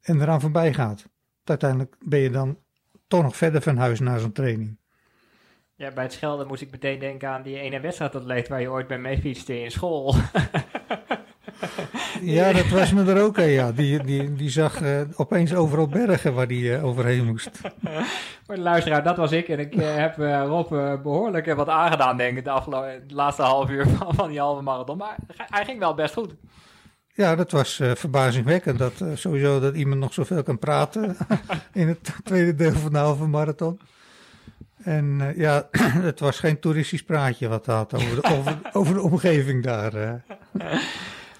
en 0.00 0.20
eraan 0.20 0.40
voorbij 0.40 0.74
gaat. 0.74 1.04
Uiteindelijk 1.44 1.96
ben 2.04 2.18
je 2.18 2.30
dan 2.30 2.58
toch 3.06 3.22
nog 3.22 3.36
verder 3.36 3.62
van 3.62 3.76
huis 3.76 4.00
naar 4.00 4.18
zo'n 4.18 4.32
training. 4.32 4.78
Ja, 5.74 5.92
bij 5.92 6.02
het 6.02 6.12
schelden 6.12 6.46
moest 6.46 6.62
ik 6.62 6.70
meteen 6.70 6.98
denken 6.98 7.28
aan 7.28 7.42
die 7.42 7.58
ene 7.58 7.80
wedstrijdatleet 7.80 8.48
waar 8.48 8.60
je 8.60 8.70
ooit 8.70 8.86
bij 8.86 8.98
mee 8.98 9.18
fietste 9.18 9.60
in 9.60 9.70
school. 9.70 10.14
Ja, 12.20 12.52
dat 12.52 12.68
was 12.68 12.92
me 12.92 13.12
er 13.12 13.22
ook 13.22 13.36
een, 13.36 13.48
ja. 13.48 13.72
Die, 13.72 14.04
die, 14.04 14.34
die 14.34 14.50
zag 14.50 14.82
eh, 14.82 15.00
opeens 15.16 15.54
overal 15.54 15.88
bergen 15.88 16.34
waar 16.34 16.46
die 16.46 16.74
eh, 16.74 16.84
overheen 16.84 17.24
moest. 17.24 17.50
Voor 18.50 18.58
de 18.58 18.64
luisteraar, 18.64 19.02
dat 19.02 19.16
was 19.16 19.32
ik. 19.32 19.48
En 19.48 19.58
ik 19.58 19.74
eh, 19.74 19.94
heb 19.96 20.16
Rob 20.46 20.72
eh, 20.72 21.02
behoorlijk 21.02 21.46
eh, 21.46 21.54
wat 21.54 21.68
aangedaan, 21.68 22.16
denk 22.16 22.36
ik, 22.36 22.44
de, 22.44 22.50
afgelopen, 22.50 23.08
de 23.08 23.14
laatste 23.14 23.42
half 23.42 23.70
uur 23.70 23.88
van, 23.96 24.14
van 24.14 24.28
die 24.28 24.38
halve 24.38 24.62
marathon. 24.62 24.96
Maar 24.96 25.16
hij 25.36 25.64
ging 25.64 25.78
wel 25.78 25.94
best 25.94 26.14
goed. 26.14 26.34
Ja, 27.14 27.36
dat 27.36 27.50
was 27.50 27.80
verbazingwekkend. 27.94 28.78
Dat 28.78 29.04
sowieso 29.14 29.60
dat 29.60 29.74
iemand 29.74 30.00
nog 30.00 30.12
zoveel 30.12 30.42
kan 30.42 30.58
praten 30.58 31.16
in 31.72 31.88
het 31.88 32.14
tweede 32.24 32.54
deel 32.54 32.72
van 32.72 32.92
de 32.92 32.98
halve 32.98 33.26
marathon. 33.26 33.80
En 34.82 35.32
ja, 35.36 35.68
het 36.10 36.20
was 36.20 36.38
geen 36.38 36.60
toeristisch 36.60 37.02
praatje 37.02 37.48
wat 37.48 37.66
hij 37.66 37.74
had 37.74 37.94
over 37.94 38.22
de, 38.22 38.36
over, 38.36 38.58
over 38.72 38.94
de 38.94 39.02
omgeving 39.02 39.62
daar. 39.62 40.22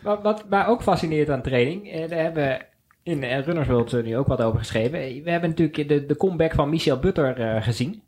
Eh. 0.01 0.05
Wat, 0.05 0.23
wat 0.23 0.49
mij 0.49 0.67
ook 0.67 0.83
fascineert 0.83 1.31
aan 1.31 1.43
training, 1.43 1.91
eh, 1.93 2.09
daar 2.09 2.19
hebben 2.19 2.45
we 2.45 2.65
in 3.03 3.23
eh, 3.23 3.41
Runners 3.45 3.69
World 3.69 3.93
eh, 3.93 4.03
nu 4.05 4.17
ook 4.17 4.27
wat 4.27 4.43
over 4.43 4.59
geschreven. 4.59 4.99
Eh, 4.99 5.23
We 5.25 5.31
hebben 5.31 5.51
natuurlijk 5.51 5.89
de, 5.89 6.07
de 6.07 6.17
comeback 6.17 6.53
van 6.55 6.69
Michel 6.71 6.99
Butter 6.99 7.41
eh, 7.41 7.63
gezien. 7.63 8.03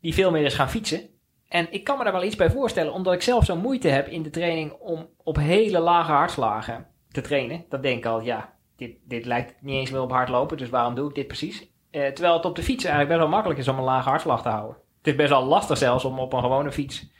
Die 0.00 0.14
veel 0.14 0.30
meer 0.30 0.44
is 0.44 0.54
gaan 0.54 0.70
fietsen. 0.70 1.00
En 1.48 1.72
ik 1.72 1.84
kan 1.84 1.98
me 1.98 2.04
daar 2.04 2.12
wel 2.12 2.24
iets 2.24 2.36
bij 2.36 2.50
voorstellen, 2.50 2.92
omdat 2.92 3.14
ik 3.14 3.22
zelf 3.22 3.44
zo 3.44 3.56
moeite 3.56 3.88
heb 3.88 4.08
in 4.08 4.22
de 4.22 4.30
training 4.30 4.72
om 4.72 5.08
op 5.22 5.36
hele 5.36 5.78
lage 5.78 6.12
hartslagen 6.12 6.86
te 7.10 7.20
trainen. 7.20 7.64
Dan 7.68 7.80
denk 7.80 7.98
ik 7.98 8.06
al, 8.06 8.20
ja, 8.20 8.52
dit, 8.76 8.96
dit 9.04 9.24
lijkt 9.24 9.54
niet 9.60 9.74
eens 9.74 9.90
meer 9.90 10.00
op 10.00 10.10
hardlopen, 10.10 10.56
dus 10.56 10.68
waarom 10.68 10.94
doe 10.94 11.08
ik 11.08 11.14
dit 11.14 11.26
precies? 11.26 11.72
Eh, 11.90 12.06
terwijl 12.06 12.34
het 12.36 12.44
op 12.44 12.56
de 12.56 12.62
fiets 12.62 12.84
eigenlijk 12.84 13.08
best 13.08 13.20
wel 13.20 13.34
makkelijk 13.34 13.60
is 13.60 13.68
om 13.68 13.78
een 13.78 13.84
lage 13.84 14.08
hartslag 14.08 14.42
te 14.42 14.48
houden. 14.48 14.76
Het 14.98 15.06
is 15.06 15.14
best 15.14 15.28
wel 15.28 15.44
lastig 15.44 15.78
zelfs 15.78 16.04
om 16.04 16.18
op 16.18 16.32
een 16.32 16.40
gewone 16.40 16.72
fiets 16.72 17.10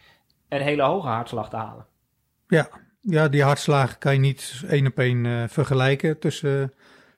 een 0.48 0.61
hele 0.61 0.83
hoge 0.83 1.07
hartslag 1.09 1.50
te 1.50 1.57
halen. 1.57 1.87
Ja, 2.48 2.68
ja, 3.04 3.28
die 3.28 3.42
hartslagen 3.42 3.98
kan 3.98 4.12
je 4.12 4.20
niet 4.20 4.62
één 4.68 4.86
op 4.86 4.98
één 4.98 5.26
eh, 5.26 5.42
vergelijken 5.48 6.18
tussen 6.18 6.62
eh, 6.62 6.68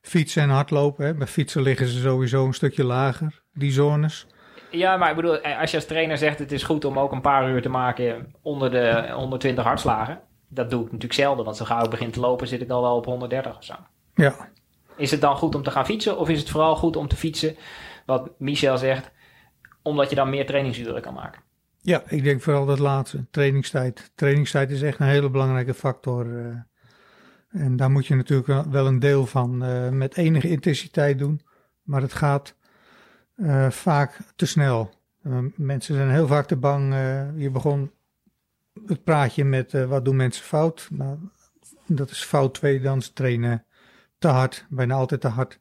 fietsen 0.01 0.43
en 0.43 0.49
hardlopen. 0.49 1.07
Hè. 1.07 1.15
Bij 1.15 1.27
fietsen 1.27 1.63
liggen 1.63 1.87
ze 1.87 2.01
sowieso 2.01 2.47
een 2.47 2.55
stukje 2.55 2.85
lager, 2.85 3.43
die 3.53 3.73
zones. 3.73 4.27
Ja, 4.71 4.97
maar 4.97 5.11
ik 5.11 5.17
bedoel, 5.17 5.41
eh, 5.41 5.61
als 5.61 5.71
je 5.71 5.77
als 5.77 5.87
trainer 5.87 6.19
zegt 6.19 6.39
het 6.39 6.53
is 6.53 6.63
goed 6.63 6.85
om 6.85 6.99
ook 6.99 7.13
een 7.13 7.21
paar 7.21 7.51
uur 7.51 7.63
te 7.63 7.69
maken 7.69 8.35
onder 8.43 8.71
de 8.71 9.11
120 9.13 9.65
hartslagen. 9.65 10.21
Dat 10.49 10.71
doe 10.71 10.81
ik 10.81 10.87
natuurlijk 10.87 11.21
zelden, 11.21 11.45
want 11.45 11.57
zo 11.57 11.65
gauw 11.65 11.85
ik 11.85 11.91
begin 11.91 12.11
te 12.11 12.21
lopen 12.21 12.49
zit 12.49 12.61
ik 12.61 12.71
al 12.71 12.83
wel 12.83 12.97
op 12.97 13.05
130 13.05 13.57
of 13.57 13.65
zo. 13.65 13.75
Ja, 14.15 14.49
Is 14.97 15.11
het 15.11 15.21
dan 15.21 15.37
goed 15.37 15.55
om 15.55 15.63
te 15.63 15.71
gaan 15.71 15.87
fietsen 15.87 16.19
of 16.19 16.29
is 16.29 16.39
het 16.39 16.51
vooral 16.51 16.77
goed 16.77 16.97
om 16.97 17.09
te 17.09 17.17
fietsen, 17.17 17.57
wat 18.07 18.31
Michel 18.39 18.79
zegt, 18.79 19.11
omdat 19.83 20.11
je 20.11 20.17
dan 20.17 20.31
meer 20.31 20.47
trainingsuren 20.47 21.03
kan 21.03 21.15
maken? 21.15 21.41
Ja, 21.87 22.03
ik 22.09 22.23
denk 22.23 22.43
vooral 22.43 22.67
dat 22.67 22.79
laatste, 22.79 23.27
trainingstijd. 23.31 24.11
Trainingstijd 24.15 24.71
is 24.71 24.83
echt 24.83 24.99
een 25.01 25.07
hele 25.07 25.31
belangrijke 25.31 25.75
factor. 25.75 26.39
eh. 26.39 26.57
en 27.49 27.77
daar 27.77 27.91
moet 27.91 28.07
je 28.07 28.15
natuurlijk 28.15 28.71
wel- 28.71 28.87
een 28.87 28.99
deel 28.99 29.27
van 29.27 29.63
eh, 29.65 29.89
met 29.89 30.17
enige 30.17 30.49
intensiteit 30.49 31.19
doen. 31.19 31.41
Maar 31.83 32.03
het 32.03 32.13
gaat 32.13 32.57
eh, 33.35 33.71
vaak 33.71 34.19
te 34.37 34.47
snel. 34.47 34.95
Mensen 35.57 35.95
zijn 35.95 36.11
heel 36.11 36.27
vaak 36.27 36.47
te 36.47 36.57
bang. 36.57 36.95
je 37.37 37.51
begon 37.51 37.91
het 38.87 39.05
praatje 39.05 39.45
met 39.45 39.73
wat 39.73 40.05
doen 40.05 40.17
mensen 40.17 40.45
fout. 40.45 40.89
Nou, 40.91 41.19
dat 41.87 42.11
is 42.11 42.25
fout 42.25 42.55
twee, 42.55 42.81
dan 42.81 43.03
trainen 43.13 43.65
te 44.19 44.29
hard, 44.29 44.67
bijna 44.69 44.95
altijd 44.95 45.21
te 45.21 45.29
hard. 45.29 45.61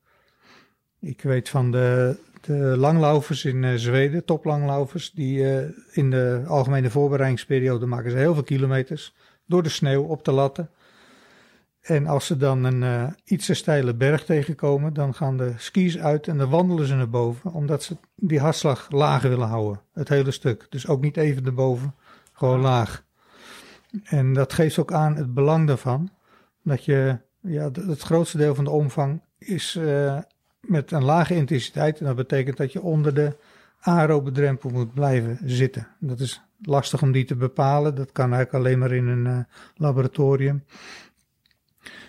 Ik 0.99 1.21
weet 1.21 1.49
van 1.49 1.71
de, 1.71 2.17
de 2.45 2.77
langlaufers 2.77 3.45
in 3.45 3.63
eh, 3.63 3.75
Zweden, 3.75 4.25
toplanglaufers, 4.25 5.11
die 5.11 5.49
eh, 5.49 5.69
in 5.91 6.09
de 6.09 6.43
algemene 6.47 6.89
voorbereidingsperiode 6.89 7.85
maken 7.85 8.11
ze 8.11 8.17
heel 8.17 8.33
veel 8.33 8.43
kilometers 8.43 9.15
door 9.45 9.63
de 9.63 9.69
sneeuw 9.69 10.03
op 10.03 10.25
de 10.25 10.31
latten. 10.31 10.69
En 11.81 12.07
als 12.07 12.25
ze 12.25 12.37
dan 12.37 12.63
een 12.63 12.83
eh, 12.83 13.07
iets 13.23 13.45
te 13.45 13.53
steile 13.53 13.93
berg 13.93 14.25
tegenkomen, 14.25 14.93
dan 14.93 15.13
gaan 15.13 15.37
de 15.37 15.53
skis 15.57 15.97
uit 15.97 16.27
en 16.27 16.37
dan 16.37 16.49
wandelen 16.49 16.87
ze 16.87 16.95
naar 16.95 17.09
boven, 17.09 17.51
omdat 17.51 17.83
ze 17.83 17.97
die 18.15 18.39
hartslag 18.39 18.91
laag 18.91 19.21
willen 19.21 19.47
houden, 19.47 19.81
het 19.93 20.09
hele 20.09 20.31
stuk. 20.31 20.67
Dus 20.69 20.87
ook 20.87 21.01
niet 21.01 21.17
even 21.17 21.45
erboven, 21.45 21.95
gewoon 22.33 22.59
laag. 22.59 23.03
En 24.03 24.33
dat 24.33 24.53
geeft 24.53 24.77
ook 24.77 24.91
aan 24.91 25.15
het 25.15 25.33
belang 25.33 25.67
daarvan, 25.67 26.09
dat 26.63 26.85
je, 26.85 27.17
ja, 27.39 27.71
het 27.71 28.01
grootste 28.01 28.37
deel 28.37 28.55
van 28.55 28.63
de 28.63 28.69
omvang 28.69 29.21
is 29.37 29.75
eh, 29.75 30.17
met 30.67 30.91
een 30.91 31.03
lage 31.03 31.35
intensiteit. 31.35 31.99
En 31.99 32.05
dat 32.05 32.15
betekent 32.15 32.57
dat 32.57 32.71
je 32.71 32.81
onder 32.81 33.13
de 33.13 33.35
aerobe 33.79 34.31
drempel 34.31 34.69
moet 34.69 34.93
blijven 34.93 35.39
zitten. 35.43 35.87
Dat 35.99 36.19
is 36.19 36.41
lastig 36.61 37.01
om 37.01 37.11
die 37.11 37.25
te 37.25 37.35
bepalen. 37.35 37.95
Dat 37.95 38.11
kan 38.11 38.33
eigenlijk 38.33 38.53
alleen 38.53 38.79
maar 38.79 38.91
in 38.91 39.07
een 39.07 39.27
eh, 39.27 39.39
laboratorium. 39.75 40.63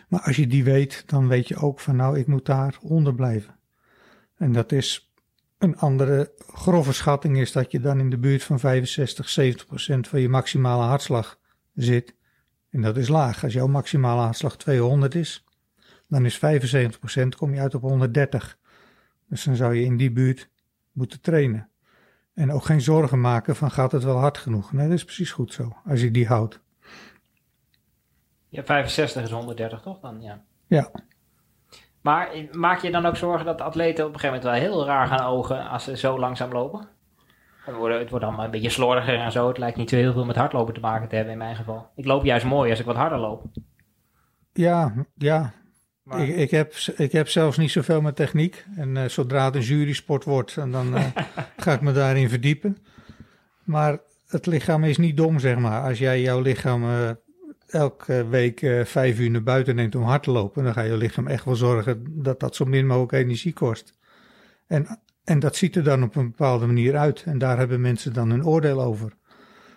Maar 0.09 0.21
als 0.21 0.37
je 0.37 0.47
die 0.47 0.65
weet, 0.65 1.03
dan 1.07 1.29
weet 1.29 1.49
je 1.49 1.57
ook 1.57 1.81
van 1.81 1.97
nou, 1.97 2.19
ik 2.19 2.27
moet 2.27 2.47
daar 2.47 2.79
onder 2.83 3.15
blijven. 3.15 3.55
En 4.37 4.53
dat 4.53 4.73
is 4.73 5.13
een 5.59 5.77
andere 5.77 6.33
grove 6.53 6.93
schatting 6.93 7.39
is 7.39 7.53
dat 7.53 7.71
je 7.71 7.81
dan 7.81 7.99
in 7.99 8.11
de 8.11 8.19
buurt 8.19 8.43
van 8.43 8.59
65, 8.59 9.29
70 9.29 9.67
procent 9.67 10.09
van 10.09 10.21
je 10.21 10.29
maximale 10.29 10.83
hartslag 10.83 11.39
zit. 11.75 12.15
En 12.71 12.81
dat 12.83 12.97
is 12.97 13.09
laag. 13.09 13.45
Als 13.45 13.53
jouw 13.53 13.67
maximale 13.67 14.21
hartslag 14.21 14.57
200 14.57 15.15
is, 15.15 15.46
dan 16.09 16.25
is 16.25 16.39
75 16.39 16.99
procent, 16.99 17.37
kom 17.37 17.55
je 17.55 17.61
uit 17.61 17.75
op 17.75 17.83
130. 17.83 18.59
Dus 19.29 19.45
dan 19.45 19.57
zou 19.57 19.75
je 19.75 19.85
in 19.85 19.97
die 19.97 20.13
buurt 20.13 20.51
moeten 20.93 21.21
trainen. 21.21 21.69
En 22.35 22.53
ook 22.53 22.65
geen 22.65 22.81
zorgen 22.81 23.21
maken 23.21 23.57
van 23.57 23.71
gaat 23.71 23.93
het 23.93 24.05
wel 24.05 24.19
hard 24.19 24.39
genoeg. 24.39 24.73
Nee, 24.73 24.89
dat 24.89 24.97
is 24.97 25.05
precies 25.05 25.33
goed 25.33 25.53
zo, 25.53 25.77
als 25.87 26.01
je 26.01 26.11
die 26.11 26.27
houdt. 26.27 26.61
Ja, 28.49 28.65
65 28.65 29.23
is 29.23 29.31
130 29.31 29.81
toch 29.81 30.01
dan? 30.01 30.21
Ja. 30.21 30.43
Ja, 30.67 30.91
Maar 32.01 32.29
maak 32.53 32.81
je 32.81 32.91
dan 32.91 33.07
ook 33.07 33.17
zorgen 33.17 33.47
dat 33.47 33.59
de 33.59 33.65
atleten 33.65 34.07
op 34.07 34.15
een 34.15 34.21
gegeven 34.21 34.43
moment 34.43 34.61
wel 34.61 34.71
heel 34.71 34.87
raar 34.87 35.07
gaan 35.07 35.27
ogen 35.27 35.69
als 35.69 35.85
ze 35.85 35.97
zo 35.97 36.19
langzaam 36.19 36.53
lopen? 36.53 36.89
Het 37.65 37.75
wordt, 37.75 37.99
het 37.99 38.11
wordt 38.11 38.25
allemaal 38.25 38.45
een 38.45 38.51
beetje 38.51 38.71
slordiger 38.71 39.19
en 39.19 39.33
zo. 39.33 39.49
Het 39.49 39.59
lijkt 39.59 39.77
niet 39.77 39.91
zo 39.91 39.97
heel 39.97 40.13
veel 40.13 40.25
met 40.25 40.37
hardlopen 40.37 40.75
te 40.75 40.81
maken 40.81 41.09
te 41.09 41.15
hebben 41.15 41.33
in 41.33 41.39
mijn 41.39 41.57
geval. 41.57 41.91
Ik 41.95 42.05
loop 42.05 42.25
juist 42.25 42.45
mooi 42.45 42.71
als 42.71 42.81
ik 42.81 42.87
wat 42.87 42.97
harder 42.97 43.19
loop. 43.19 43.45
ja, 44.53 45.07
ja. 45.15 45.53
Maar, 46.07 46.29
Ik, 46.29 46.37
ik, 46.37 46.51
heb, 46.51 46.75
ik 46.97 47.13
heb 47.13 47.29
zelfs 47.29 47.57
niet 47.57 47.71
zoveel 47.71 48.01
met 48.01 48.17
techniek. 48.17 48.65
En 48.77 48.97
eh, 48.97 49.09
zodra 49.09 49.45
het 49.45 49.55
een 49.55 49.61
jurysport 49.61 50.25
wordt, 50.25 50.57
en 50.57 50.71
dan 50.71 50.97
eh, 50.97 51.07
ga 51.57 51.73
ik 51.73 51.81
me 51.81 51.93
daarin 51.93 52.29
verdiepen. 52.29 52.77
Maar 53.65 53.99
het 54.29 54.47
lichaam 54.47 54.85
is 54.85 54.97
niet 54.97 55.17
dom, 55.17 55.39
zeg 55.39 55.59
maar. 55.59 55.83
Als 55.83 55.99
jij 55.99 56.21
jouw 56.21 56.41
lichaam 56.41 56.83
eh, 56.83 57.11
elke 57.67 58.29
week 58.29 58.83
vijf 58.85 59.19
uur 59.19 59.31
naar 59.31 59.43
buiten 59.43 59.75
neemt 59.75 59.95
om 59.95 60.03
hard 60.03 60.23
te 60.23 60.31
lopen, 60.31 60.65
dan 60.65 60.73
ga 60.73 60.83
je 60.83 60.97
lichaam 60.97 61.27
echt 61.27 61.45
wel 61.45 61.57
zorgen 61.57 62.23
dat 62.23 62.41
dat 62.41 62.57
zo 62.57 62.65
min 62.65 62.87
mogelijk 62.87 63.13
energie 63.13 63.53
kost. 63.53 63.93
En, 64.67 65.01
en 65.25 65.39
dat 65.39 65.57
ziet 65.57 65.77
er 65.77 65.85
dan 65.85 66.03
op 66.03 66.17
een 66.17 66.31
bepaalde 66.31 66.67
manier 66.67 66.97
uit. 66.97 67.23
En 67.27 67.39
daar 67.39 67.59
hebben 67.59 67.81
mensen 67.81 68.13
dan 68.13 68.31
een 68.31 68.47
oordeel 68.47 68.83
over. 68.83 69.13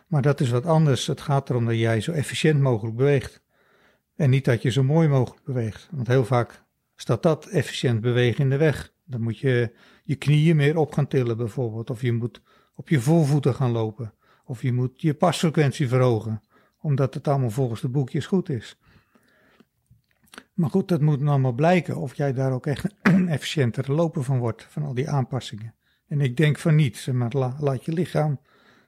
Maar 0.08 0.22
dat 0.22 0.40
is 0.40 0.50
wat 0.50 0.66
anders. 0.66 1.08
Het 1.08 1.22
gaat 1.22 1.50
erom 1.50 1.66
dat 1.66 1.78
jij 1.78 2.02
zo 2.02 2.12
efficiënt 2.12 2.62
mogelijk 2.62 2.96
beweegt. 2.96 3.42
En 4.20 4.30
niet 4.30 4.46
dat 4.46 4.62
je 4.62 4.70
zo 4.70 4.84
mooi 4.84 5.08
mogelijk 5.08 5.44
beweegt. 5.44 5.88
Want 5.92 6.08
heel 6.08 6.26
vaak 6.26 6.64
staat 6.96 7.24
dat 7.24 7.46
efficiënt 7.46 8.02
bewegen 8.02 8.44
in 8.44 8.50
de 8.50 8.58
weg. 8.58 8.94
Dan 9.06 9.22
moet 9.22 9.40
je 9.40 9.76
je 10.04 10.16
knieën 10.16 10.56
meer 10.56 10.78
op 10.78 10.94
gaan 10.94 11.08
tillen 11.08 11.38
bijvoorbeeld. 11.38 11.90
Of 11.90 12.02
je 12.02 12.14
moet 12.14 12.42
op 12.76 12.90
je 12.90 13.00
voorvoeten 13.00 13.56
gaan 13.56 13.72
lopen. 13.72 14.14
Of 14.46 14.62
je 14.62 14.74
moet 14.74 15.02
je 15.02 15.14
pasfrequentie 15.14 15.88
verhogen. 15.88 16.42
Omdat 16.82 17.14
het 17.14 17.28
allemaal 17.28 17.50
volgens 17.50 17.82
de 17.82 17.90
boekjes 17.90 18.26
goed 18.26 18.50
is. 18.50 18.80
Maar 20.54 20.70
goed, 20.70 20.88
dat 20.88 21.02
moet 21.02 21.28
allemaal 21.28 21.54
blijken 21.54 21.96
of 21.96 22.16
jij 22.16 22.34
daar 22.34 22.52
ook 22.52 22.66
echt 22.66 22.94
efficiënter 23.28 23.92
lopen 23.92 24.24
van 24.24 24.40
wordt. 24.40 24.64
Van 24.70 24.84
al 24.84 24.94
die 24.94 25.10
aanpassingen. 25.10 25.76
En 26.08 26.22
ik 26.22 26.38
denk 26.38 26.58
van 26.58 26.76
niet. 26.76 26.98
Zeg 26.98 27.16
maar 27.16 27.32
la- 27.32 27.58
laat 27.60 27.86
je 27.86 27.94
lichaam 27.94 28.40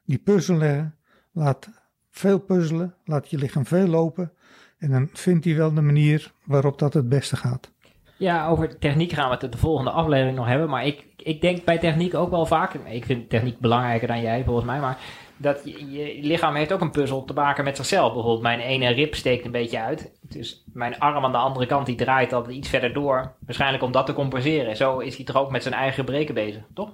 die 0.06 0.18
puzzel 0.18 0.58
leggen. 0.58 0.96
Laat 1.32 1.70
veel 2.10 2.40
puzzelen. 2.40 2.96
Laat 3.06 3.30
je 3.30 3.38
lichaam 3.38 3.66
veel 3.66 3.88
lopen. 3.88 4.34
En 4.82 4.92
dan 4.92 5.10
vindt 5.14 5.46
hij 5.46 5.56
wel 5.56 5.74
de 5.74 5.82
manier 5.82 6.32
waarop 6.44 6.80
dat 6.80 6.94
het 6.94 7.10
beste 7.10 7.36
gaat. 7.36 7.72
Ja, 8.18 8.48
over 8.48 8.80
techniek 8.80 9.12
gaan 9.12 9.30
we 9.30 9.38
het 9.40 9.52
de 9.52 9.58
volgende 9.58 9.92
aflevering 9.92 10.38
nog 10.38 10.48
hebben. 10.48 10.70
Maar 10.70 10.86
ik, 10.86 11.06
ik 11.18 11.42
denk 11.42 11.64
bij 11.66 11.78
techniek 11.78 12.14
ook 12.14 12.30
wel 12.30 12.46
vaak. 12.46 12.74
Ik 12.74 13.06
vind 13.06 13.30
techniek 13.30 13.60
belangrijker 13.60 14.08
dan 14.08 14.22
jij 14.22 14.44
volgens 14.44 14.66
mij. 14.66 14.80
Maar 14.80 14.98
dat 15.38 15.62
je, 15.64 15.92
je 15.92 16.28
lichaam 16.28 16.56
heeft 16.56 16.72
ook 16.74 16.82
een 16.82 16.92
puzzel 16.92 17.26
te 17.26 17.34
maken 17.34 17.64
met 17.64 17.78
zichzelf. 17.78 18.14
Bijvoorbeeld 18.14 18.42
mijn 18.42 18.60
ene 18.60 18.90
rib 18.90 19.16
steekt 19.16 19.46
een 19.46 19.52
beetje 19.52 19.80
uit. 19.82 20.12
Dus 20.22 20.64
mijn 20.74 21.00
arm 21.00 21.26
aan 21.26 21.32
de 21.32 21.38
andere 21.38 21.66
kant 21.66 21.86
die 21.86 21.96
draait 21.96 22.34
altijd 22.34 22.56
iets 22.56 22.70
verder 22.70 22.94
door. 22.94 23.34
Waarschijnlijk 23.46 23.84
om 23.84 23.92
dat 23.92 24.06
te 24.06 24.14
compenseren. 24.14 24.78
Zo 24.78 25.00
is 25.00 25.16
hij 25.16 25.26
toch 25.26 25.36
ook 25.38 25.52
met 25.52 25.64
zijn 25.64 25.74
eigen 25.76 26.06
breken 26.06 26.34
bezig, 26.34 26.62
toch? 26.74 26.90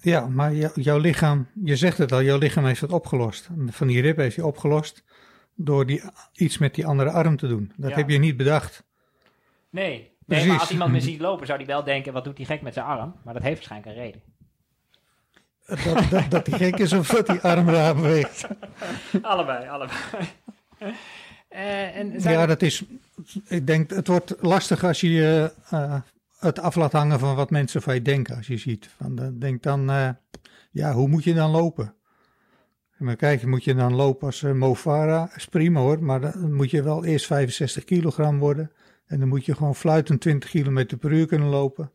Ja, 0.00 0.26
maar 0.26 0.54
jou- 0.54 0.80
jouw 0.80 0.98
lichaam, 0.98 1.46
je 1.64 1.76
zegt 1.76 1.98
het 1.98 2.12
al, 2.12 2.22
jouw 2.22 2.38
lichaam 2.38 2.64
heeft 2.64 2.80
het 2.80 2.92
opgelost. 2.92 3.48
Van 3.66 3.86
die 3.86 4.00
rib 4.00 4.16
heeft 4.16 4.36
hij 4.36 4.44
opgelost 4.44 5.04
door 5.64 5.86
die, 5.86 6.02
iets 6.32 6.58
met 6.58 6.74
die 6.74 6.86
andere 6.86 7.10
arm 7.10 7.36
te 7.36 7.46
doen. 7.48 7.72
Dat 7.76 7.90
Ja. 7.90 7.96
heb 7.96 8.08
je 8.08 8.18
niet 8.18 8.36
bedacht. 8.36 8.82
Nee. 9.70 9.88
Nee, 9.90 10.10
Precies. 10.26 10.46
maar 10.46 10.58
als 10.60 10.70
iemand 10.70 10.92
me 10.92 11.00
ziet 11.00 11.20
lopen, 11.20 11.46
zou 11.46 11.58
die 11.58 11.66
wel 11.66 11.84
denken: 11.84 12.12
wat 12.12 12.24
doet 12.24 12.36
die 12.36 12.46
gek 12.46 12.62
met 12.62 12.74
zijn 12.74 12.86
arm? 12.86 13.14
Maar 13.24 13.34
dat 13.34 13.42
heeft 13.42 13.54
waarschijnlijk 13.68 13.96
een 13.96 14.02
reden. 14.02 14.22
Dat, 15.66 16.10
dat, 16.10 16.30
dat 16.30 16.44
die 16.44 16.54
gek 16.54 16.78
is 16.78 16.92
of 16.92 17.08
dat 17.08 17.26
die 17.26 17.40
arm 17.40 17.68
raar 17.68 17.94
beweegt. 17.94 18.46
allebei, 19.22 19.68
allebei. 19.68 19.98
Eh, 21.48 21.96
en 21.96 22.20
Ja, 22.20 22.46
dat 22.46 22.62
is, 22.62 22.82
ik 23.46 23.66
denk, 23.66 23.90
het 23.90 24.06
wordt 24.06 24.34
lastig 24.40 24.84
als 24.84 25.00
je 25.00 25.52
eh, 25.70 26.00
het 26.38 26.58
af 26.58 26.74
laat 26.74 26.92
hangen 26.92 27.18
van 27.18 27.34
wat 27.36 27.50
mensen 27.50 27.82
van 27.82 27.94
je 27.94 28.02
denken. 28.02 28.36
Als 28.36 28.46
je 28.46 28.56
ziet, 28.56 28.90
van, 28.96 29.14
dan 29.14 29.38
denk 29.38 29.62
dan, 29.62 29.90
eh, 29.90 30.08
ja, 30.70 30.92
hoe 30.92 31.08
moet 31.08 31.24
je 31.24 31.34
dan 31.34 31.50
lopen? 31.50 31.94
Maar 33.02 33.16
kijk, 33.16 33.46
moet 33.46 33.64
je 33.64 33.74
dan 33.74 33.94
lopen 33.94 34.26
als 34.26 34.42
uh, 34.42 34.52
Mo 34.52 34.74
Farah? 34.74 35.36
is 35.36 35.46
prima 35.46 35.80
hoor, 35.80 36.02
maar 36.02 36.20
dan 36.20 36.52
moet 36.52 36.70
je 36.70 36.82
wel 36.82 37.04
eerst 37.04 37.26
65 37.26 37.84
kilogram 37.84 38.38
worden. 38.38 38.70
En 39.06 39.18
dan 39.18 39.28
moet 39.28 39.44
je 39.44 39.54
gewoon 39.54 39.74
fluitend 39.74 40.20
20 40.20 40.50
kilometer 40.50 40.98
per 40.98 41.12
uur 41.12 41.26
kunnen 41.26 41.48
lopen. 41.48 41.92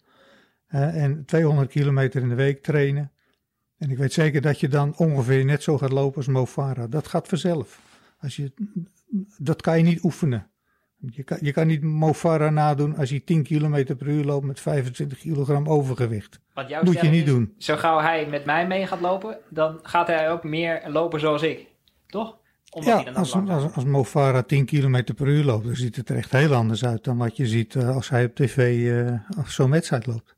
Eh, 0.68 1.04
en 1.04 1.26
200 1.26 1.70
kilometer 1.70 2.22
in 2.22 2.30
de 2.30 2.36
week 2.36 2.64
trainen. 2.64 3.12
En 3.78 3.90
ik 3.90 3.98
weet 3.98 4.14
zeker 4.14 4.42
dat 4.42 4.60
je 4.60 4.68
dan 4.68 4.98
ongeveer 4.98 5.46
net 5.46 5.64
zo 5.64 5.78
gaat 5.78 5.92
lopen 5.92 6.18
als 6.18 6.28
Mo 6.28 6.46
Farah. 6.46 6.92
Dat 6.92 7.08
gaat 7.08 7.28
vanzelf. 7.28 7.82
Als 8.20 8.36
je, 8.36 8.52
dat 9.38 9.62
kan 9.62 9.78
je 9.78 9.84
niet 9.84 10.04
oefenen. 10.04 10.50
Je 11.00 11.24
kan, 11.24 11.38
je 11.42 11.52
kan 11.52 11.68
niet 11.68 11.84
Mo 11.84 12.14
Farah 12.14 12.52
nadoen 12.52 12.96
als 12.98 13.10
hij 13.10 13.20
10 13.20 13.44
kilometer 13.44 13.96
per 13.96 14.08
uur 14.08 14.24
loopt 14.24 14.46
met 14.46 14.60
25 14.60 15.18
kilogram 15.18 15.68
overgewicht. 15.68 16.40
Wat 16.54 16.70
jouw 16.70 16.84
Moet 16.84 17.02
je 17.02 17.08
niet 17.08 17.28
is, 17.28 17.30
doen. 17.30 17.54
Zo 17.58 17.76
gauw 17.76 18.00
hij 18.00 18.28
met 18.28 18.46
mij 18.46 18.68
mee 18.68 18.88
gaat 18.88 19.02
lopen, 19.02 19.38
dan 19.50 19.80
gaat 19.82 20.08
hij 20.08 20.32
ook 20.32 20.44
meer 20.44 20.84
lopen 20.88 21.20
zoals 21.20 21.42
ik. 21.42 21.68
Toch? 22.08 22.38
Omdat 22.72 22.94
hij 22.94 23.04
Ja, 23.04 23.12
dan 23.12 23.14
ook 23.14 23.50
als, 23.50 23.64
als, 23.64 23.74
als 23.74 23.86
Mo 23.86 24.04
Farah 24.04 24.44
10 24.44 24.66
kilometer 24.66 25.16
per 25.16 25.28
uur 25.28 25.44
loopt, 25.44 25.66
dan 25.66 25.76
ziet 25.76 25.96
het 25.96 26.10
er 26.10 26.16
echt 26.16 26.32
heel 26.32 26.54
anders 26.54 26.86
uit 26.86 27.04
dan 27.04 27.18
wat 27.18 27.38
je 27.38 27.48
ziet 27.48 27.76
eh, 27.76 27.96
als 27.96 28.10
hij 28.10 28.26
op 28.26 28.36
tv 28.36 28.92
als 29.38 29.54
zo'n 29.54 29.72
wedstrijd 29.72 30.06
loopt. 30.06 30.36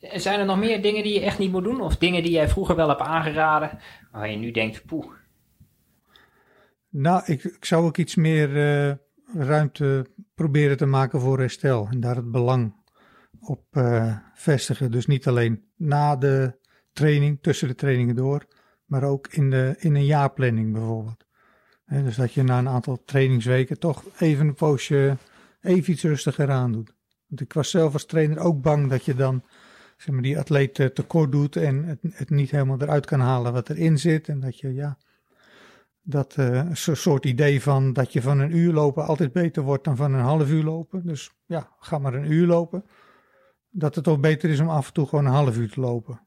Zijn 0.00 0.40
er 0.40 0.46
nog 0.46 0.58
meer 0.58 0.82
dingen 0.82 1.02
die 1.02 1.14
je 1.14 1.20
echt 1.20 1.38
niet 1.38 1.52
moet 1.52 1.64
doen? 1.64 1.80
Of 1.80 1.96
dingen 1.96 2.22
die 2.22 2.32
jij 2.32 2.48
vroeger 2.48 2.76
wel 2.76 2.88
hebt 2.88 3.00
aangeraden, 3.00 3.78
waar 4.12 4.30
je 4.30 4.36
nu 4.36 4.50
denkt, 4.50 4.84
poeh. 4.86 5.18
Nou, 6.90 7.22
ik, 7.26 7.56
zou 7.60 7.84
ook 7.84 7.96
iets 7.96 8.14
meer 8.14 8.56
eh, 8.56 8.94
ruimte 9.34 10.06
proberen 10.34 10.76
te 10.76 10.86
maken 10.86 11.20
voor 11.20 11.38
herstel 11.38 11.88
en 11.90 12.00
daar 12.00 12.16
het 12.16 12.30
belang 12.30 12.74
op 13.40 13.64
uh, 13.72 14.16
vestigen. 14.34 14.90
Dus 14.90 15.06
niet 15.06 15.26
alleen 15.26 15.64
na 15.76 16.16
de 16.16 16.58
training, 16.92 17.38
tussen 17.40 17.68
de 17.68 17.74
trainingen 17.74 18.14
door, 18.14 18.46
maar 18.84 19.02
ook 19.02 19.26
in, 19.26 19.50
de, 19.50 19.74
in 19.78 19.94
een 19.94 20.04
jaarplanning 20.04 20.72
bijvoorbeeld. 20.72 21.24
dus 21.86 22.16
dat 22.16 22.32
je 22.32 22.42
na 22.42 22.58
een 22.58 22.68
aantal 22.68 23.02
trainingsweken 23.04 23.78
toch 23.78 24.04
even 24.18 24.46
een 24.46 24.54
poosje 24.54 25.16
even 25.60 25.92
iets 25.92 26.02
rustiger 26.02 26.50
aan 26.50 26.72
doet. 26.72 26.94
Want 27.26 27.40
ik 27.40 27.52
was 27.52 27.70
zelf 27.70 27.92
als 27.92 28.06
trainer 28.06 28.38
ook 28.38 28.62
bang 28.62 28.90
dat 28.90 29.04
je 29.04 29.14
dan 29.14 29.42
zeg 29.96 30.14
maar, 30.14 30.22
die 30.22 30.38
atleet 30.38 30.74
tekort 30.74 31.32
doet 31.32 31.56
en 31.56 31.84
het, 31.84 31.98
het 32.02 32.30
niet 32.30 32.50
helemaal 32.50 32.80
eruit 32.80 33.06
kan 33.06 33.20
halen 33.20 33.52
wat 33.52 33.70
erin 33.70 33.98
zit. 33.98 34.28
En 34.28 34.40
dat 34.40 34.58
je 34.58 34.74
ja, 34.74 34.98
dat 36.02 36.36
uh, 36.38 36.62
soort 36.72 37.24
idee 37.24 37.62
van 37.62 37.92
dat 37.92 38.12
je 38.12 38.22
van 38.22 38.38
een 38.38 38.56
uur 38.56 38.72
lopen 38.72 39.06
altijd 39.06 39.32
beter 39.32 39.62
wordt 39.62 39.84
dan 39.84 39.96
van 39.96 40.12
een 40.12 40.20
half 40.20 40.50
uur 40.50 40.64
lopen. 40.64 41.06
Dus 41.06 41.30
ja, 41.46 41.68
ga 41.78 41.98
maar 41.98 42.14
een 42.14 42.32
uur 42.32 42.46
lopen. 42.46 42.84
Dat 43.70 43.94
het 43.94 44.04
toch 44.04 44.20
beter 44.20 44.50
is 44.50 44.60
om 44.60 44.68
af 44.68 44.86
en 44.86 44.92
toe 44.92 45.06
gewoon 45.06 45.26
een 45.26 45.32
half 45.32 45.56
uur 45.56 45.70
te 45.70 45.80
lopen. 45.80 46.20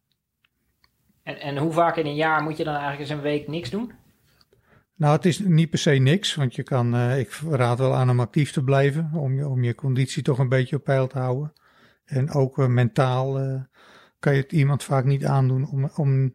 En, 1.24 1.40
en 1.40 1.58
hoe 1.58 1.72
vaak 1.72 1.98
in 1.98 2.06
een 2.06 2.16
jaar 2.16 2.44
moet 2.44 2.58
je 2.58 2.64
dan 2.64 2.74
eigenlijk 2.74 3.02
eens 3.02 3.20
een 3.20 3.22
week 3.22 3.48
niks 3.48 3.70
doen? 3.70 3.92
Nou, 4.96 5.16
het 5.16 5.26
is 5.26 5.40
niet 5.40 5.70
per 5.70 5.80
se 5.80 5.92
niks, 5.92 6.36
want 6.36 6.56
je 6.56 6.64
kan, 6.64 6.96
uh, 6.96 7.20
ik 7.20 7.40
raad 7.50 7.78
wel 7.78 7.96
aan 7.96 8.10
om 8.10 8.20
actief 8.20 8.52
te 8.52 8.64
blijven, 8.64 9.10
om 9.14 9.36
je, 9.36 9.48
om 9.48 9.64
je 9.64 9.76
conditie 9.76 10.24
toch 10.24 10.40
een 10.40 10.50
beetje 10.50 10.76
op 10.76 10.84
peil 10.84 11.08
te 11.08 11.20
houden. 11.20 11.54
En 12.06 12.32
ook 12.32 12.58
uh, 12.58 12.68
mentaal 12.68 13.42
uh, 13.42 13.62
kan 14.20 14.36
je 14.36 14.42
het 14.42 14.52
iemand 14.52 14.84
vaak 14.84 15.06
niet 15.06 15.26
aandoen 15.26 15.70
om, 15.70 15.90
om 15.96 16.34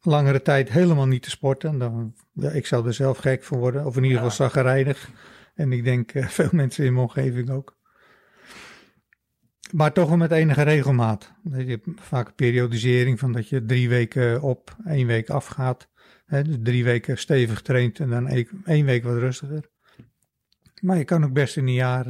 langere 0.00 0.42
tijd 0.42 0.70
helemaal 0.70 1.06
niet 1.06 1.22
te 1.22 1.30
sporten. 1.30 1.78
Dan, 1.78 2.14
ja, 2.32 2.50
ik 2.50 2.66
zou 2.66 2.86
er 2.86 2.94
zelf 2.94 3.18
gek 3.18 3.44
voor 3.44 3.58
worden, 3.58 3.86
of 3.86 3.96
in 3.96 4.04
ieder 4.04 4.22
geval 4.22 4.64
ja. 4.64 4.96
En 5.54 5.72
ik 5.72 5.84
denk 5.84 6.12
veel 6.38 6.48
mensen 6.52 6.84
in 6.84 6.92
mijn 6.92 7.06
omgeving 7.06 7.50
ook. 7.50 7.76
Maar 9.72 9.92
toch 9.92 10.08
wel 10.08 10.16
met 10.16 10.30
enige 10.30 10.62
regelmaat. 10.62 11.32
Je 11.42 11.64
hebt 11.64 11.86
vaak 11.96 12.26
een 12.26 12.34
periodisering 12.34 13.18
van 13.18 13.32
dat 13.32 13.48
je 13.48 13.64
drie 13.64 13.88
weken 13.88 14.42
op, 14.42 14.76
één 14.86 15.06
week 15.06 15.30
afgaat. 15.30 15.88
Dus 16.26 16.56
drie 16.62 16.84
weken 16.84 17.18
stevig 17.18 17.62
traint 17.62 18.00
en 18.00 18.10
dan 18.10 18.28
één 18.64 18.84
week 18.84 19.04
wat 19.04 19.16
rustiger. 19.16 19.70
Maar 20.80 20.96
je 20.96 21.04
kan 21.04 21.24
ook 21.24 21.32
best 21.32 21.56
in 21.56 21.66
een 21.66 21.72
jaar 21.72 22.06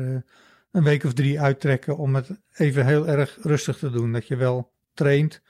een 0.71 0.85
week 0.85 1.05
of 1.05 1.13
drie 1.13 1.41
uittrekken 1.41 1.97
om 1.97 2.15
het 2.15 2.41
even 2.53 2.87
heel 2.87 3.09
erg 3.09 3.39
rustig 3.43 3.79
te 3.79 3.91
doen. 3.91 4.13
Dat 4.13 4.27
je 4.27 4.37
wel 4.37 4.73
traint, 4.95 5.43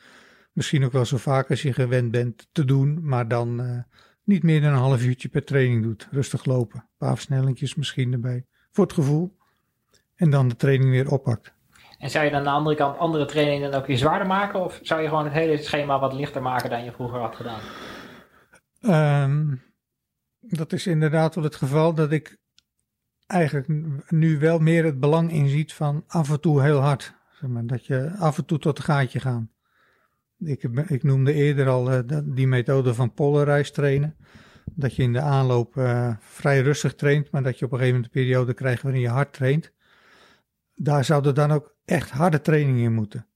misschien 0.59 0.84
ook 0.84 0.92
wel 0.92 1.04
zo 1.04 1.16
vaak 1.16 1.50
als 1.50 1.62
je 1.62 1.72
gewend 1.72 2.11
bent 2.11 2.48
te 2.52 2.64
doen, 2.64 2.98
maar 3.02 3.28
dan 3.28 3.61
uh, 3.61 3.78
niet 4.24 4.42
meer 4.42 4.61
dan 4.61 4.72
een 4.72 4.78
half 4.78 5.04
uurtje 5.04 5.28
per 5.28 5.44
training 5.44 5.82
doet. 5.82 6.09
Rustig 6.11 6.44
lopen, 6.44 6.80
een 6.80 6.96
paar 6.96 7.14
versnellingjes 7.14 7.74
misschien 7.74 8.12
erbij, 8.12 8.44
voor 8.70 8.84
het 8.84 8.92
gevoel. 8.92 9.36
En 10.14 10.30
dan 10.30 10.48
de 10.48 10.56
training 10.56 10.90
weer 10.90 11.11
oppakt. 11.11 11.52
En 11.98 12.11
zou 12.11 12.24
je 12.24 12.30
dan 12.30 12.38
aan 12.38 12.44
de 12.44 12.50
andere 12.50 12.76
kant 12.76 12.98
andere 12.98 13.24
trainingen 13.24 13.70
dan 13.70 13.80
ook 13.80 13.86
weer 13.86 13.98
zwaarder 13.98 14.26
maken? 14.26 14.64
Of 14.64 14.78
zou 14.82 15.02
je 15.02 15.09
gewoon 15.09 15.24
het 15.24 15.32
hele 15.32 15.56
schema 15.56 15.98
wat 15.98 16.12
lichter 16.12 16.42
maken 16.42 16.70
dan 16.70 16.84
je 16.84 16.92
vroeger 16.92 17.20
had 17.20 17.36
gedaan? 17.36 17.61
Um, 19.24 19.62
dat 20.40 20.72
is 20.72 20.86
inderdaad 20.86 21.34
wel 21.34 21.44
het 21.44 21.56
geval 21.56 21.94
dat 21.94 22.12
ik 22.12 22.38
eigenlijk 23.26 23.68
nu 24.09 24.38
wel 24.38 24.59
meer 24.59 24.84
het 24.84 25.00
belang 25.00 25.32
inziet 25.32 25.74
van 25.74 26.04
af 26.06 26.30
en 26.30 26.40
toe 26.40 26.62
heel 26.62 26.80
hard. 26.80 27.14
Zeg 27.40 27.50
maar, 27.50 27.66
dat 27.66 27.86
je 27.86 28.14
af 28.18 28.38
en 28.38 28.44
toe 28.44 28.59
tot 28.59 28.78
een 28.78 28.84
gaatje 28.84 29.20
gaan. 29.20 29.50
Ik, 30.39 30.62
ik 30.86 31.03
noemde 31.03 31.32
eerder 31.32 31.68
al 31.68 31.93
uh, 31.93 32.18
die 32.24 32.47
methode 32.47 32.95
van 32.95 33.12
polarize 33.12 33.72
trainen. 33.72 34.16
Dat 34.74 34.97
je 34.97 35.03
in 35.03 35.12
de 35.12 35.20
aanloop 35.20 35.76
uh, 35.76 36.14
vrij 36.20 36.61
rustig 36.61 36.95
traint, 36.95 37.30
maar 37.30 37.43
dat 37.43 37.59
je 37.59 37.64
op 37.64 37.72
een 37.72 37.78
gegeven 37.78 38.01
moment 38.01 38.16
een 38.16 38.22
periode 38.22 38.55
krijgt 38.55 38.82
waarin 38.82 39.01
je 39.01 39.09
hard 39.09 39.32
traint. 39.32 39.72
Daar 40.74 41.05
zouden 41.05 41.34
dan 41.34 41.51
ook 41.51 41.74
echt 41.84 42.11
harde 42.11 42.41
trainingen 42.41 42.84
in 42.84 42.93
moeten. 42.93 43.26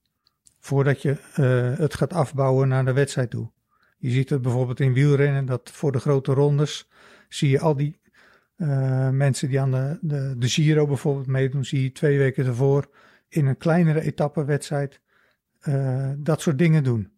Voordat 0.59 1.03
je 1.03 1.11
uh, 1.11 1.78
het 1.78 1.94
gaat 1.94 2.12
afbouwen 2.12 2.68
naar 2.68 2.84
de 2.84 2.92
wedstrijd 2.92 3.30
toe. 3.30 3.50
Je 3.98 4.11
ziet 4.11 4.30
het 4.30 4.42
bijvoorbeeld 4.42 4.80
in 4.80 4.92
wielrennen, 4.92 5.46
dat 5.46 5.70
voor 5.72 5.92
de 5.92 6.00
grote 6.00 6.32
rondes 6.32 6.88
zie 7.28 7.50
je 7.50 7.61
al 7.61 7.76
die 7.76 8.00
mensen 9.12 9.48
die 9.48 9.61
aan 9.61 9.70
de, 9.70 9.98
de, 10.00 10.34
de 10.38 10.48
Giro 10.48 10.86
bijvoorbeeld 10.86 11.26
meedoen, 11.26 11.64
zie 11.64 11.82
je 11.82 11.92
twee 11.92 12.18
weken 12.18 12.46
ervoor 12.46 12.88
in 13.28 13.46
een 13.46 13.57
kleinere 13.57 14.00
etappenwedstrijd 14.00 15.00
uh, 15.68 16.10
dat 16.18 16.40
soort 16.40 16.58
dingen 16.58 16.84
doen. 16.84 17.12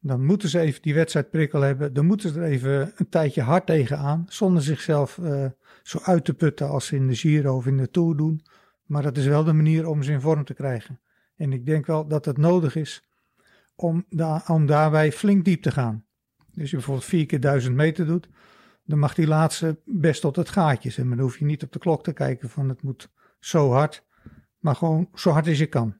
Dan 0.00 0.24
moeten 0.24 0.48
ze 0.48 0.60
even 0.60 0.82
die 0.82 0.94
wedstrijdprikkel 0.94 1.60
hebben. 1.60 1.92
Dan 1.92 2.06
moeten 2.06 2.30
ze 2.32 2.40
er 2.40 2.46
even 2.46 2.92
een 2.96 3.08
tijdje 3.08 3.42
hard 3.42 3.66
tegenaan. 3.66 4.24
Zonder 4.28 4.62
zichzelf 4.62 5.18
uh, 5.18 5.46
zo 5.82 5.98
uit 6.02 6.24
te 6.24 6.34
putten 6.34 6.68
als 6.68 6.86
ze 6.86 6.96
in 6.96 7.06
de 7.06 7.14
Giro 7.14 7.56
of 7.56 7.66
in 7.66 7.76
de 7.76 7.90
Tour 7.90 8.16
doen. 8.16 8.44
Maar 8.86 9.02
dat 9.02 9.16
is 9.16 9.26
wel 9.26 9.44
de 9.44 9.52
manier 9.52 9.86
om 9.86 10.02
ze 10.02 10.12
in 10.12 10.20
vorm 10.20 10.44
te 10.44 10.54
krijgen. 10.54 11.00
En 11.36 11.52
ik 11.52 11.66
denk 11.66 11.86
wel 11.86 12.06
dat 12.06 12.24
het 12.24 12.36
nodig 12.36 12.76
is 12.76 13.08
om, 13.74 14.04
da 14.08 14.44
om 14.46 14.66
daarbij 14.66 15.12
flink 15.12 15.44
diep 15.44 15.62
te 15.62 15.70
gaan. 15.70 16.04
Dus 16.52 16.70
je 16.70 16.76
bijvoorbeeld 16.76 17.06
vier 17.06 17.26
keer 17.26 17.40
duizend 17.40 17.74
meter 17.74 18.06
doet 18.06 18.28
dan 18.84 18.98
mag 18.98 19.14
die 19.14 19.26
laatste 19.26 19.80
best 19.84 20.20
tot 20.20 20.36
het 20.36 20.48
gaatje. 20.48 21.04
Maar 21.04 21.16
dan 21.16 21.26
hoef 21.26 21.38
je 21.38 21.44
niet 21.44 21.62
op 21.62 21.72
de 21.72 21.78
klok 21.78 22.02
te 22.04 22.12
kijken 22.12 22.50
van 22.50 22.68
het 22.68 22.82
moet 22.82 23.10
zo 23.40 23.70
hard, 23.70 24.04
maar 24.58 24.76
gewoon 24.76 25.08
zo 25.14 25.30
hard 25.30 25.48
als 25.48 25.58
je 25.58 25.66
kan. 25.66 25.96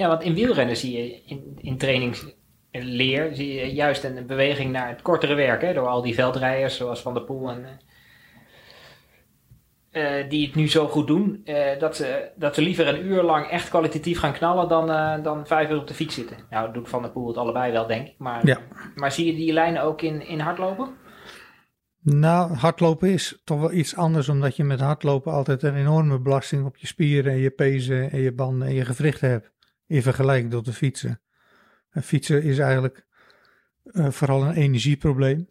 Ja, 0.00 0.08
want 0.08 0.22
in 0.22 0.34
wielrennen 0.34 0.76
zie 0.76 0.96
je 0.96 1.22
in, 1.26 1.58
in 1.60 1.78
trainingsleer 1.78 3.34
zie 3.34 3.54
je 3.54 3.72
juist 3.72 4.04
een 4.04 4.26
beweging 4.26 4.72
naar 4.72 4.88
het 4.88 5.02
kortere 5.02 5.34
werk. 5.34 5.62
Hè, 5.62 5.72
door 5.72 5.86
al 5.86 6.02
die 6.02 6.14
veldrijders 6.14 6.76
zoals 6.76 7.00
Van 7.00 7.14
der 7.14 7.22
Poel 7.22 7.50
en... 7.50 7.66
Uh, 9.92 10.28
die 10.28 10.46
het 10.46 10.54
nu 10.54 10.68
zo 10.68 10.86
goed 10.86 11.06
doen, 11.06 11.42
uh, 11.44 11.78
dat, 11.78 11.96
ze, 11.96 12.30
dat 12.36 12.54
ze 12.54 12.62
liever 12.62 12.88
een 12.88 13.06
uur 13.06 13.22
lang 13.22 13.46
echt 13.46 13.68
kwalitatief 13.68 14.18
gaan 14.18 14.32
knallen 14.32 14.68
dan, 14.68 14.90
uh, 14.90 15.22
dan 15.22 15.46
vijf 15.46 15.70
uur 15.70 15.78
op 15.78 15.86
de 15.86 15.94
fiets 15.94 16.14
zitten. 16.14 16.36
Nou, 16.50 16.72
doet 16.72 16.88
Van 16.88 17.02
der 17.02 17.10
Poel 17.10 17.28
het 17.28 17.36
allebei 17.36 17.72
wel, 17.72 17.86
denk 17.86 18.06
ik. 18.06 18.14
Maar, 18.18 18.46
ja. 18.46 18.58
maar 18.94 19.12
zie 19.12 19.26
je 19.26 19.34
die 19.34 19.52
lijnen 19.52 19.82
ook 19.82 20.02
in, 20.02 20.26
in 20.26 20.40
hardlopen? 20.40 20.88
Nou, 22.02 22.54
hardlopen 22.54 23.12
is 23.12 23.40
toch 23.44 23.60
wel 23.60 23.72
iets 23.72 23.96
anders, 23.96 24.28
omdat 24.28 24.56
je 24.56 24.64
met 24.64 24.80
hardlopen 24.80 25.32
altijd 25.32 25.62
een 25.62 25.76
enorme 25.76 26.20
belasting 26.20 26.66
op 26.66 26.76
je 26.76 26.86
spieren 26.86 27.32
en 27.32 27.38
je 27.38 27.50
pezen 27.50 28.10
en 28.10 28.20
je 28.20 28.32
banden 28.32 28.68
en 28.68 28.74
je 28.74 28.84
gewrichten 28.84 29.30
hebt. 29.30 29.58
In 29.90 30.02
vergelijking 30.02 30.50
tot 30.50 30.64
de 30.64 30.72
fietsen. 30.72 31.20
En 31.90 32.02
fietsen 32.02 32.42
is 32.42 32.58
eigenlijk 32.58 33.06
uh, 33.84 34.10
vooral 34.10 34.44
een 34.44 34.54
energieprobleem. 34.54 35.46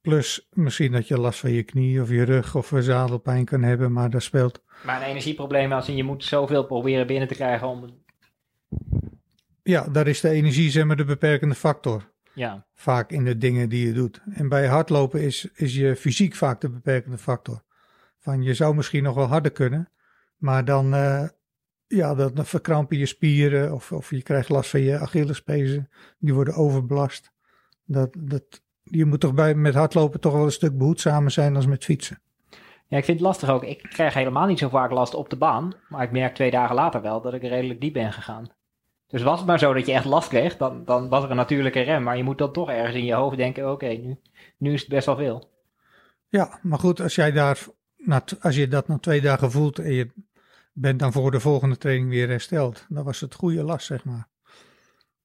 Plus 0.00 0.48
misschien 0.50 0.92
dat 0.92 1.08
je 1.08 1.18
last 1.18 1.40
van 1.40 1.50
je 1.50 1.62
knie 1.62 2.02
of 2.02 2.08
je 2.08 2.22
rug 2.22 2.54
of 2.54 2.72
zadelpijn 2.78 3.44
kan 3.44 3.62
hebben, 3.62 3.92
maar 3.92 4.10
dat 4.10 4.22
speelt. 4.22 4.62
Maar 4.84 5.00
een 5.00 5.08
energieprobleem 5.08 5.72
als 5.72 5.86
je 5.86 6.04
moet 6.04 6.24
zoveel 6.24 6.66
proberen 6.66 7.06
binnen 7.06 7.28
te 7.28 7.34
krijgen 7.34 7.68
om. 7.68 8.02
Ja, 9.62 9.88
daar 9.88 10.06
is 10.06 10.20
de 10.20 10.28
energie 10.28 10.70
zeg 10.70 10.84
maar 10.84 10.96
de 10.96 11.04
beperkende 11.04 11.54
factor. 11.54 12.12
Ja. 12.34 12.66
Vaak 12.74 13.10
in 13.10 13.24
de 13.24 13.36
dingen 13.36 13.68
die 13.68 13.86
je 13.86 13.92
doet. 13.92 14.20
En 14.32 14.48
bij 14.48 14.66
hardlopen 14.66 15.22
is, 15.22 15.48
is 15.54 15.74
je 15.74 15.96
fysiek 15.96 16.34
vaak 16.34 16.60
de 16.60 16.70
beperkende 16.70 17.18
factor. 17.18 17.62
Van 18.18 18.42
je 18.42 18.54
zou 18.54 18.74
misschien 18.74 19.02
nog 19.02 19.14
wel 19.14 19.26
harder 19.26 19.52
kunnen, 19.52 19.90
maar 20.36 20.64
dan, 20.64 20.94
uh, 20.94 21.28
ja, 21.96 22.14
dan 22.14 22.46
verkrampen 22.46 22.98
je 22.98 23.06
spieren 23.06 23.74
of, 23.74 23.92
of 23.92 24.10
je 24.10 24.22
krijgt 24.22 24.48
last 24.48 24.70
van 24.70 24.80
je 24.80 24.98
Achillespezen. 24.98 25.90
Die 26.18 26.34
worden 26.34 26.54
overbelast. 26.54 27.32
Dat, 27.84 28.16
dat, 28.18 28.62
je 28.82 29.04
moet 29.04 29.20
toch 29.20 29.34
bij, 29.34 29.54
met 29.54 29.74
hardlopen 29.74 30.20
toch 30.20 30.32
wel 30.32 30.44
een 30.44 30.52
stuk 30.52 30.78
behoedzamer 30.78 31.30
zijn 31.30 31.54
dan 31.54 31.68
met 31.68 31.84
fietsen. 31.84 32.20
Ja, 32.86 32.96
ik 32.96 33.04
vind 33.04 33.18
het 33.18 33.26
lastig 33.26 33.48
ook. 33.48 33.64
Ik 33.64 33.82
krijg 33.82 34.14
helemaal 34.14 34.46
niet 34.46 34.58
zo 34.58 34.68
vaak 34.68 34.90
last 34.90 35.14
op 35.14 35.30
de 35.30 35.36
baan. 35.36 35.72
Maar 35.88 36.02
ik 36.02 36.10
merk 36.10 36.34
twee 36.34 36.50
dagen 36.50 36.74
later 36.74 37.02
wel 37.02 37.20
dat 37.20 37.34
ik 37.34 37.42
redelijk 37.42 37.80
diep 37.80 37.92
ben 37.92 38.12
gegaan. 38.12 38.50
Dus 39.06 39.22
was 39.22 39.38
het 39.38 39.46
maar 39.46 39.58
zo 39.58 39.72
dat 39.72 39.86
je 39.86 39.92
echt 39.92 40.04
last 40.04 40.28
kreeg, 40.28 40.56
dan, 40.56 40.84
dan 40.84 41.08
was 41.08 41.24
er 41.24 41.30
een 41.30 41.36
natuurlijke 41.36 41.80
rem. 41.80 42.02
Maar 42.02 42.16
je 42.16 42.22
moet 42.22 42.38
dan 42.38 42.52
toch 42.52 42.70
ergens 42.70 42.96
in 42.96 43.04
je 43.04 43.14
hoofd 43.14 43.36
denken, 43.36 43.70
oké, 43.70 43.86
nu, 43.86 44.18
nu 44.58 44.72
is 44.72 44.80
het 44.80 44.88
best 44.88 45.06
wel 45.06 45.16
veel. 45.16 45.50
Ja, 46.28 46.58
maar 46.62 46.78
goed, 46.78 47.00
als 47.00 47.14
jij 47.14 47.32
daar, 47.32 47.66
als 48.40 48.56
je 48.56 48.68
dat 48.68 48.88
na 48.88 48.98
twee 48.98 49.20
dagen 49.20 49.50
voelt 49.50 49.78
en 49.78 49.92
je 49.92 50.10
bent 50.72 50.98
dan 50.98 51.12
voor 51.12 51.30
de 51.30 51.40
volgende 51.40 51.76
training 51.76 52.08
weer 52.10 52.28
hersteld, 52.28 52.86
dan 52.88 53.04
was 53.04 53.20
het 53.20 53.34
goede 53.34 53.62
last, 53.62 53.86
zeg 53.86 54.04
maar. 54.04 54.28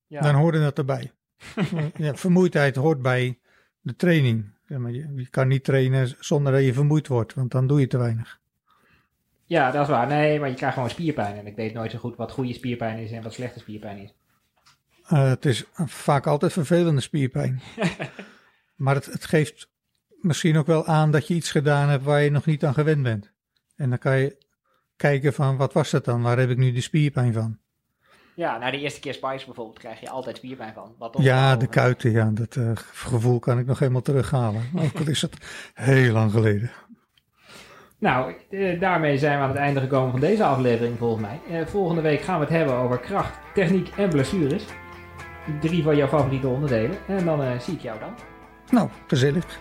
Ja. 0.08 0.22
Dan 0.22 0.36
hoorde 0.36 0.60
dat 0.60 0.78
erbij. 0.78 1.12
ja, 1.98 2.16
vermoeidheid 2.16 2.76
hoort 2.76 3.02
bij 3.02 3.40
de 3.82 3.96
training. 3.96 4.54
Je, 4.68 5.12
je 5.16 5.30
kan 5.30 5.48
niet 5.48 5.64
trainen 5.64 6.16
zonder 6.20 6.52
dat 6.52 6.64
je 6.64 6.74
vermoeid 6.74 7.08
wordt, 7.08 7.34
want 7.34 7.52
dan 7.52 7.68
doe 7.68 7.80
je 7.80 7.88
te 7.88 7.98
weinig. 7.98 8.40
Ja, 9.46 9.72
dat 9.72 9.82
is 9.82 9.90
waar. 9.90 10.08
Nee, 10.08 10.40
maar 10.40 10.50
je 10.50 10.56
krijgt 10.56 10.76
gewoon 10.76 10.90
spierpijn. 10.90 11.38
En 11.38 11.48
ik 11.48 11.56
weet 11.56 11.74
nooit 11.74 11.92
zo 11.92 11.98
goed 11.98 12.16
wat 12.16 12.32
goede 12.32 12.54
spierpijn 12.54 12.98
is 12.98 13.12
en 13.12 13.24
wat 13.24 13.34
slechte 13.34 13.60
spierpijn 13.60 13.98
is. 13.98 14.14
Uh, 15.12 15.30
het 15.30 15.46
is 15.46 15.66
vaak 15.76 16.28
altijd 16.28 16.54
vervelende 16.54 17.02
spierpijn. 17.02 17.62
maar 18.76 18.96
het, 18.96 19.06
het, 19.06 19.26
geeft 19.26 19.70
misschien 20.22 20.58
ook 20.58 20.68
wel 20.68 20.86
aan 20.86 21.12
dat 21.12 21.28
je 21.28 21.34
iets 21.34 21.52
gedaan 21.52 21.90
hebt 21.90 22.04
waar 22.04 22.22
je 22.22 22.32
nog 22.32 22.46
niet 22.46 22.66
aan 22.66 22.74
gewend 22.74 23.04
bent. 23.04 23.32
En 23.76 23.90
dan 23.90 24.00
kan 24.00 24.18
je 24.18 24.38
kijken 24.96 25.34
van 25.34 25.58
wat 25.58 25.74
was 25.74 25.90
dat 25.90 26.06
dan? 26.06 26.22
Waar 26.22 26.40
heb 26.40 26.50
ik 26.50 26.58
nu 26.58 26.72
de 26.72 26.82
spierpijn 26.82 27.34
van? 27.34 27.58
Ja, 28.36 28.58
nou 28.58 28.72
de 28.72 28.80
eerste 28.80 29.00
keer 29.00 29.14
Spice 29.14 29.46
bijvoorbeeld 29.46 29.80
krijg 29.80 30.00
je 30.00 30.10
altijd 30.10 30.38
spierpijn 30.38 30.74
van. 30.74 30.96
Wat 30.98 31.16
ja, 31.20 31.56
de 31.56 31.68
kuiten, 31.68 32.12
ja. 32.12 32.30
Dat 32.34 32.56
uh, 32.56 32.72
gevoel 32.76 33.40
kan 33.40 33.60
ik 33.60 33.66
nog 33.66 33.80
helemaal 33.80 34.02
terughalen. 34.02 34.64
Ook 34.84 35.00
al 35.00 35.10
is 35.10 35.22
het 35.22 35.38
heel 35.74 36.14
lang 36.14 36.32
geleden. 36.32 36.72
Nou, 38.00 38.34
eh, 38.50 38.80
daarmee 38.80 39.18
zijn 39.18 39.38
we 39.38 39.44
aan 39.44 39.50
het 39.50 39.58
einde 39.58 39.80
gekomen 39.80 40.12
van 40.12 40.20
deze 40.20 40.44
aflevering 40.44 40.98
volgens 40.98 41.22
mij. 41.22 41.40
Eh, 41.50 41.68
volgende 41.68 42.02
week 42.02 42.22
gaan 42.22 42.40
we 42.40 42.46
het 42.46 42.54
hebben 42.54 42.76
over 42.76 43.00
kracht, 43.00 43.40
techniek 43.54 43.90
en 43.98 44.10
blessures. 44.10 44.64
Drie 45.62 45.84
van 45.84 45.96
jouw 45.96 46.08
favoriete 46.08 46.48
onderdelen. 46.48 46.98
En 47.08 47.26
dan 47.26 47.44
eh, 47.44 47.60
zie 47.60 47.74
ik 47.74 47.82
jou 47.82 48.00
dan. 48.00 48.14
Nou, 48.70 48.90
gezellig. 49.08 49.60